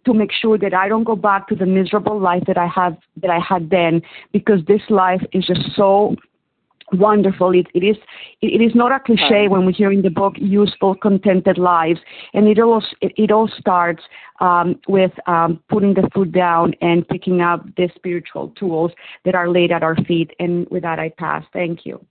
to 0.08 0.14
make 0.14 0.32
sure 0.32 0.56
that 0.58 0.72
I 0.72 0.88
don't 0.88 1.04
go 1.04 1.16
back 1.16 1.48
to 1.48 1.54
the 1.54 1.66
miserable 1.66 2.18
life 2.18 2.44
that 2.46 2.56
I 2.56 2.66
have 2.66 2.96
that 3.22 3.30
I 3.30 3.38
had 3.38 3.70
then 3.70 4.00
because 4.32 4.60
this 4.66 4.80
life 4.88 5.22
is 5.32 5.46
just 5.46 5.60
so 5.76 6.16
wonderful. 6.92 7.52
It, 7.52 7.66
it 7.74 7.84
is 7.84 7.96
it 8.40 8.62
is 8.62 8.74
not 8.74 8.90
a 8.90 9.00
cliche 9.00 9.48
when 9.48 9.66
we 9.66 9.72
hear 9.74 9.92
in 9.92 10.00
the 10.00 10.10
book 10.10 10.34
useful, 10.38 10.94
contented 10.94 11.58
lives, 11.58 12.00
and 12.32 12.48
it 12.48 12.58
all 12.58 12.82
it, 13.02 13.12
it 13.16 13.30
all 13.30 13.50
starts 13.58 14.02
um, 14.40 14.80
with 14.88 15.12
um, 15.26 15.62
putting 15.68 15.92
the 15.92 16.08
foot 16.14 16.32
down 16.32 16.72
and 16.80 17.06
picking 17.08 17.42
up 17.42 17.64
the 17.76 17.90
spiritual 17.94 18.48
tools 18.58 18.92
that 19.26 19.34
are 19.34 19.50
laid 19.50 19.70
at 19.72 19.82
our 19.82 19.96
feet. 20.06 20.30
And 20.38 20.66
with 20.70 20.82
that, 20.84 20.98
I 20.98 21.10
pass. 21.10 21.44
Thank 21.52 21.84
you. 21.84 22.04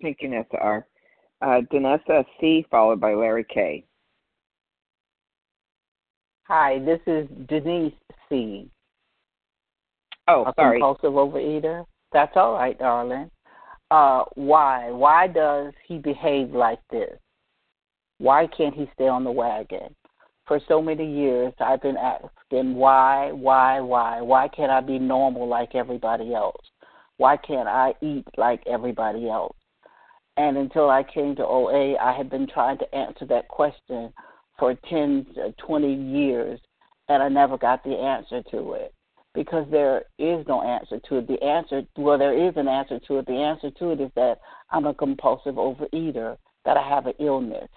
Thank 0.00 0.18
you, 0.22 0.30
Nessa 0.30 0.58
R. 0.58 0.86
Uh, 1.42 1.60
Danessa 1.70 2.24
C, 2.40 2.66
followed 2.70 3.00
by 3.00 3.12
Larry 3.12 3.44
K. 3.44 3.84
Hi, 6.46 6.78
this 6.80 7.00
is 7.06 7.26
Denise 7.48 7.94
C. 8.28 8.68
Oh, 10.28 10.44
a 10.44 10.52
sorry. 10.54 10.78
compulsive 10.78 11.12
overeater. 11.12 11.86
That's 12.12 12.36
all 12.36 12.52
right, 12.52 12.78
darling. 12.78 13.30
Uh, 13.90 14.24
why? 14.34 14.90
Why 14.90 15.26
does 15.26 15.72
he 15.88 15.96
behave 15.96 16.50
like 16.50 16.80
this? 16.90 17.18
Why 18.18 18.46
can't 18.46 18.74
he 18.74 18.90
stay 18.92 19.08
on 19.08 19.24
the 19.24 19.30
wagon? 19.30 19.96
For 20.46 20.60
so 20.68 20.82
many 20.82 21.10
years, 21.10 21.54
I've 21.60 21.80
been 21.80 21.96
asking 21.96 22.74
why, 22.74 23.32
why, 23.32 23.80
why? 23.80 24.20
Why 24.20 24.48
can't 24.48 24.70
I 24.70 24.82
be 24.82 24.98
normal 24.98 25.48
like 25.48 25.74
everybody 25.74 26.34
else? 26.34 26.66
Why 27.16 27.38
can't 27.38 27.68
I 27.68 27.94
eat 28.02 28.26
like 28.36 28.62
everybody 28.66 29.30
else? 29.30 29.56
And 30.36 30.58
until 30.58 30.90
I 30.90 31.04
came 31.04 31.36
to 31.36 31.46
OA, 31.46 31.96
I 31.96 32.14
had 32.14 32.28
been 32.28 32.46
trying 32.46 32.76
to 32.78 32.94
answer 32.94 33.24
that 33.26 33.48
question 33.48 34.12
for 34.58 34.74
10, 34.88 35.26
20 35.58 35.94
years, 35.94 36.60
and 37.08 37.22
I 37.22 37.28
never 37.28 37.58
got 37.58 37.82
the 37.84 37.94
answer 37.96 38.42
to 38.50 38.74
it 38.74 38.94
because 39.34 39.66
there 39.70 40.04
is 40.18 40.46
no 40.46 40.62
answer 40.62 41.00
to 41.08 41.16
it. 41.16 41.26
The 41.26 41.42
answer, 41.42 41.82
well, 41.96 42.16
there 42.16 42.36
is 42.36 42.54
an 42.56 42.68
answer 42.68 43.00
to 43.08 43.18
it. 43.18 43.26
The 43.26 43.32
answer 43.32 43.70
to 43.72 43.90
it 43.90 44.00
is 44.00 44.10
that 44.14 44.38
I'm 44.70 44.86
a 44.86 44.94
compulsive 44.94 45.56
overeater, 45.56 46.36
that 46.64 46.76
I 46.76 46.88
have 46.88 47.06
an 47.06 47.14
illness. 47.18 47.68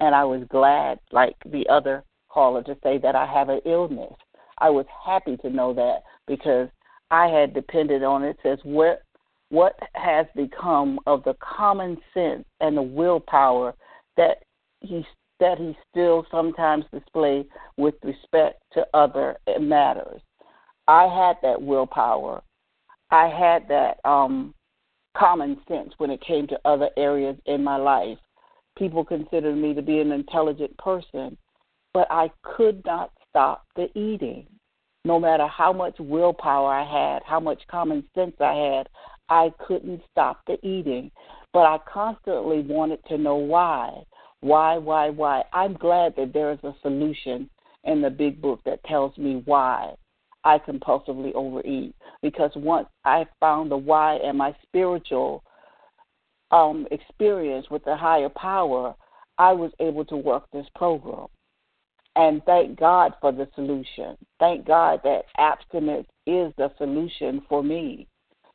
And 0.00 0.14
I 0.14 0.24
was 0.24 0.42
glad, 0.50 0.98
like 1.10 1.36
the 1.46 1.66
other 1.68 2.04
caller, 2.28 2.62
to 2.64 2.76
say 2.82 2.98
that 2.98 3.16
I 3.16 3.26
have 3.26 3.48
an 3.48 3.60
illness. 3.64 4.12
I 4.58 4.70
was 4.70 4.86
happy 5.04 5.36
to 5.38 5.50
know 5.50 5.72
that 5.74 6.02
because 6.26 6.68
I 7.10 7.26
had 7.26 7.54
depended 7.54 8.02
on 8.02 8.22
it. 8.22 8.36
Says 8.42 8.58
what 8.62 9.02
what 9.48 9.78
has 9.94 10.26
become 10.34 10.98
of 11.06 11.22
the 11.24 11.34
common 11.34 11.98
sense 12.14 12.44
and 12.60 12.74
the 12.74 12.82
willpower 12.82 13.74
that 14.16 14.38
he 14.80 15.04
that 15.42 15.58
he 15.58 15.76
still 15.90 16.24
sometimes 16.30 16.84
displays 16.94 17.46
with 17.76 17.96
respect 18.04 18.62
to 18.72 18.86
other 18.94 19.36
matters. 19.58 20.20
I 20.86 21.08
had 21.08 21.36
that 21.42 21.60
willpower. 21.60 22.42
I 23.10 23.26
had 23.26 23.66
that 23.66 23.98
um, 24.08 24.54
common 25.16 25.60
sense 25.66 25.94
when 25.98 26.10
it 26.10 26.20
came 26.24 26.46
to 26.46 26.60
other 26.64 26.90
areas 26.96 27.36
in 27.46 27.64
my 27.64 27.76
life. 27.76 28.18
People 28.78 29.04
considered 29.04 29.56
me 29.56 29.74
to 29.74 29.82
be 29.82 29.98
an 29.98 30.12
intelligent 30.12 30.78
person, 30.78 31.36
but 31.92 32.06
I 32.08 32.30
could 32.44 32.80
not 32.84 33.10
stop 33.28 33.66
the 33.74 33.88
eating. 33.98 34.46
No 35.04 35.18
matter 35.18 35.48
how 35.48 35.72
much 35.72 35.96
willpower 35.98 36.72
I 36.72 36.84
had, 36.84 37.24
how 37.24 37.40
much 37.40 37.60
common 37.68 38.04
sense 38.14 38.36
I 38.38 38.54
had, 38.76 38.88
I 39.28 39.52
couldn't 39.66 40.02
stop 40.12 40.42
the 40.46 40.64
eating. 40.64 41.10
But 41.52 41.66
I 41.66 41.78
constantly 41.92 42.60
wanted 42.60 43.00
to 43.08 43.18
know 43.18 43.34
why. 43.34 44.04
Why, 44.42 44.76
why, 44.76 45.08
why? 45.08 45.44
I'm 45.52 45.74
glad 45.74 46.16
that 46.16 46.32
there 46.32 46.50
is 46.50 46.58
a 46.64 46.74
solution 46.82 47.48
in 47.84 48.02
the 48.02 48.10
big 48.10 48.42
book 48.42 48.60
that 48.64 48.82
tells 48.84 49.16
me 49.16 49.40
why 49.44 49.94
I 50.42 50.58
compulsively 50.58 51.32
overeat. 51.34 51.94
Because 52.22 52.50
once 52.56 52.88
I 53.04 53.26
found 53.38 53.70
the 53.70 53.76
why 53.76 54.16
and 54.16 54.36
my 54.36 54.54
spiritual 54.64 55.44
um, 56.50 56.88
experience 56.90 57.70
with 57.70 57.84
the 57.84 57.96
higher 57.96 58.28
power, 58.28 58.96
I 59.38 59.52
was 59.52 59.70
able 59.78 60.04
to 60.06 60.16
work 60.16 60.44
this 60.52 60.66
program. 60.74 61.28
And 62.16 62.44
thank 62.44 62.78
God 62.80 63.14
for 63.20 63.30
the 63.30 63.48
solution. 63.54 64.16
Thank 64.40 64.66
God 64.66 65.00
that 65.04 65.22
abstinence 65.38 66.08
is 66.26 66.52
the 66.58 66.72
solution 66.78 67.42
for 67.48 67.62
me 67.62 68.08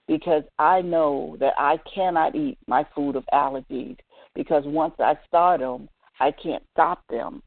because 0.05 0.43
I 0.59 0.81
know 0.81 1.37
that 1.39 1.53
I 1.57 1.77
cannot 1.93 2.35
eat 2.35 2.57
my 2.67 2.85
food 2.93 3.15
of 3.15 3.23
allergies 3.33 3.97
because 4.37 4.63
once 4.67 4.93
I 4.99 5.15
start 5.27 5.61
them, 5.61 5.89
I 6.19 6.31
can't 6.31 6.63
stop 6.71 7.01
them. 7.09 7.41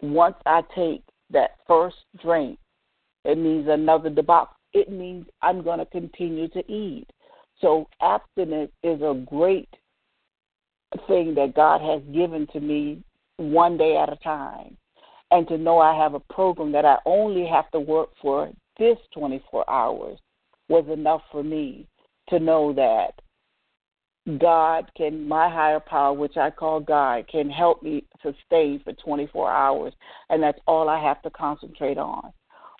Once 0.00 0.36
I 0.46 0.62
take 0.74 1.02
that 1.30 1.56
first 1.66 1.96
drink, 2.22 2.58
it 3.24 3.36
means 3.36 3.66
another 3.68 4.10
debacle. 4.10 4.54
It 4.72 4.90
means 4.90 5.26
I'm 5.42 5.62
going 5.62 5.80
to 5.80 5.86
continue 5.86 6.48
to 6.48 6.72
eat. 6.72 7.06
So 7.60 7.88
abstinence 8.00 8.70
is 8.84 9.02
a 9.02 9.24
great 9.26 9.68
thing 11.08 11.34
that 11.34 11.54
God 11.56 11.80
has 11.80 12.00
given 12.14 12.46
to 12.52 12.60
me 12.60 13.02
one 13.36 13.76
day 13.76 13.96
at 13.96 14.12
a 14.12 14.16
time. 14.16 14.76
And 15.32 15.48
to 15.48 15.58
know 15.58 15.80
I 15.80 16.00
have 16.00 16.14
a 16.14 16.20
program 16.32 16.70
that 16.72 16.84
I 16.84 16.98
only 17.06 17.46
have 17.46 17.68
to 17.72 17.80
work 17.80 18.10
for 18.22 18.52
this 18.78 18.98
24 19.14 19.68
hours 19.68 20.18
was 20.68 20.84
enough 20.92 21.22
for 21.32 21.42
me 21.42 21.88
to 22.28 22.38
know 22.38 22.72
that 22.74 23.20
God 24.38 24.90
can, 24.96 25.28
my 25.28 25.50
higher 25.50 25.80
power, 25.80 26.12
which 26.14 26.36
I 26.36 26.50
call 26.50 26.80
God, 26.80 27.28
can 27.28 27.50
help 27.50 27.82
me 27.82 28.04
sustain 28.22 28.80
for 28.82 28.92
24 28.94 29.50
hours. 29.50 29.92
And 30.30 30.42
that's 30.42 30.58
all 30.66 30.88
I 30.88 31.02
have 31.02 31.20
to 31.22 31.30
concentrate 31.30 31.98
on. 31.98 32.32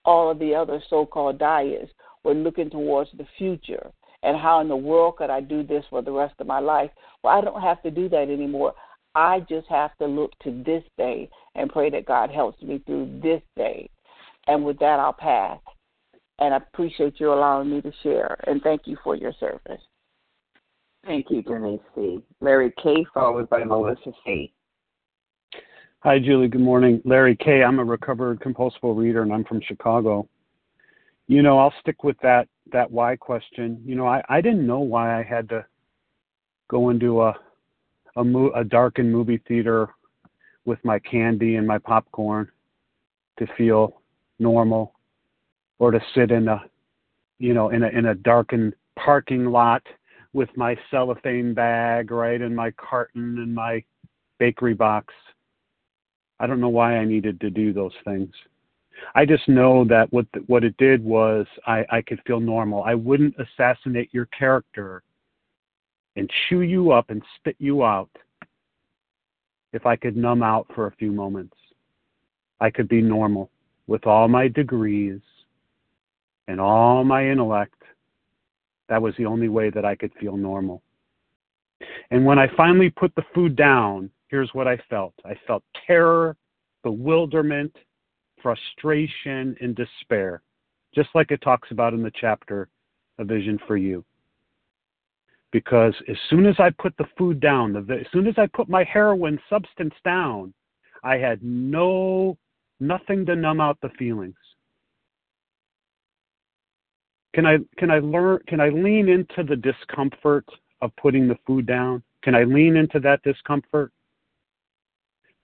All 0.04 0.30
of 0.30 0.38
the 0.38 0.54
other 0.54 0.82
so 0.88 1.04
called 1.04 1.38
diets 1.38 1.90
were 2.24 2.34
looking 2.34 2.70
towards 2.70 3.10
the 3.12 3.26
future 3.36 3.90
and 4.24 4.38
how 4.38 4.60
in 4.60 4.68
the 4.68 4.76
world 4.76 5.16
could 5.16 5.30
I 5.30 5.40
do 5.40 5.62
this 5.62 5.84
for 5.90 6.02
the 6.02 6.10
rest 6.10 6.34
of 6.38 6.46
my 6.46 6.58
life? 6.58 6.90
Well, 7.22 7.36
I 7.36 7.42
don't 7.42 7.60
have 7.60 7.82
to 7.82 7.90
do 7.90 8.08
that 8.08 8.30
anymore. 8.30 8.74
I 9.14 9.40
just 9.40 9.68
have 9.68 9.96
to 9.98 10.06
look 10.06 10.32
to 10.42 10.62
this 10.64 10.82
day 10.98 11.28
and 11.54 11.70
pray 11.70 11.90
that 11.90 12.06
God 12.06 12.30
helps 12.30 12.60
me 12.62 12.82
through 12.84 13.20
this 13.22 13.42
day. 13.54 13.88
And 14.48 14.64
with 14.64 14.78
that, 14.78 14.98
I'll 14.98 15.12
pass. 15.12 15.58
And 16.38 16.54
I 16.54 16.56
appreciate 16.56 17.20
you 17.20 17.32
allowing 17.32 17.70
me 17.70 17.82
to 17.82 17.92
share. 18.02 18.36
And 18.46 18.62
thank 18.62 18.86
you 18.86 18.96
for 19.04 19.14
your 19.14 19.32
service. 19.38 19.80
Thank 21.06 21.30
you, 21.30 21.42
Denise 21.42 21.80
C. 21.94 22.20
Larry 22.40 22.72
K, 22.82 23.04
followed 23.12 23.48
by 23.50 23.62
Melissa 23.64 24.12
C. 24.24 24.52
Hi, 26.00 26.18
Julie. 26.18 26.48
Good 26.48 26.60
morning. 26.60 27.02
Larry 27.04 27.36
K. 27.36 27.62
I'm 27.62 27.78
a 27.78 27.84
recovered 27.84 28.40
compulsive 28.40 28.80
reader, 28.82 29.22
and 29.22 29.32
I'm 29.32 29.44
from 29.44 29.60
Chicago. 29.66 30.28
You 31.26 31.42
know, 31.42 31.58
I'll 31.58 31.74
stick 31.80 32.04
with 32.04 32.16
that 32.22 32.48
that 32.72 32.90
why 32.90 33.16
question. 33.16 33.80
You 33.84 33.96
know, 33.96 34.06
I 34.06 34.22
I 34.28 34.40
didn't 34.40 34.66
know 34.66 34.80
why 34.80 35.18
I 35.18 35.22
had 35.22 35.48
to 35.50 35.64
go 36.68 36.90
into 36.90 37.22
a 37.22 37.34
a, 38.16 38.24
mo- 38.24 38.52
a 38.54 38.64
darkened 38.64 39.10
movie 39.10 39.42
theater 39.48 39.88
with 40.64 40.78
my 40.84 40.98
candy 41.00 41.56
and 41.56 41.66
my 41.66 41.78
popcorn 41.78 42.48
to 43.38 43.46
feel 43.58 44.00
normal, 44.38 44.94
or 45.78 45.90
to 45.90 46.00
sit 46.14 46.30
in 46.30 46.48
a 46.48 46.62
you 47.38 47.52
know 47.52 47.70
in 47.70 47.82
a 47.82 47.88
in 47.88 48.06
a 48.06 48.14
darkened 48.14 48.74
parking 48.96 49.46
lot 49.46 49.82
with 50.34 50.50
my 50.56 50.76
cellophane 50.90 51.54
bag, 51.54 52.10
right, 52.10 52.42
and 52.42 52.54
my 52.54 52.70
carton 52.72 53.38
and 53.38 53.54
my 53.54 53.82
bakery 54.38 54.74
box. 54.74 55.14
I 56.40 56.46
don't 56.46 56.60
know 56.60 56.68
why 56.68 56.96
I 56.98 57.04
needed 57.04 57.40
to 57.40 57.50
do 57.50 57.72
those 57.72 57.94
things. 58.04 58.28
I 59.14 59.24
just 59.24 59.48
know 59.48 59.84
that 59.86 60.12
what 60.12 60.26
the, 60.34 60.40
what 60.40 60.64
it 60.64 60.76
did 60.76 61.02
was 61.02 61.46
I, 61.66 61.84
I 61.90 62.02
could 62.02 62.20
feel 62.26 62.40
normal. 62.40 62.82
I 62.82 62.94
wouldn't 62.94 63.34
assassinate 63.38 64.10
your 64.12 64.26
character 64.26 65.02
and 66.16 66.30
chew 66.48 66.60
you 66.60 66.92
up 66.92 67.10
and 67.10 67.22
spit 67.36 67.56
you 67.58 67.84
out 67.84 68.10
if 69.72 69.86
I 69.86 69.96
could 69.96 70.16
numb 70.16 70.42
out 70.42 70.66
for 70.74 70.86
a 70.86 70.96
few 70.96 71.12
moments. 71.12 71.56
I 72.60 72.70
could 72.70 72.88
be 72.88 73.00
normal 73.00 73.50
with 73.86 74.06
all 74.06 74.28
my 74.28 74.48
degrees 74.48 75.20
and 76.48 76.60
all 76.60 77.04
my 77.04 77.28
intellect 77.28 77.83
that 78.88 79.00
was 79.00 79.14
the 79.16 79.26
only 79.26 79.48
way 79.48 79.70
that 79.70 79.84
I 79.84 79.94
could 79.94 80.12
feel 80.20 80.36
normal. 80.36 80.82
And 82.10 82.24
when 82.24 82.38
I 82.38 82.48
finally 82.56 82.90
put 82.90 83.14
the 83.14 83.24
food 83.34 83.56
down, 83.56 84.10
here's 84.28 84.50
what 84.52 84.68
I 84.68 84.78
felt 84.90 85.14
I 85.24 85.34
felt 85.46 85.62
terror, 85.86 86.36
bewilderment, 86.82 87.74
frustration, 88.42 89.56
and 89.60 89.74
despair, 89.74 90.42
just 90.94 91.08
like 91.14 91.30
it 91.30 91.40
talks 91.42 91.70
about 91.70 91.94
in 91.94 92.02
the 92.02 92.12
chapter 92.20 92.68
A 93.18 93.24
Vision 93.24 93.58
for 93.66 93.76
You. 93.76 94.04
Because 95.50 95.94
as 96.08 96.16
soon 96.28 96.46
as 96.46 96.56
I 96.58 96.70
put 96.70 96.96
the 96.96 97.06
food 97.16 97.40
down, 97.40 97.76
as 97.76 98.06
soon 98.12 98.26
as 98.26 98.34
I 98.36 98.46
put 98.48 98.68
my 98.68 98.84
heroin 98.84 99.38
substance 99.48 99.94
down, 100.04 100.52
I 101.02 101.16
had 101.16 101.42
no 101.42 102.36
nothing 102.80 103.24
to 103.26 103.36
numb 103.36 103.60
out 103.60 103.78
the 103.80 103.90
feelings. 103.90 104.34
Can 107.34 107.46
I 107.46 107.58
can 107.76 107.90
I 107.90 107.98
learn 107.98 108.40
can 108.46 108.60
I 108.60 108.68
lean 108.68 109.08
into 109.08 109.42
the 109.42 109.56
discomfort 109.56 110.46
of 110.80 110.94
putting 110.96 111.28
the 111.28 111.36
food 111.46 111.66
down? 111.66 112.02
Can 112.22 112.34
I 112.34 112.44
lean 112.44 112.76
into 112.76 113.00
that 113.00 113.22
discomfort? 113.22 113.92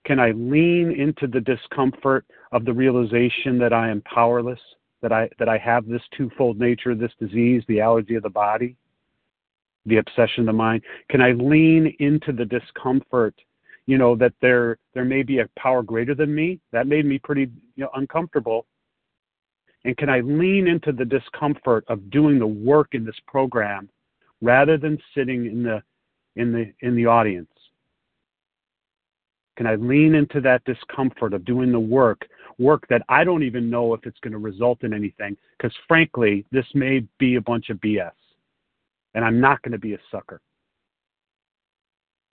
can 0.05 0.19
I 0.19 0.31
lean 0.31 0.93
into 0.93 1.27
the 1.27 1.41
discomfort 1.41 2.25
of 2.53 2.65
the 2.65 2.73
realization 2.73 3.59
that 3.59 3.73
I 3.73 3.89
am 3.89 4.03
powerless, 4.03 4.59
that 5.03 5.13
I 5.13 5.29
that 5.39 5.49
I 5.49 5.59
have 5.59 5.87
this 5.87 6.03
twofold 6.17 6.59
nature, 6.59 6.95
this 6.95 7.13
disease, 7.21 7.63
the 7.69 7.81
allergy 7.81 8.15
of 8.15 8.23
the 8.23 8.31
body, 8.31 8.77
the 9.87 9.99
obsession 9.99 10.41
of 10.41 10.47
the 10.47 10.53
mind? 10.53 10.83
Can 11.11 11.21
I 11.21 11.33
lean 11.33 11.95
into 12.01 12.33
the 12.33 12.45
discomfort, 12.45 13.35
you 13.87 13.99
know, 13.99 14.17
that 14.17 14.33
there 14.41 14.79
there 14.95 15.05
may 15.05 15.23
be 15.23 15.41
a 15.41 15.49
power 15.59 15.83
greater 15.83 16.15
than 16.15 16.35
me? 16.35 16.61
That 16.73 16.87
made 16.87 17.05
me 17.05 17.19
pretty 17.19 17.51
you 17.77 17.85
know 17.85 17.91
uncomfortable. 17.95 18.67
And 19.85 19.97
can 19.97 20.09
I 20.09 20.21
lean 20.21 20.67
into 20.67 20.93
the 20.93 21.05
discomfort 21.05 21.85
of 21.89 22.11
doing 22.11 22.39
the 22.39 22.47
work 22.47 22.89
in 22.93 23.05
this 23.05 23.19
program 23.27 23.89
rather 24.43 24.77
than 24.77 24.99
sitting 25.15 25.47
in 25.47 25.63
the 25.63 25.83
in 26.37 26.53
the 26.53 26.73
in 26.81 26.97
the 26.97 27.07
audience? 27.07 27.49
Can 29.57 29.67
I 29.67 29.75
lean 29.75 30.15
into 30.15 30.41
that 30.41 30.65
discomfort 30.65 31.35
of 31.35 31.45
doing 31.45 31.71
the 31.71 31.81
work, 31.81 32.27
work 32.59 32.87
that 32.89 33.03
I 33.11 33.25
don't 33.25 33.43
even 33.43 33.69
know 33.69 33.93
if 33.93 34.07
it's 34.07 34.19
going 34.21 34.33
to 34.33 34.39
result 34.39 34.85
in 34.85 34.95
anything? 34.95 35.37
Because 35.59 35.77
frankly, 35.87 36.47
this 36.51 36.65
may 36.75 37.07
be 37.19 37.35
a 37.35 37.43
bunch 37.43 37.69
of 37.69 37.77
BS, 37.79 38.13
and 39.15 39.23
I'm 39.23 39.39
not 39.41 39.61
going 39.61 39.73
to 39.73 39.79
be 39.79 39.93
a 39.93 39.99
sucker. 40.11 40.41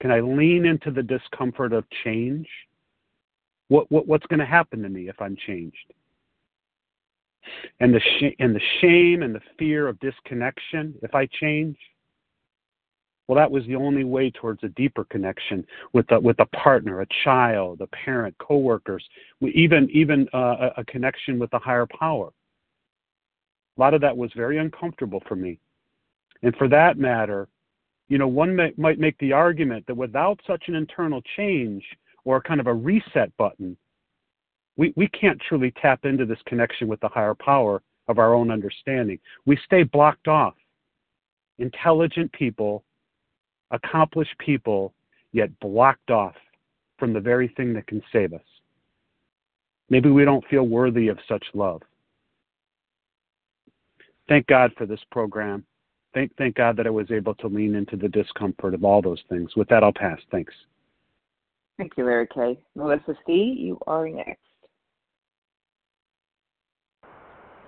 Can 0.01 0.11
I 0.11 0.19
lean 0.19 0.65
into 0.65 0.91
the 0.91 1.01
discomfort 1.01 1.73
of 1.73 1.85
change? 2.03 2.47
What, 3.69 3.91
what 3.91 4.07
what's 4.07 4.27
going 4.27 4.39
to 4.39 4.45
happen 4.45 4.83
to 4.83 4.89
me 4.89 5.09
if 5.09 5.19
I'm 5.19 5.35
changed? 5.47 5.94
And 7.79 7.93
the 7.93 7.99
sh- 7.99 8.35
and 8.39 8.55
the 8.55 8.61
shame 8.81 9.23
and 9.23 9.33
the 9.33 9.41
fear 9.57 9.87
of 9.87 9.99
disconnection 9.99 10.95
if 11.01 11.13
I 11.13 11.27
change 11.39 11.77
well, 13.27 13.37
that 13.37 13.49
was 13.49 13.65
the 13.65 13.75
only 13.75 14.03
way 14.03 14.29
towards 14.29 14.63
a 14.63 14.69
deeper 14.69 15.03
connection 15.05 15.65
with 15.93 16.11
a, 16.11 16.19
with 16.19 16.39
a 16.39 16.45
partner, 16.47 17.01
a 17.01 17.07
child, 17.23 17.81
a 17.81 17.87
parent, 17.87 18.35
coworkers, 18.37 19.03
even 19.41 19.89
even 19.91 20.27
uh, 20.33 20.69
a 20.77 20.85
connection 20.85 21.39
with 21.39 21.51
a 21.53 21.59
higher 21.59 21.87
power. 21.87 22.31
A 23.77 23.81
lot 23.81 23.93
of 23.93 24.01
that 24.01 24.15
was 24.15 24.31
very 24.35 24.59
uncomfortable 24.59 25.23
for 25.27 25.35
me, 25.35 25.59
and 26.43 26.55
for 26.55 26.67
that 26.67 26.99
matter, 26.99 27.47
you 28.09 28.19
know, 28.19 28.27
one 28.27 28.55
may, 28.55 28.73
might 28.77 28.99
make 28.99 29.17
the 29.17 29.33
argument 29.33 29.87
that 29.87 29.97
without 29.97 30.39
such 30.45 30.65
an 30.67 30.75
internal 30.75 31.21
change 31.35 31.83
or 32.25 32.41
kind 32.41 32.59
of 32.59 32.67
a 32.67 32.73
reset 32.73 33.35
button, 33.37 33.75
we, 34.77 34.93
we 34.95 35.07
can't 35.07 35.41
truly 35.47 35.73
tap 35.81 36.05
into 36.05 36.25
this 36.25 36.39
connection 36.45 36.87
with 36.87 36.99
the 36.99 37.07
higher 37.07 37.35
power 37.35 37.81
of 38.07 38.19
our 38.19 38.33
own 38.33 38.51
understanding. 38.51 39.19
We 39.45 39.57
stay 39.65 39.83
blocked 39.83 40.27
off. 40.27 40.55
Intelligent 41.57 42.31
people 42.33 42.83
accomplished 43.71 44.37
people, 44.39 44.93
yet 45.31 45.57
blocked 45.59 46.11
off 46.11 46.35
from 46.99 47.13
the 47.13 47.19
very 47.19 47.47
thing 47.57 47.73
that 47.73 47.87
can 47.87 48.01
save 48.11 48.33
us. 48.33 48.41
Maybe 49.89 50.09
we 50.09 50.25
don't 50.25 50.45
feel 50.47 50.63
worthy 50.63 51.07
of 51.07 51.19
such 51.27 51.45
love. 51.53 51.81
Thank 54.27 54.47
God 54.47 54.71
for 54.77 54.85
this 54.85 54.99
program. 55.11 55.65
Thank, 56.13 56.35
thank 56.37 56.55
God 56.55 56.77
that 56.77 56.87
I 56.87 56.91
was 56.91 57.11
able 57.11 57.35
to 57.35 57.47
lean 57.47 57.75
into 57.75 57.95
the 57.95 58.07
discomfort 58.07 58.73
of 58.73 58.83
all 58.83 59.01
those 59.01 59.21
things. 59.29 59.55
With 59.55 59.67
that, 59.69 59.83
I'll 59.83 59.93
pass. 59.93 60.19
Thanks. 60.31 60.53
Thank 61.77 61.93
you, 61.97 62.05
Larry 62.05 62.27
K. 62.33 62.57
Melissa 62.75 63.15
C., 63.27 63.55
you 63.57 63.77
are 63.85 64.07
next. 64.07 64.44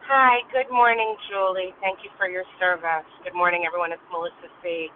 Hi, 0.07 0.41
good 0.55 0.71
morning, 0.73 1.15
Julie. 1.29 1.75
Thank 1.83 1.99
you 2.01 2.09
for 2.17 2.25
your 2.31 2.45
service. 2.57 3.05
Good 3.27 3.35
morning, 3.35 3.67
everyone. 3.67 3.91
It's 3.93 4.03
Melissa 4.09 4.49
C 4.63 4.89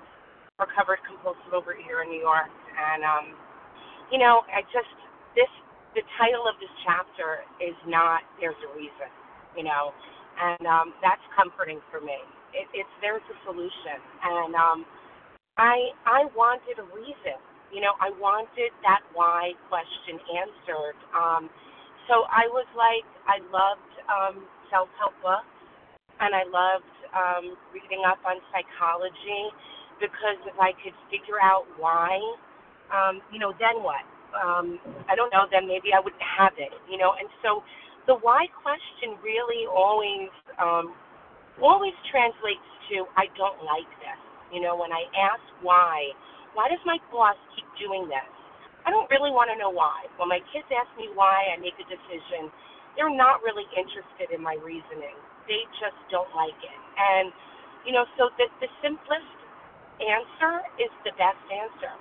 recovered 0.59 0.99
compulsive 1.07 1.51
overeater 1.53 2.03
in 2.05 2.09
New 2.11 2.21
York. 2.21 2.49
And 2.75 3.01
um, 3.03 3.25
you 4.11 4.19
know, 4.19 4.43
I 4.51 4.63
just 4.73 4.91
this 5.35 5.49
the 5.95 6.03
title 6.19 6.45
of 6.49 6.55
this 6.61 6.71
chapter 6.85 7.43
is 7.63 7.77
not 7.87 8.21
there's 8.41 8.59
a 8.65 8.71
reason, 8.77 9.09
you 9.57 9.63
know, 9.65 9.91
and 10.39 10.63
um, 10.67 10.87
that's 11.03 11.23
comforting 11.35 11.79
for 11.91 12.01
me. 12.01 12.17
It, 12.55 12.67
it's 12.75 12.93
there's 13.01 13.25
a 13.31 13.37
solution, 13.47 13.99
and 14.23 14.53
um, 14.55 14.79
I 15.57 15.91
I 16.07 16.21
wanted 16.37 16.79
a 16.79 16.87
reason. 16.95 17.39
You 17.73 17.81
know, 17.81 17.95
I 17.99 18.11
wanted 18.19 18.71
that 18.83 19.01
why 19.15 19.51
question 19.71 20.19
answered. 20.35 20.97
Um, 21.15 21.49
so 22.11 22.27
I 22.27 22.43
was 22.51 22.67
like, 22.75 23.07
I 23.31 23.39
loved 23.47 23.93
um, 24.11 24.35
self-help 24.71 25.13
books, 25.21 25.51
and 26.23 26.33
I 26.33 26.47
loved 26.47 26.95
um, 27.13 27.45
reading 27.75 28.07
up 28.07 28.23
on 28.23 28.39
psychology 28.49 29.51
because 29.99 30.39
if 30.49 30.57
I 30.57 30.73
could 30.81 30.95
figure 31.13 31.37
out 31.37 31.69
why, 31.77 32.17
um, 32.89 33.21
you 33.29 33.37
know, 33.37 33.53
then 33.59 33.83
what? 33.85 34.01
Um, 34.33 34.79
I 35.11 35.13
don't 35.13 35.29
know, 35.29 35.45
then 35.51 35.67
maybe 35.67 35.91
I 35.93 35.99
wouldn't 35.99 36.23
have 36.23 36.55
it, 36.57 36.71
you 36.89 36.97
know. 36.97 37.13
And 37.19 37.27
so 37.43 37.61
the 38.07 38.15
why 38.23 38.47
question 38.63 39.19
really 39.21 39.67
always 39.69 40.31
um, 40.57 40.95
always 41.61 41.93
translates 42.09 42.65
to 42.89 43.05
I 43.19 43.27
don't 43.37 43.59
like 43.67 43.89
this. 44.01 44.19
You 44.49 44.63
know, 44.63 44.75
when 44.75 44.91
I 44.91 45.07
ask 45.15 45.43
why, 45.61 46.11
why 46.55 46.67
does 46.67 46.81
my 46.83 46.97
boss 47.11 47.37
keep 47.55 47.67
doing 47.79 48.07
this? 48.07 48.27
I 48.83 48.89
don't 48.89 49.07
really 49.13 49.29
want 49.29 49.53
to 49.53 49.57
know 49.59 49.69
why. 49.69 50.09
When 50.17 50.27
my 50.27 50.41
kids 50.51 50.65
ask 50.73 50.89
me 50.97 51.07
why 51.13 51.53
I 51.53 51.59
make 51.61 51.77
a 51.77 51.85
decision, 51.85 52.49
they're 52.95 53.13
not 53.13 53.41
really 53.43 53.67
interested 53.75 54.33
in 54.33 54.41
my 54.41 54.57
reasoning. 54.61 55.15
They 55.47 55.63
just 55.79 55.97
don't 56.11 56.29
like 56.35 56.57
it. 56.61 56.79
And 56.97 57.31
you 57.85 57.93
know, 57.93 58.05
so 58.17 58.29
the 58.37 58.47
the 58.61 58.69
simplest 58.83 59.37
answer 60.01 60.65
is 60.81 60.91
the 61.05 61.13
best 61.17 61.41
answer. 61.49 61.93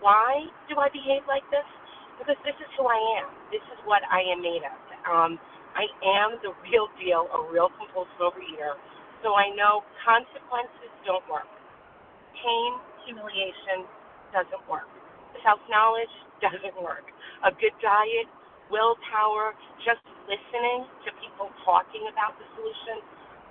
Why 0.00 0.46
do 0.68 0.78
I 0.78 0.88
behave 0.90 1.24
like 1.28 1.46
this? 1.50 1.66
Because 2.18 2.38
this 2.44 2.56
is 2.58 2.70
who 2.76 2.88
I 2.88 3.00
am. 3.22 3.28
This 3.52 3.64
is 3.72 3.78
what 3.84 4.02
I 4.08 4.24
am 4.24 4.40
made 4.40 4.64
of. 4.64 4.78
Um, 5.04 5.32
I 5.76 5.84
am 6.24 6.40
the 6.40 6.56
real 6.64 6.88
deal, 6.96 7.28
a 7.32 7.40
real 7.52 7.68
compulsive 7.76 8.16
overeater. 8.20 8.76
So 9.20 9.36
I 9.36 9.52
know 9.52 9.84
consequences 10.04 10.90
don't 11.04 11.24
work. 11.28 11.48
Pain, 12.40 12.70
humiliation 13.04 13.84
doesn't 14.32 14.64
work. 14.68 14.88
Self 15.44 15.60
knowledge 15.68 16.12
doesn't 16.40 16.76
work. 16.80 17.04
A 17.44 17.52
good 17.52 17.76
diet, 17.84 18.28
willpower, 18.72 19.52
just 19.84 20.02
listening 20.26 20.86
to 21.06 21.08
people 21.22 21.50
talking 21.64 22.06
about 22.10 22.36
the 22.38 22.46
solution 22.58 23.02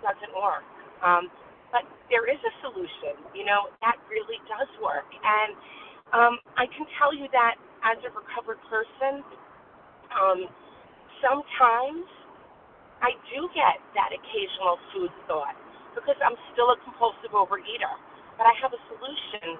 doesn't 0.03 0.33
work. 0.35 0.63
Um, 1.01 1.31
but 1.71 1.83
there 2.07 2.27
is 2.29 2.39
a 2.39 2.53
solution. 2.63 3.19
You 3.35 3.43
know, 3.47 3.71
that 3.83 3.99
really 4.07 4.39
does 4.47 4.69
work. 4.79 5.07
And 5.11 5.51
um, 6.13 6.33
I 6.55 6.69
can 6.71 6.85
tell 6.99 7.11
you 7.11 7.27
that 7.33 7.59
as 7.83 7.97
a 8.05 8.11
recovered 8.13 8.61
person, 8.69 9.23
um, 10.13 10.47
sometimes 11.19 12.05
I 13.03 13.11
do 13.33 13.49
get 13.51 13.81
that 13.97 14.15
occasional 14.15 14.79
food 14.93 15.11
thought 15.27 15.57
because 15.95 16.15
I'm 16.23 16.37
still 16.53 16.71
a 16.71 16.77
compulsive 16.83 17.35
overeater. 17.35 17.91
But 18.39 18.47
I 18.47 18.55
have 18.59 18.75
a 18.75 18.81
solution 18.91 19.59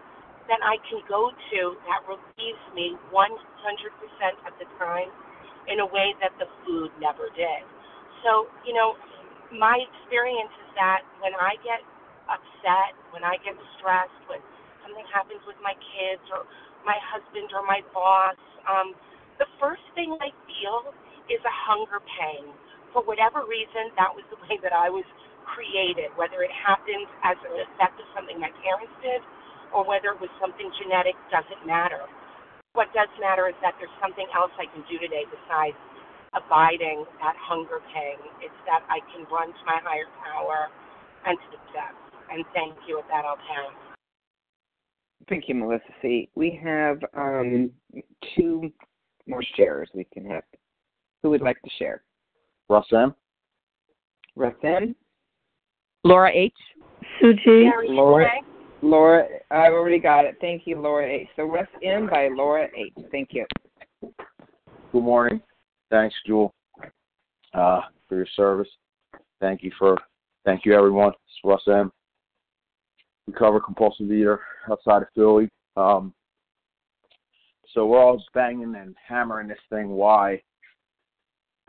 that 0.52 0.62
I 0.62 0.78
can 0.88 1.02
go 1.10 1.32
to 1.32 1.60
that 1.90 2.06
relieves 2.06 2.64
me 2.76 2.94
100% 3.10 3.18
of 4.46 4.54
the 4.60 4.68
time 4.78 5.10
in 5.72 5.82
a 5.82 5.88
way 5.88 6.14
that 6.22 6.34
the 6.42 6.48
food 6.66 6.92
never 7.02 7.30
did. 7.36 7.62
So, 8.26 8.50
you 8.66 8.74
know, 8.74 8.98
my 9.54 9.78
experience 9.78 10.54
is 10.66 10.72
that 10.78 11.06
when 11.22 11.36
I 11.38 11.58
get 11.62 11.82
upset, 12.30 12.98
when 13.14 13.24
I 13.24 13.38
get 13.46 13.56
stressed, 13.78 14.18
when 14.28 14.42
something 14.86 15.06
happens 15.14 15.42
with 15.46 15.58
my 15.62 15.74
kids 15.94 16.24
or 16.34 16.46
my 16.86 16.98
husband 17.02 17.54
or 17.54 17.66
my 17.66 17.82
boss, 17.94 18.38
um, 18.66 18.94
the 19.38 19.50
first 19.62 19.84
thing 19.94 20.16
I 20.22 20.32
feel 20.48 20.94
is 21.30 21.42
a 21.46 21.56
hunger 21.70 22.02
pain. 22.20 22.50
For 22.94 23.04
whatever 23.04 23.44
reason, 23.46 23.92
that 24.00 24.10
was 24.14 24.26
the 24.34 24.40
way 24.48 24.58
that 24.64 24.74
I 24.74 24.90
was 24.90 25.06
created, 25.46 26.10
whether 26.18 26.42
it 26.42 26.54
happened 26.54 27.06
as 27.26 27.38
an 27.46 27.56
effect 27.70 28.02
of 28.02 28.08
something 28.18 28.42
my 28.42 28.52
parents 28.66 28.94
did 29.06 29.22
or 29.74 29.86
whether 29.86 30.16
it 30.16 30.20
was 30.22 30.32
something 30.40 30.70
genetic, 30.82 31.16
doesn't 31.30 31.64
matter. 31.68 32.02
What 32.76 32.92
does 32.92 33.08
matter 33.24 33.48
is 33.48 33.56
that 33.64 33.80
there's 33.80 33.94
something 34.04 34.28
else 34.36 34.52
I 34.60 34.68
can 34.68 34.84
do 34.92 35.00
today 35.00 35.24
besides 35.32 35.80
abiding 36.36 37.08
that 37.24 37.40
hunger 37.40 37.80
pang. 37.96 38.20
It's 38.44 38.60
that 38.68 38.84
I 38.92 39.00
can 39.16 39.24
run 39.32 39.56
to 39.56 39.64
my 39.64 39.80
higher 39.80 40.12
power 40.20 40.68
and 41.26 41.40
to 41.40 41.48
the 41.56 41.62
depths 41.72 42.06
and 42.32 42.44
thank 42.54 42.76
you. 42.88 42.98
With 42.98 43.06
that, 43.10 43.26
I'll 43.26 43.38
pass. 43.38 43.74
Thank 45.30 45.48
you, 45.48 45.56
Melissa 45.56 45.84
C. 46.02 46.30
We 46.36 46.60
have 46.64 47.00
um, 47.16 47.72
two 48.36 48.72
more 49.28 49.44
shares 49.56 49.90
we 49.94 50.06
can 50.14 50.26
have. 50.26 50.44
Who 51.24 51.30
would 51.32 51.42
like 51.42 51.62
to 51.62 51.70
share? 51.80 52.04
Russ 52.70 52.86
M. 52.92 53.16
Russ 54.36 54.54
M. 54.64 54.96
Laura 56.04 56.32
H. 56.32 56.54
Suji. 57.22 57.70
Laura. 57.88 58.30
Laura, 58.82 59.26
I've 59.52 59.74
already 59.74 60.00
got 60.00 60.26
it. 60.26 60.38
Thank 60.42 60.64
you, 60.66 60.80
Laura 60.80 61.08
H. 61.08 61.28
So 61.36 61.44
Russ 61.44 61.68
M 61.84 62.08
by 62.10 62.30
Laura 62.32 62.68
H. 62.76 62.94
Thank 63.12 63.30
you. 63.32 63.46
Good 64.02 65.04
morning. 65.04 65.42
Thanks, 65.90 66.16
Jewel, 66.26 66.54
uh, 67.54 67.82
for 68.08 68.16
your 68.16 68.28
service. 68.36 68.70
Thank 69.40 69.64
you 69.64 69.72
for, 69.78 69.98
thank 70.46 70.66
you 70.66 70.74
everyone. 70.74 71.10
It's 71.10 71.40
Russ 71.44 71.64
M 71.68 71.92
recover 73.28 73.60
compulsive 73.60 74.12
eater 74.12 74.40
outside 74.70 75.02
of 75.02 75.08
Philly. 75.16 75.50
Um, 75.76 76.14
so 77.74 77.86
we're 77.86 78.00
all 78.00 78.18
just 78.18 78.32
banging 78.34 78.76
and 78.76 78.96
hammering 79.06 79.48
this 79.48 79.58
thing 79.70 79.90
why 79.90 80.42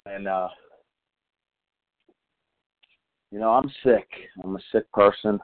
and 0.06 0.28
uh 0.28 0.48
you 3.32 3.40
know 3.40 3.50
i'm 3.50 3.68
sick 3.82 4.06
i'm 4.44 4.54
a 4.54 4.60
sick 4.70 4.90
person 4.92 5.40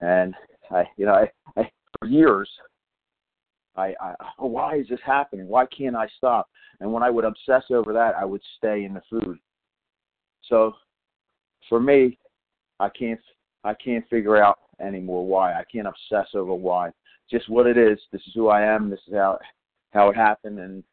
and 0.00 0.34
i 0.70 0.84
you 0.96 1.06
know 1.06 1.14
i, 1.14 1.30
I 1.60 1.70
for 1.98 2.08
years 2.08 2.48
I, 3.76 3.94
I 4.00 4.14
oh, 4.38 4.46
why 4.46 4.76
is 4.76 4.88
this 4.88 5.00
happening 5.04 5.48
why 5.48 5.66
can't 5.66 5.96
i 5.96 6.08
stop 6.16 6.48
and 6.80 6.92
when 6.92 7.02
i 7.02 7.10
would 7.10 7.24
obsess 7.24 7.64
over 7.70 7.92
that 7.92 8.14
i 8.16 8.24
would 8.24 8.42
stay 8.58 8.84
in 8.84 8.94
the 8.94 9.02
food 9.08 9.38
so 10.48 10.72
for 11.68 11.80
me 11.80 12.18
i 12.78 12.88
can't 12.88 13.20
i 13.64 13.74
can't 13.74 14.08
figure 14.08 14.42
out 14.42 14.58
anymore 14.80 15.26
why 15.26 15.52
i 15.52 15.64
can't 15.72 15.86
obsess 15.86 16.28
over 16.34 16.54
why 16.54 16.90
just 17.30 17.48
what 17.48 17.66
it 17.66 17.78
is. 17.78 17.98
This 18.12 18.22
is 18.26 18.32
who 18.34 18.48
I 18.48 18.62
am. 18.62 18.90
This 18.90 19.00
is 19.06 19.14
how 19.14 19.38
how 19.92 20.08
it 20.10 20.16
happened, 20.16 20.58
and 20.58 20.84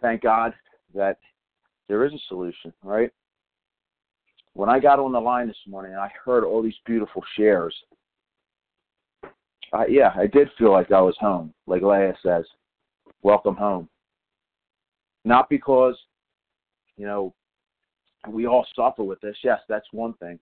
thank 0.00 0.22
God 0.22 0.52
that 0.94 1.18
there 1.88 2.04
is 2.04 2.12
a 2.12 2.18
solution. 2.28 2.72
Right. 2.82 3.10
When 4.54 4.68
I 4.68 4.78
got 4.78 4.98
on 4.98 5.12
the 5.12 5.20
line 5.20 5.48
this 5.48 5.56
morning 5.66 5.92
and 5.92 6.00
I 6.00 6.10
heard 6.24 6.44
all 6.44 6.62
these 6.62 6.74
beautiful 6.84 7.22
shares, 7.36 7.74
I, 9.72 9.86
yeah, 9.88 10.12
I 10.14 10.26
did 10.26 10.50
feel 10.58 10.70
like 10.70 10.92
I 10.92 11.00
was 11.00 11.16
home. 11.18 11.54
Like 11.66 11.82
Leah 11.82 12.14
says, 12.22 12.44
welcome 13.22 13.56
home. 13.56 13.88
Not 15.24 15.48
because, 15.48 15.96
you 16.96 17.06
know, 17.06 17.32
we 18.28 18.46
all 18.46 18.66
suffer 18.76 19.02
with 19.02 19.20
this. 19.20 19.36
Yes, 19.42 19.60
that's 19.68 19.86
one 19.92 20.12
thing, 20.14 20.38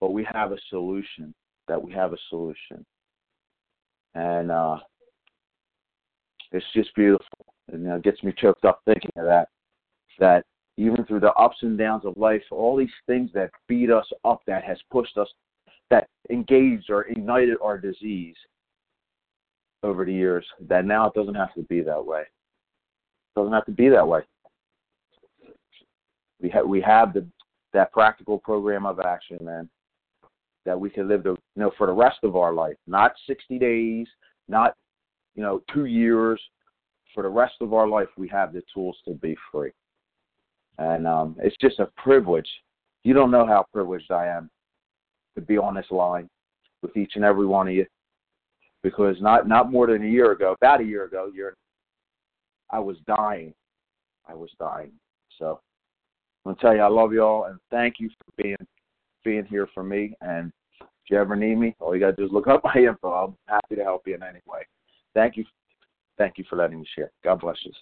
but 0.00 0.12
we 0.12 0.26
have 0.30 0.52
a 0.52 0.58
solution. 0.68 1.34
That 1.68 1.80
we 1.80 1.92
have 1.92 2.12
a 2.12 2.18
solution 2.28 2.84
and 4.14 4.50
uh, 4.50 4.78
it's 6.52 6.66
just 6.74 6.94
beautiful. 6.94 7.26
And 7.72 7.86
it 7.86 8.02
gets 8.02 8.22
me 8.22 8.32
choked 8.36 8.64
up 8.64 8.80
thinking 8.84 9.10
of 9.16 9.24
that. 9.26 9.48
That 10.18 10.44
even 10.80 11.04
through 11.04 11.20
the 11.20 11.32
ups 11.34 11.58
and 11.60 11.76
downs 11.76 12.06
of 12.06 12.16
life, 12.16 12.42
all 12.50 12.74
these 12.74 12.88
things 13.06 13.30
that 13.34 13.50
beat 13.68 13.90
us 13.90 14.06
up, 14.24 14.40
that 14.46 14.64
has 14.64 14.78
pushed 14.90 15.18
us, 15.18 15.28
that 15.90 16.08
engaged 16.30 16.88
or 16.88 17.02
ignited 17.02 17.58
our 17.62 17.76
disease 17.76 18.36
over 19.82 20.06
the 20.06 20.12
years, 20.12 20.46
that 20.68 20.86
now 20.86 21.06
it 21.06 21.14
doesn't 21.14 21.34
have 21.34 21.52
to 21.52 21.62
be 21.64 21.82
that 21.82 22.04
way. 22.04 22.20
It 22.22 23.38
doesn't 23.38 23.52
have 23.52 23.66
to 23.66 23.72
be 23.72 23.90
that 23.90 24.08
way. 24.08 24.22
We 26.40 26.48
have 26.48 26.66
we 26.66 26.80
have 26.80 27.12
the 27.12 27.26
that 27.74 27.92
practical 27.92 28.38
program 28.38 28.86
of 28.86 29.00
action, 29.00 29.38
man, 29.42 29.68
that 30.64 30.80
we 30.80 30.88
can 30.88 31.08
live 31.08 31.24
the 31.24 31.30
you 31.30 31.62
know 31.62 31.72
for 31.76 31.86
the 31.88 31.92
rest 31.92 32.20
of 32.22 32.36
our 32.36 32.54
life, 32.54 32.76
not 32.86 33.12
60 33.26 33.58
days, 33.58 34.06
not 34.48 34.74
you 35.34 35.42
know 35.42 35.60
two 35.74 35.84
years. 35.84 36.40
For 37.12 37.24
the 37.24 37.28
rest 37.28 37.54
of 37.60 37.74
our 37.74 37.88
life, 37.88 38.06
we 38.16 38.28
have 38.28 38.52
the 38.52 38.62
tools 38.72 38.96
to 39.04 39.14
be 39.14 39.36
free, 39.50 39.72
and 40.78 41.06
um, 41.06 41.36
it's 41.38 41.56
just 41.60 41.78
a 41.78 41.88
privilege. 41.96 42.48
You 43.04 43.14
don't 43.14 43.30
know 43.30 43.46
how 43.46 43.66
privileged 43.72 44.10
I 44.10 44.26
am 44.26 44.50
to 45.34 45.40
be 45.40 45.56
on 45.58 45.74
this 45.74 45.90
line 45.90 46.28
with 46.82 46.96
each 46.96 47.12
and 47.14 47.24
every 47.24 47.46
one 47.46 47.68
of 47.68 47.74
you, 47.74 47.86
because 48.82 49.16
not 49.20 49.48
not 49.48 49.70
more 49.70 49.86
than 49.86 50.04
a 50.04 50.08
year 50.08 50.32
ago, 50.32 50.54
about 50.60 50.80
a 50.80 50.84
year 50.84 51.04
ago, 51.04 51.30
you're 51.34 51.54
I 52.70 52.78
was 52.78 52.96
dying. 53.06 53.52
I 54.28 54.34
was 54.34 54.50
dying. 54.58 54.92
So 55.38 55.60
I'm 56.44 56.52
gonna 56.52 56.60
tell 56.60 56.74
you 56.74 56.82
I 56.82 56.88
love 56.88 57.12
you 57.12 57.22
all 57.22 57.44
and 57.44 57.58
thank 57.70 57.96
you 57.98 58.08
for 58.08 58.42
being 58.42 58.56
being 59.24 59.44
here 59.44 59.68
for 59.74 59.82
me. 59.82 60.14
And 60.20 60.52
if 60.80 61.10
you 61.10 61.18
ever 61.18 61.36
need 61.36 61.56
me, 61.56 61.74
all 61.80 61.94
you 61.94 62.00
got 62.00 62.10
to 62.10 62.16
do 62.16 62.24
is 62.24 62.32
look 62.32 62.46
up 62.46 62.62
my 62.74 62.80
info. 62.80 63.08
I'm 63.08 63.36
happy 63.46 63.76
to 63.76 63.82
help 63.82 64.02
you 64.06 64.14
in 64.14 64.22
any 64.22 64.40
way. 64.46 64.60
Thank 65.14 65.36
you. 65.36 65.44
Thank 66.18 66.38
you 66.38 66.44
for 66.48 66.56
letting 66.56 66.80
me 66.80 66.86
share. 66.94 67.10
God 67.24 67.40
bless 67.40 67.56
you. 67.64 67.72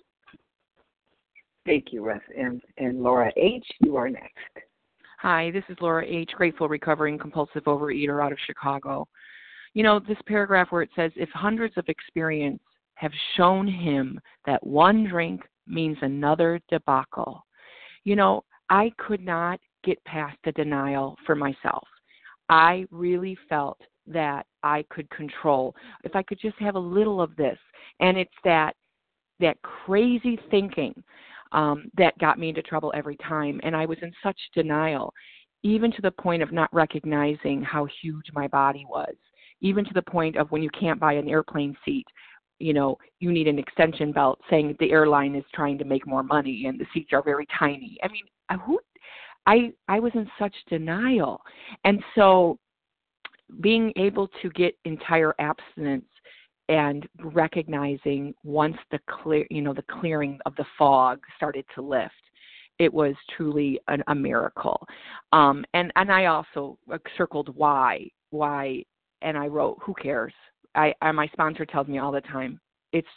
Thank 1.68 1.92
you, 1.92 2.02
Russ. 2.02 2.22
And, 2.34 2.62
and 2.78 3.02
Laura 3.02 3.30
H., 3.36 3.66
you 3.80 3.96
are 3.96 4.08
next. 4.08 4.32
Hi, 5.18 5.50
this 5.50 5.64
is 5.68 5.76
Laura 5.82 6.02
H., 6.02 6.30
grateful 6.34 6.66
recovering 6.66 7.18
compulsive 7.18 7.64
overeater 7.64 8.24
out 8.24 8.32
of 8.32 8.38
Chicago. 8.46 9.06
You 9.74 9.82
know, 9.82 9.98
this 10.00 10.16
paragraph 10.26 10.68
where 10.70 10.80
it 10.80 10.88
says, 10.96 11.12
if 11.14 11.28
hundreds 11.34 11.76
of 11.76 11.84
experience 11.88 12.62
have 12.94 13.12
shown 13.36 13.68
him 13.68 14.18
that 14.46 14.66
one 14.66 15.06
drink 15.06 15.42
means 15.66 15.98
another 16.00 16.58
debacle. 16.70 17.44
You 18.04 18.16
know, 18.16 18.44
I 18.70 18.90
could 18.96 19.22
not 19.22 19.60
get 19.84 20.02
past 20.06 20.38
the 20.44 20.52
denial 20.52 21.18
for 21.26 21.34
myself. 21.34 21.86
I 22.48 22.86
really 22.90 23.36
felt 23.46 23.78
that 24.06 24.46
I 24.62 24.86
could 24.88 25.10
control. 25.10 25.76
If 26.02 26.16
I 26.16 26.22
could 26.22 26.40
just 26.40 26.56
have 26.60 26.76
a 26.76 26.78
little 26.78 27.20
of 27.20 27.36
this, 27.36 27.58
and 28.00 28.16
it's 28.16 28.30
that 28.44 28.74
that 29.40 29.60
crazy 29.62 30.38
thinking 30.50 30.94
um, 31.53 31.90
that 31.96 32.18
got 32.18 32.38
me 32.38 32.51
into 32.51 32.62
trouble 32.62 32.92
every 32.94 33.16
time, 33.16 33.61
and 33.62 33.74
I 33.76 33.86
was 33.86 33.99
in 34.03 34.12
such 34.22 34.38
denial, 34.55 35.12
even 35.62 35.90
to 35.92 36.03
the 36.03 36.11
point 36.11 36.42
of 36.42 36.53
not 36.53 36.72
recognizing 36.72 37.62
how 37.62 37.86
huge 38.03 38.26
my 38.32 38.49
body 38.49 38.84
was, 38.88 39.14
even 39.61 39.84
to 39.84 39.94
the 39.94 40.03
point 40.03 40.36
of 40.36 40.51
when 40.51 40.62
you 40.62 40.70
can't 40.70 41.01
buy 41.01 41.14
an 41.14 41.28
airplane 41.28 41.76
seat. 41.84 42.07
You 42.61 42.74
know, 42.74 42.99
you 43.20 43.30
need 43.30 43.46
an 43.46 43.59
extension 43.59 44.11
belt 44.11 44.40
saying 44.51 44.76
the 44.80 44.90
airline 44.90 45.36
is 45.36 45.44
trying 45.55 45.78
to 45.78 45.84
make 45.84 46.07
more 46.07 46.24
money 46.24 46.66
and 46.66 46.78
the 46.78 46.86
seats 46.92 47.12
are 47.12 47.22
very 47.22 47.46
tiny. 47.57 47.96
I 48.03 48.09
mean, 48.09 48.24
who 48.66 48.80
I 49.46 49.72
I 49.88 49.99
was 49.99 50.12
in 50.14 50.28
such 50.38 50.55
denial. 50.68 51.40
And 51.84 52.03
so 52.14 52.59
being 53.61 53.92
able 53.96 54.28
to 54.42 54.51
get 54.51 54.76
entire 54.84 55.34
abstinence 55.38 56.05
and 56.68 57.08
recognizing 57.22 58.34
once 58.44 58.76
the 58.90 58.98
clear 59.08 59.46
you 59.50 59.62
know 59.62 59.72
the 59.74 59.84
clearing 60.00 60.38
of 60.46 60.54
the 60.56 60.66
fog 60.76 61.20
started 61.36 61.64
to 61.74 61.82
lift 61.82 62.12
it 62.78 62.92
was 62.92 63.14
truly 63.36 63.80
an, 63.88 64.04
a 64.06 64.14
miracle. 64.14 64.86
Um 65.32 65.64
and 65.74 65.92
and 65.96 66.12
i 66.12 66.26
also 66.26 66.78
circled 67.16 67.54
why 67.56 68.08
why 68.30 68.84
and 69.22 69.36
i 69.36 69.46
wrote 69.46 69.78
who 69.82 69.94
cares? 69.94 70.32
I, 70.74 70.94
I 71.00 71.12
my 71.12 71.26
sponsor 71.28 71.64
tells 71.66 71.88
me 71.88 71.98
all 71.98 72.12
the 72.12 72.20
time 72.20 72.60
it's 72.92 73.08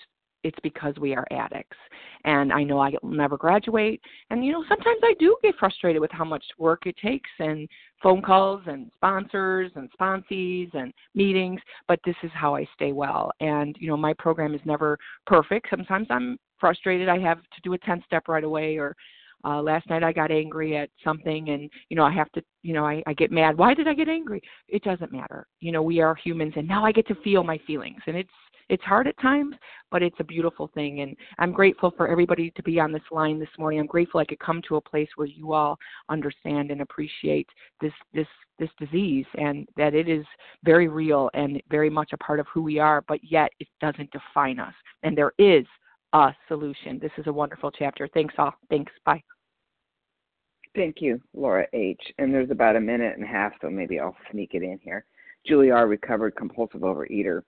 it's 0.44 0.58
because 0.64 0.96
we 1.00 1.16
are 1.16 1.28
addicts. 1.32 1.78
And 2.24 2.52
I 2.52 2.64
know 2.64 2.80
I 2.80 2.92
will 3.02 3.12
never 3.12 3.38
graduate. 3.38 4.02
And, 4.30 4.46
you 4.46 4.52
know, 4.52 4.64
sometimes 4.70 5.00
I 5.04 5.14
do 5.20 5.38
get 5.42 5.56
frustrated 5.58 6.02
with 6.02 6.12
how 6.12 6.26
much 6.26 6.44
work 6.58 6.86
it 6.86 6.96
takes 6.98 7.30
and 7.40 7.68
phone 8.02 8.22
calls 8.22 8.62
and 8.68 8.92
sponsors 8.96 9.72
and 9.76 9.90
sponsees 10.00 10.74
and 10.74 10.94
meetings, 11.16 11.60
but 11.88 12.00
this 12.06 12.16
is 12.24 12.32
how 12.34 12.56
I 12.56 12.68
stay 12.76 12.92
well. 12.92 13.32
And, 13.40 13.76
you 13.80 13.88
know, 13.88 13.98
my 13.98 14.14
program 14.14 14.54
is 14.54 14.62
never 14.66 14.98
perfect. 15.26 15.68
Sometimes 15.70 16.08
I'm 16.10 16.38
frustrated. 16.60 17.10
I 17.10 17.20
have 17.20 17.42
to 17.42 17.62
do 17.64 17.74
a 17.74 17.78
10 17.80 18.04
step 18.06 18.28
right 18.28 18.44
away 18.44 18.78
or, 18.78 18.96
uh, 19.44 19.60
last 19.60 19.90
night 19.90 20.04
I 20.04 20.14
got 20.14 20.30
angry 20.30 20.78
at 20.78 20.92
something 21.04 21.50
and, 21.50 21.68
you 21.90 21.98
know, 21.98 22.04
I 22.04 22.12
have 22.12 22.32
to, 22.34 22.44
you 22.62 22.74
know, 22.74 22.86
I, 22.86 23.02
I 23.08 23.14
get 23.14 23.32
mad. 23.32 23.58
Why 23.58 23.74
did 23.74 23.88
I 23.88 23.96
get 23.96 24.08
angry? 24.08 24.40
It 24.68 24.84
doesn't 24.84 25.12
matter. 25.12 25.48
You 25.62 25.72
know, 25.72 25.82
we 25.82 26.00
are 26.00 26.14
humans 26.14 26.54
and 26.56 26.68
now 26.68 26.86
I 26.86 26.92
get 26.92 27.08
to 27.08 27.16
feel 27.24 27.44
my 27.44 27.60
feelings 27.66 28.02
and 28.06 28.16
it's, 28.16 28.30
it's 28.72 28.84
hard 28.84 29.06
at 29.06 29.20
times, 29.20 29.54
but 29.92 30.02
it's 30.02 30.16
a 30.20 30.24
beautiful 30.24 30.72
thing. 30.74 31.02
And 31.02 31.16
I'm 31.40 31.52
grateful 31.52 31.92
for 31.98 32.08
everybody 32.08 32.52
to 32.52 32.64
be 32.64 32.80
on 32.80 32.94
this 32.94 33.02
line 33.12 33.38
this 33.38 33.50
morning. 33.60 33.82
I'm 33.82 33.86
grateful 33.86 34.22
I 34.22 34.26
could 34.26 34.40
come 34.40 34.62
to 34.70 34.78
a 34.78 34.82
place 34.82 35.10
where 35.18 35.28
you 35.28 35.52
all 35.52 35.78
understand 36.10 36.72
and 36.72 36.82
appreciate 36.82 37.50
this 37.82 37.92
this 38.14 38.28
this 38.60 38.70
disease 38.80 39.26
and 39.36 39.68
that 39.76 39.94
it 39.94 40.08
is 40.08 40.26
very 40.64 40.88
real 40.88 41.30
and 41.34 41.62
very 41.70 41.90
much 41.90 42.12
a 42.14 42.18
part 42.18 42.40
of 42.40 42.48
who 42.54 42.62
we 42.62 42.80
are, 42.80 43.04
but 43.08 43.20
yet 43.24 43.52
it 43.60 43.68
doesn't 43.82 44.10
define 44.12 44.60
us. 44.60 44.74
And 45.04 45.18
there 45.18 45.34
is 45.38 45.66
a 46.14 46.34
solution. 46.48 46.98
This 47.00 47.12
is 47.18 47.28
a 47.28 47.34
wonderful 47.34 47.72
chapter. 47.72 48.08
Thanks 48.14 48.36
all. 48.38 48.54
Thanks. 48.70 48.92
Bye. 49.06 49.22
Thank 50.76 51.02
you, 51.02 51.20
Laura 51.34 51.68
H. 51.74 52.02
And 52.20 52.34
there's 52.34 52.52
about 52.52 52.78
a 52.78 52.80
minute 52.80 53.16
and 53.18 53.26
a 53.26 53.28
half, 53.28 53.52
so 53.62 53.70
maybe 53.70 54.00
I'll 54.00 54.16
sneak 54.32 54.52
it 54.54 54.64
in 54.64 54.80
here. 54.82 55.06
Julie 55.46 55.72
R., 55.72 55.88
recovered 55.88 56.36
compulsive 56.36 56.82
overeater. 56.82 57.42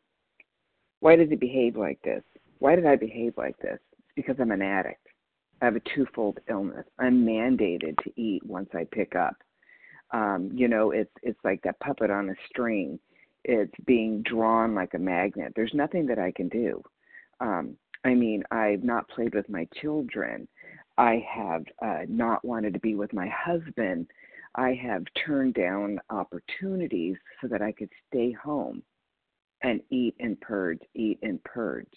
Why 1.04 1.18
does 1.18 1.28
he 1.28 1.36
behave 1.36 1.76
like 1.76 2.02
this? 2.02 2.24
Why 2.60 2.78
did 2.78 2.86
I 2.86 2.96
behave 2.96 3.34
like 3.36 3.58
this? 3.58 3.78
It's 3.92 4.16
because 4.16 4.38
I'm 4.40 4.52
an 4.52 4.62
addict. 4.62 5.06
I 5.62 5.66
have 5.66 5.76
a 5.76 5.82
twofold 5.94 6.40
illness. 6.50 6.86
I'm 6.98 7.26
mandated 7.26 8.02
to 8.06 8.12
eat 8.16 8.42
once 8.46 8.70
I 8.74 8.86
pick 8.90 9.14
up. 9.14 9.36
Um, 10.12 10.50
you 10.54 10.70
know, 10.70 10.92
it's 10.92 11.12
it's 11.22 11.40
like 11.44 11.62
that 11.64 11.78
puppet 11.82 12.10
on 12.10 12.30
a 12.30 12.36
string. 12.48 12.98
It's 13.44 13.74
being 13.86 14.22
drawn 14.22 14.76
like 14.76 14.94
a 14.94 14.98
magnet. 14.98 15.52
There's 15.58 15.74
nothing 15.74 16.06
that 16.06 16.20
I 16.20 16.32
can 16.32 16.48
do. 16.48 16.82
Um, 17.42 17.76
I 18.06 18.14
mean, 18.14 18.46
I've 18.50 18.86
not 18.86 19.10
played 19.10 19.36
with 19.36 19.50
my 19.50 19.68
children. 19.82 20.48
I 20.98 21.22
have 21.30 21.66
uh, 21.82 22.06
not 22.08 22.46
wanted 22.46 22.72
to 22.76 22.80
be 22.80 22.96
with 22.96 23.12
my 23.12 23.28
husband. 23.28 24.08
I 24.56 24.80
have 24.82 25.04
turned 25.26 25.56
down 25.56 26.00
opportunities 26.10 27.18
so 27.42 27.50
that 27.50 27.62
I 27.62 27.74
could 27.74 27.90
stay 28.08 28.32
home 28.32 28.84
and 29.64 29.82
eat 29.90 30.16
and 30.20 30.40
purge, 30.42 30.80
eat 30.96 31.20
and 31.24 31.44
purge. 31.44 31.92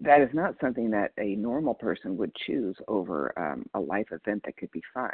That 0.00 0.20
is 0.20 0.30
not 0.34 0.56
something 0.60 0.90
that 0.90 1.12
a 1.18 1.36
normal 1.36 1.74
person 1.74 2.16
would 2.18 2.34
choose 2.34 2.76
over 2.88 3.32
um, 3.38 3.66
a 3.74 3.80
life 3.80 4.08
event 4.12 4.42
that 4.44 4.56
could 4.56 4.70
be 4.72 4.82
fun. 4.92 5.12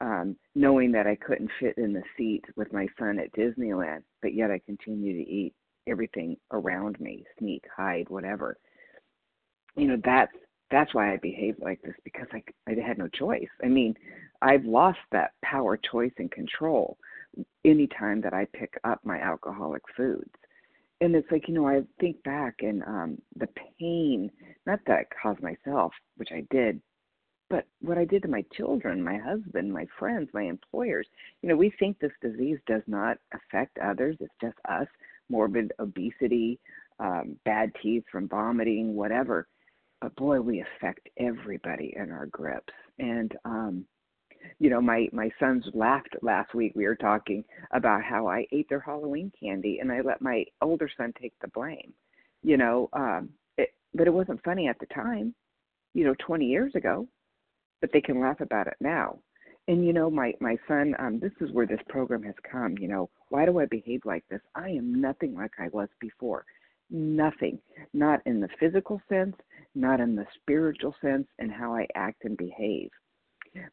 Um, 0.00 0.36
knowing 0.54 0.92
that 0.92 1.06
I 1.06 1.16
couldn't 1.16 1.50
fit 1.60 1.76
in 1.78 1.92
the 1.92 2.02
seat 2.16 2.44
with 2.56 2.72
my 2.72 2.86
son 2.98 3.18
at 3.18 3.32
Disneyland, 3.32 4.02
but 4.22 4.34
yet 4.34 4.50
I 4.50 4.60
continue 4.60 5.14
to 5.24 5.30
eat 5.30 5.54
everything 5.88 6.36
around 6.52 7.00
me, 7.00 7.24
sneak, 7.38 7.64
hide, 7.76 8.08
whatever. 8.08 8.58
you 9.76 9.86
know 9.86 9.96
that's 10.04 10.32
that's 10.70 10.94
why 10.94 11.12
I 11.12 11.16
behaved 11.18 11.60
like 11.60 11.80
this 11.82 11.94
because 12.04 12.26
I 12.32 12.42
I 12.68 12.74
had 12.86 12.98
no 12.98 13.08
choice. 13.08 13.48
I 13.64 13.68
mean, 13.68 13.94
I've 14.42 14.64
lost 14.64 14.98
that 15.12 15.32
power, 15.42 15.76
choice, 15.78 16.12
and 16.18 16.30
control 16.30 16.98
anytime 17.64 18.20
that 18.22 18.34
I 18.34 18.46
pick 18.52 18.74
up 18.84 19.00
my 19.04 19.18
alcoholic 19.20 19.82
foods. 19.96 20.30
And 21.00 21.14
it's 21.14 21.30
like, 21.30 21.46
you 21.48 21.54
know, 21.54 21.68
I 21.68 21.82
think 22.00 22.22
back 22.24 22.56
and 22.60 22.82
um 22.82 23.18
the 23.36 23.48
pain, 23.78 24.30
not 24.66 24.80
that 24.86 24.98
I 24.98 25.04
caused 25.22 25.42
myself, 25.42 25.92
which 26.16 26.30
I 26.32 26.44
did, 26.50 26.80
but 27.50 27.66
what 27.80 27.98
I 27.98 28.04
did 28.04 28.22
to 28.22 28.28
my 28.28 28.44
children, 28.56 29.02
my 29.02 29.16
husband, 29.16 29.72
my 29.72 29.86
friends, 29.98 30.28
my 30.34 30.42
employers. 30.42 31.06
You 31.42 31.48
know, 31.48 31.56
we 31.56 31.72
think 31.78 31.98
this 31.98 32.12
disease 32.20 32.58
does 32.66 32.82
not 32.86 33.18
affect 33.32 33.78
others, 33.78 34.16
it's 34.20 34.32
just 34.40 34.58
us, 34.68 34.88
morbid 35.28 35.72
obesity, 35.78 36.58
um, 36.98 37.36
bad 37.44 37.72
teeth 37.82 38.04
from 38.10 38.28
vomiting, 38.28 38.94
whatever 38.94 39.46
but 40.00 40.14
boy, 40.16 40.40
we 40.40 40.62
affect 40.62 41.08
everybody 41.18 41.94
in 41.96 42.10
our 42.10 42.26
grips. 42.26 42.72
And 42.98 43.34
um, 43.44 43.84
you 44.58 44.70
know, 44.70 44.80
my 44.80 45.08
my 45.12 45.30
sons 45.38 45.64
laughed 45.74 46.16
last 46.22 46.54
week. 46.54 46.72
We 46.74 46.86
were 46.86 46.96
talking 46.96 47.44
about 47.72 48.02
how 48.02 48.26
I 48.26 48.46
ate 48.52 48.68
their 48.68 48.80
Halloween 48.80 49.32
candy, 49.38 49.78
and 49.80 49.92
I 49.92 50.00
let 50.00 50.20
my 50.20 50.44
older 50.60 50.90
son 50.96 51.12
take 51.20 51.32
the 51.40 51.48
blame. 51.48 51.92
You 52.42 52.56
know, 52.56 52.88
um, 52.92 53.30
it, 53.56 53.70
but 53.94 54.06
it 54.06 54.12
wasn't 54.12 54.42
funny 54.44 54.68
at 54.68 54.78
the 54.78 54.86
time. 54.86 55.34
You 55.94 56.04
know, 56.04 56.14
20 56.26 56.44
years 56.44 56.74
ago, 56.74 57.08
but 57.80 57.90
they 57.92 58.00
can 58.00 58.20
laugh 58.20 58.40
about 58.40 58.66
it 58.66 58.76
now. 58.80 59.18
And 59.68 59.84
you 59.84 59.92
know, 59.92 60.10
my 60.10 60.32
my 60.40 60.56
son, 60.66 60.94
um, 60.98 61.20
this 61.20 61.32
is 61.40 61.52
where 61.52 61.66
this 61.66 61.80
program 61.88 62.22
has 62.22 62.34
come. 62.50 62.76
You 62.78 62.88
know, 62.88 63.10
why 63.28 63.44
do 63.44 63.58
I 63.58 63.66
behave 63.66 64.00
like 64.04 64.24
this? 64.30 64.40
I 64.54 64.70
am 64.70 65.00
nothing 65.00 65.34
like 65.34 65.52
I 65.58 65.68
was 65.68 65.88
before. 66.00 66.44
Nothing, 66.90 67.58
not 67.92 68.20
in 68.24 68.40
the 68.40 68.48
physical 68.58 69.00
sense, 69.10 69.36
not 69.74 70.00
in 70.00 70.16
the 70.16 70.26
spiritual 70.40 70.94
sense, 71.02 71.26
and 71.38 71.52
how 71.52 71.74
I 71.74 71.86
act 71.94 72.24
and 72.24 72.36
behave. 72.36 72.90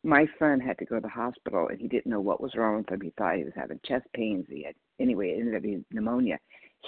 My 0.03 0.27
son 0.39 0.59
had 0.59 0.77
to 0.79 0.85
go 0.85 0.95
to 0.95 1.01
the 1.01 1.07
hospital 1.07 1.67
and 1.69 1.79
he 1.79 1.87
didn't 1.87 2.09
know 2.11 2.19
what 2.19 2.41
was 2.41 2.55
wrong 2.55 2.77
with 2.77 2.89
him. 2.89 3.01
He 3.01 3.13
thought 3.17 3.37
he 3.37 3.43
was 3.43 3.53
having 3.55 3.79
chest 3.85 4.05
pains. 4.13 4.45
He 4.49 4.63
had, 4.63 4.75
anyway, 4.99 5.31
it 5.31 5.39
ended 5.39 5.55
up 5.55 5.63
being 5.63 5.85
pneumonia. 5.91 6.39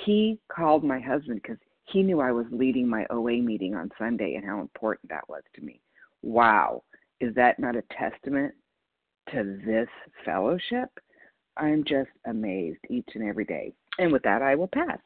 He 0.05 0.39
called 0.51 0.83
my 0.83 0.99
husband 0.99 1.41
because 1.41 1.57
he 1.85 2.03
knew 2.03 2.19
I 2.19 2.31
was 2.31 2.45
leading 2.51 2.87
my 2.87 3.05
OA 3.09 3.41
meeting 3.41 3.75
on 3.75 3.91
Sunday 3.97 4.35
and 4.35 4.45
how 4.45 4.59
important 4.59 5.09
that 5.09 5.27
was 5.29 5.43
to 5.55 5.61
me. 5.61 5.81
Wow. 6.21 6.83
Is 7.19 7.33
that 7.35 7.59
not 7.59 7.75
a 7.75 7.83
testament 7.97 8.53
to 9.31 9.59
this 9.65 9.87
fellowship? 10.25 10.89
I'm 11.55 11.83
just 11.83 12.09
amazed 12.27 12.79
each 12.89 13.09
and 13.15 13.27
every 13.27 13.45
day. 13.45 13.73
And 13.97 14.11
with 14.11 14.23
that, 14.23 14.41
I 14.41 14.55
will 14.55 14.67
pass. 14.67 14.99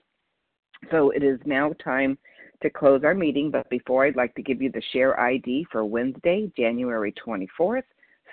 So 0.90 1.12
it 1.12 1.24
is 1.24 1.40
now 1.46 1.74
time 1.84 2.18
to 2.62 2.70
close 2.70 3.04
our 3.04 3.14
meeting, 3.14 3.52
but 3.52 3.70
before 3.70 4.06
I'd 4.06 4.16
like 4.16 4.34
to 4.36 4.42
give 4.42 4.62
you 4.62 4.72
the 4.72 4.82
share 4.94 5.20
ID 5.20 5.68
for 5.72 5.84
Wednesday, 5.86 6.52
January 6.56 7.14
24th, 7.26 7.84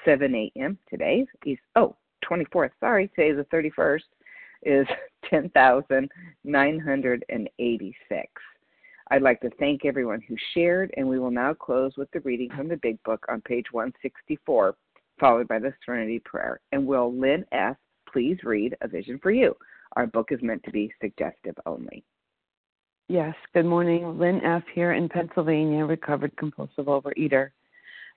7 0.04 0.34
a.m. 0.34 0.78
Today 0.88 1.26
is, 1.44 1.58
oh, 1.76 1.96
24th, 2.28 2.70
sorry, 2.80 3.08
today 3.08 3.30
is 3.30 3.46
the 3.50 3.56
31st, 3.56 4.02
is 4.62 4.86
10,986. 5.30 8.28
I'd 9.10 9.22
like 9.22 9.40
to 9.40 9.48
thank 9.58 9.84
everyone 9.84 10.20
who 10.28 10.36
shared, 10.52 10.92
and 10.96 11.08
we 11.08 11.18
will 11.18 11.30
now 11.30 11.54
close 11.54 11.96
with 11.96 12.10
the 12.10 12.20
reading 12.20 12.50
from 12.54 12.68
the 12.68 12.76
Big 12.76 13.02
Book 13.04 13.24
on 13.28 13.40
page 13.40 13.66
164, 13.70 14.76
followed 15.18 15.48
by 15.48 15.58
the 15.58 15.72
Serenity 15.84 16.20
Prayer. 16.20 16.60
And 16.72 16.86
will 16.86 17.14
Lynn 17.14 17.44
F. 17.52 17.76
please 18.12 18.38
read 18.44 18.76
A 18.82 18.88
Vision 18.88 19.18
for 19.22 19.30
You? 19.30 19.56
Our 19.96 20.06
book 20.06 20.30
is 20.30 20.42
meant 20.42 20.62
to 20.64 20.70
be 20.70 20.92
suggestive 21.00 21.54
only. 21.64 22.04
Yes, 23.10 23.34
good 23.54 23.64
morning. 23.64 24.18
Lynn 24.18 24.44
F. 24.44 24.64
here 24.74 24.92
in 24.92 25.08
Pennsylvania, 25.08 25.86
recovered 25.86 26.36
compulsive 26.36 26.84
overeater. 26.84 27.52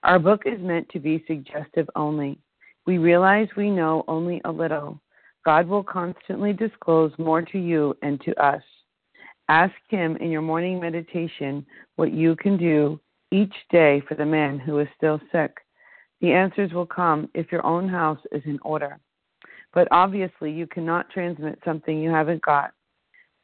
Our 0.04 0.20
book 0.20 0.42
is 0.46 0.60
meant 0.60 0.90
to 0.90 1.00
be 1.00 1.24
suggestive 1.28 1.90
only. 1.96 2.38
We 2.86 2.98
realize 2.98 3.48
we 3.56 3.70
know 3.70 4.04
only 4.10 4.42
a 4.44 4.52
little. 4.52 5.00
God 5.46 5.66
will 5.66 5.82
constantly 5.82 6.52
disclose 6.52 7.14
more 7.18 7.42
to 7.42 7.58
you 7.58 7.96
and 8.02 8.20
to 8.20 8.36
us. 8.36 8.62
Ask 9.48 9.74
Him 9.88 10.18
in 10.18 10.30
your 10.30 10.42
morning 10.42 10.78
meditation 10.82 11.66
what 11.96 12.12
you 12.12 12.36
can 12.36 12.58
do 12.58 13.00
each 13.32 13.56
day 13.72 14.02
for 14.10 14.16
the 14.16 14.26
man 14.26 14.60
who 14.60 14.80
is 14.80 14.90
still 14.98 15.22
sick. 15.32 15.56
The 16.20 16.34
answers 16.34 16.74
will 16.74 16.86
come 16.86 17.30
if 17.34 17.50
your 17.50 17.66
own 17.66 17.88
house 17.88 18.20
is 18.34 18.42
in 18.44 18.60
order. 18.62 19.00
But 19.74 19.88
obviously, 19.90 20.52
you 20.52 20.68
cannot 20.68 21.10
transmit 21.12 21.60
something 21.64 21.98
you 21.98 22.10
haven't 22.10 22.42
got. 22.42 22.74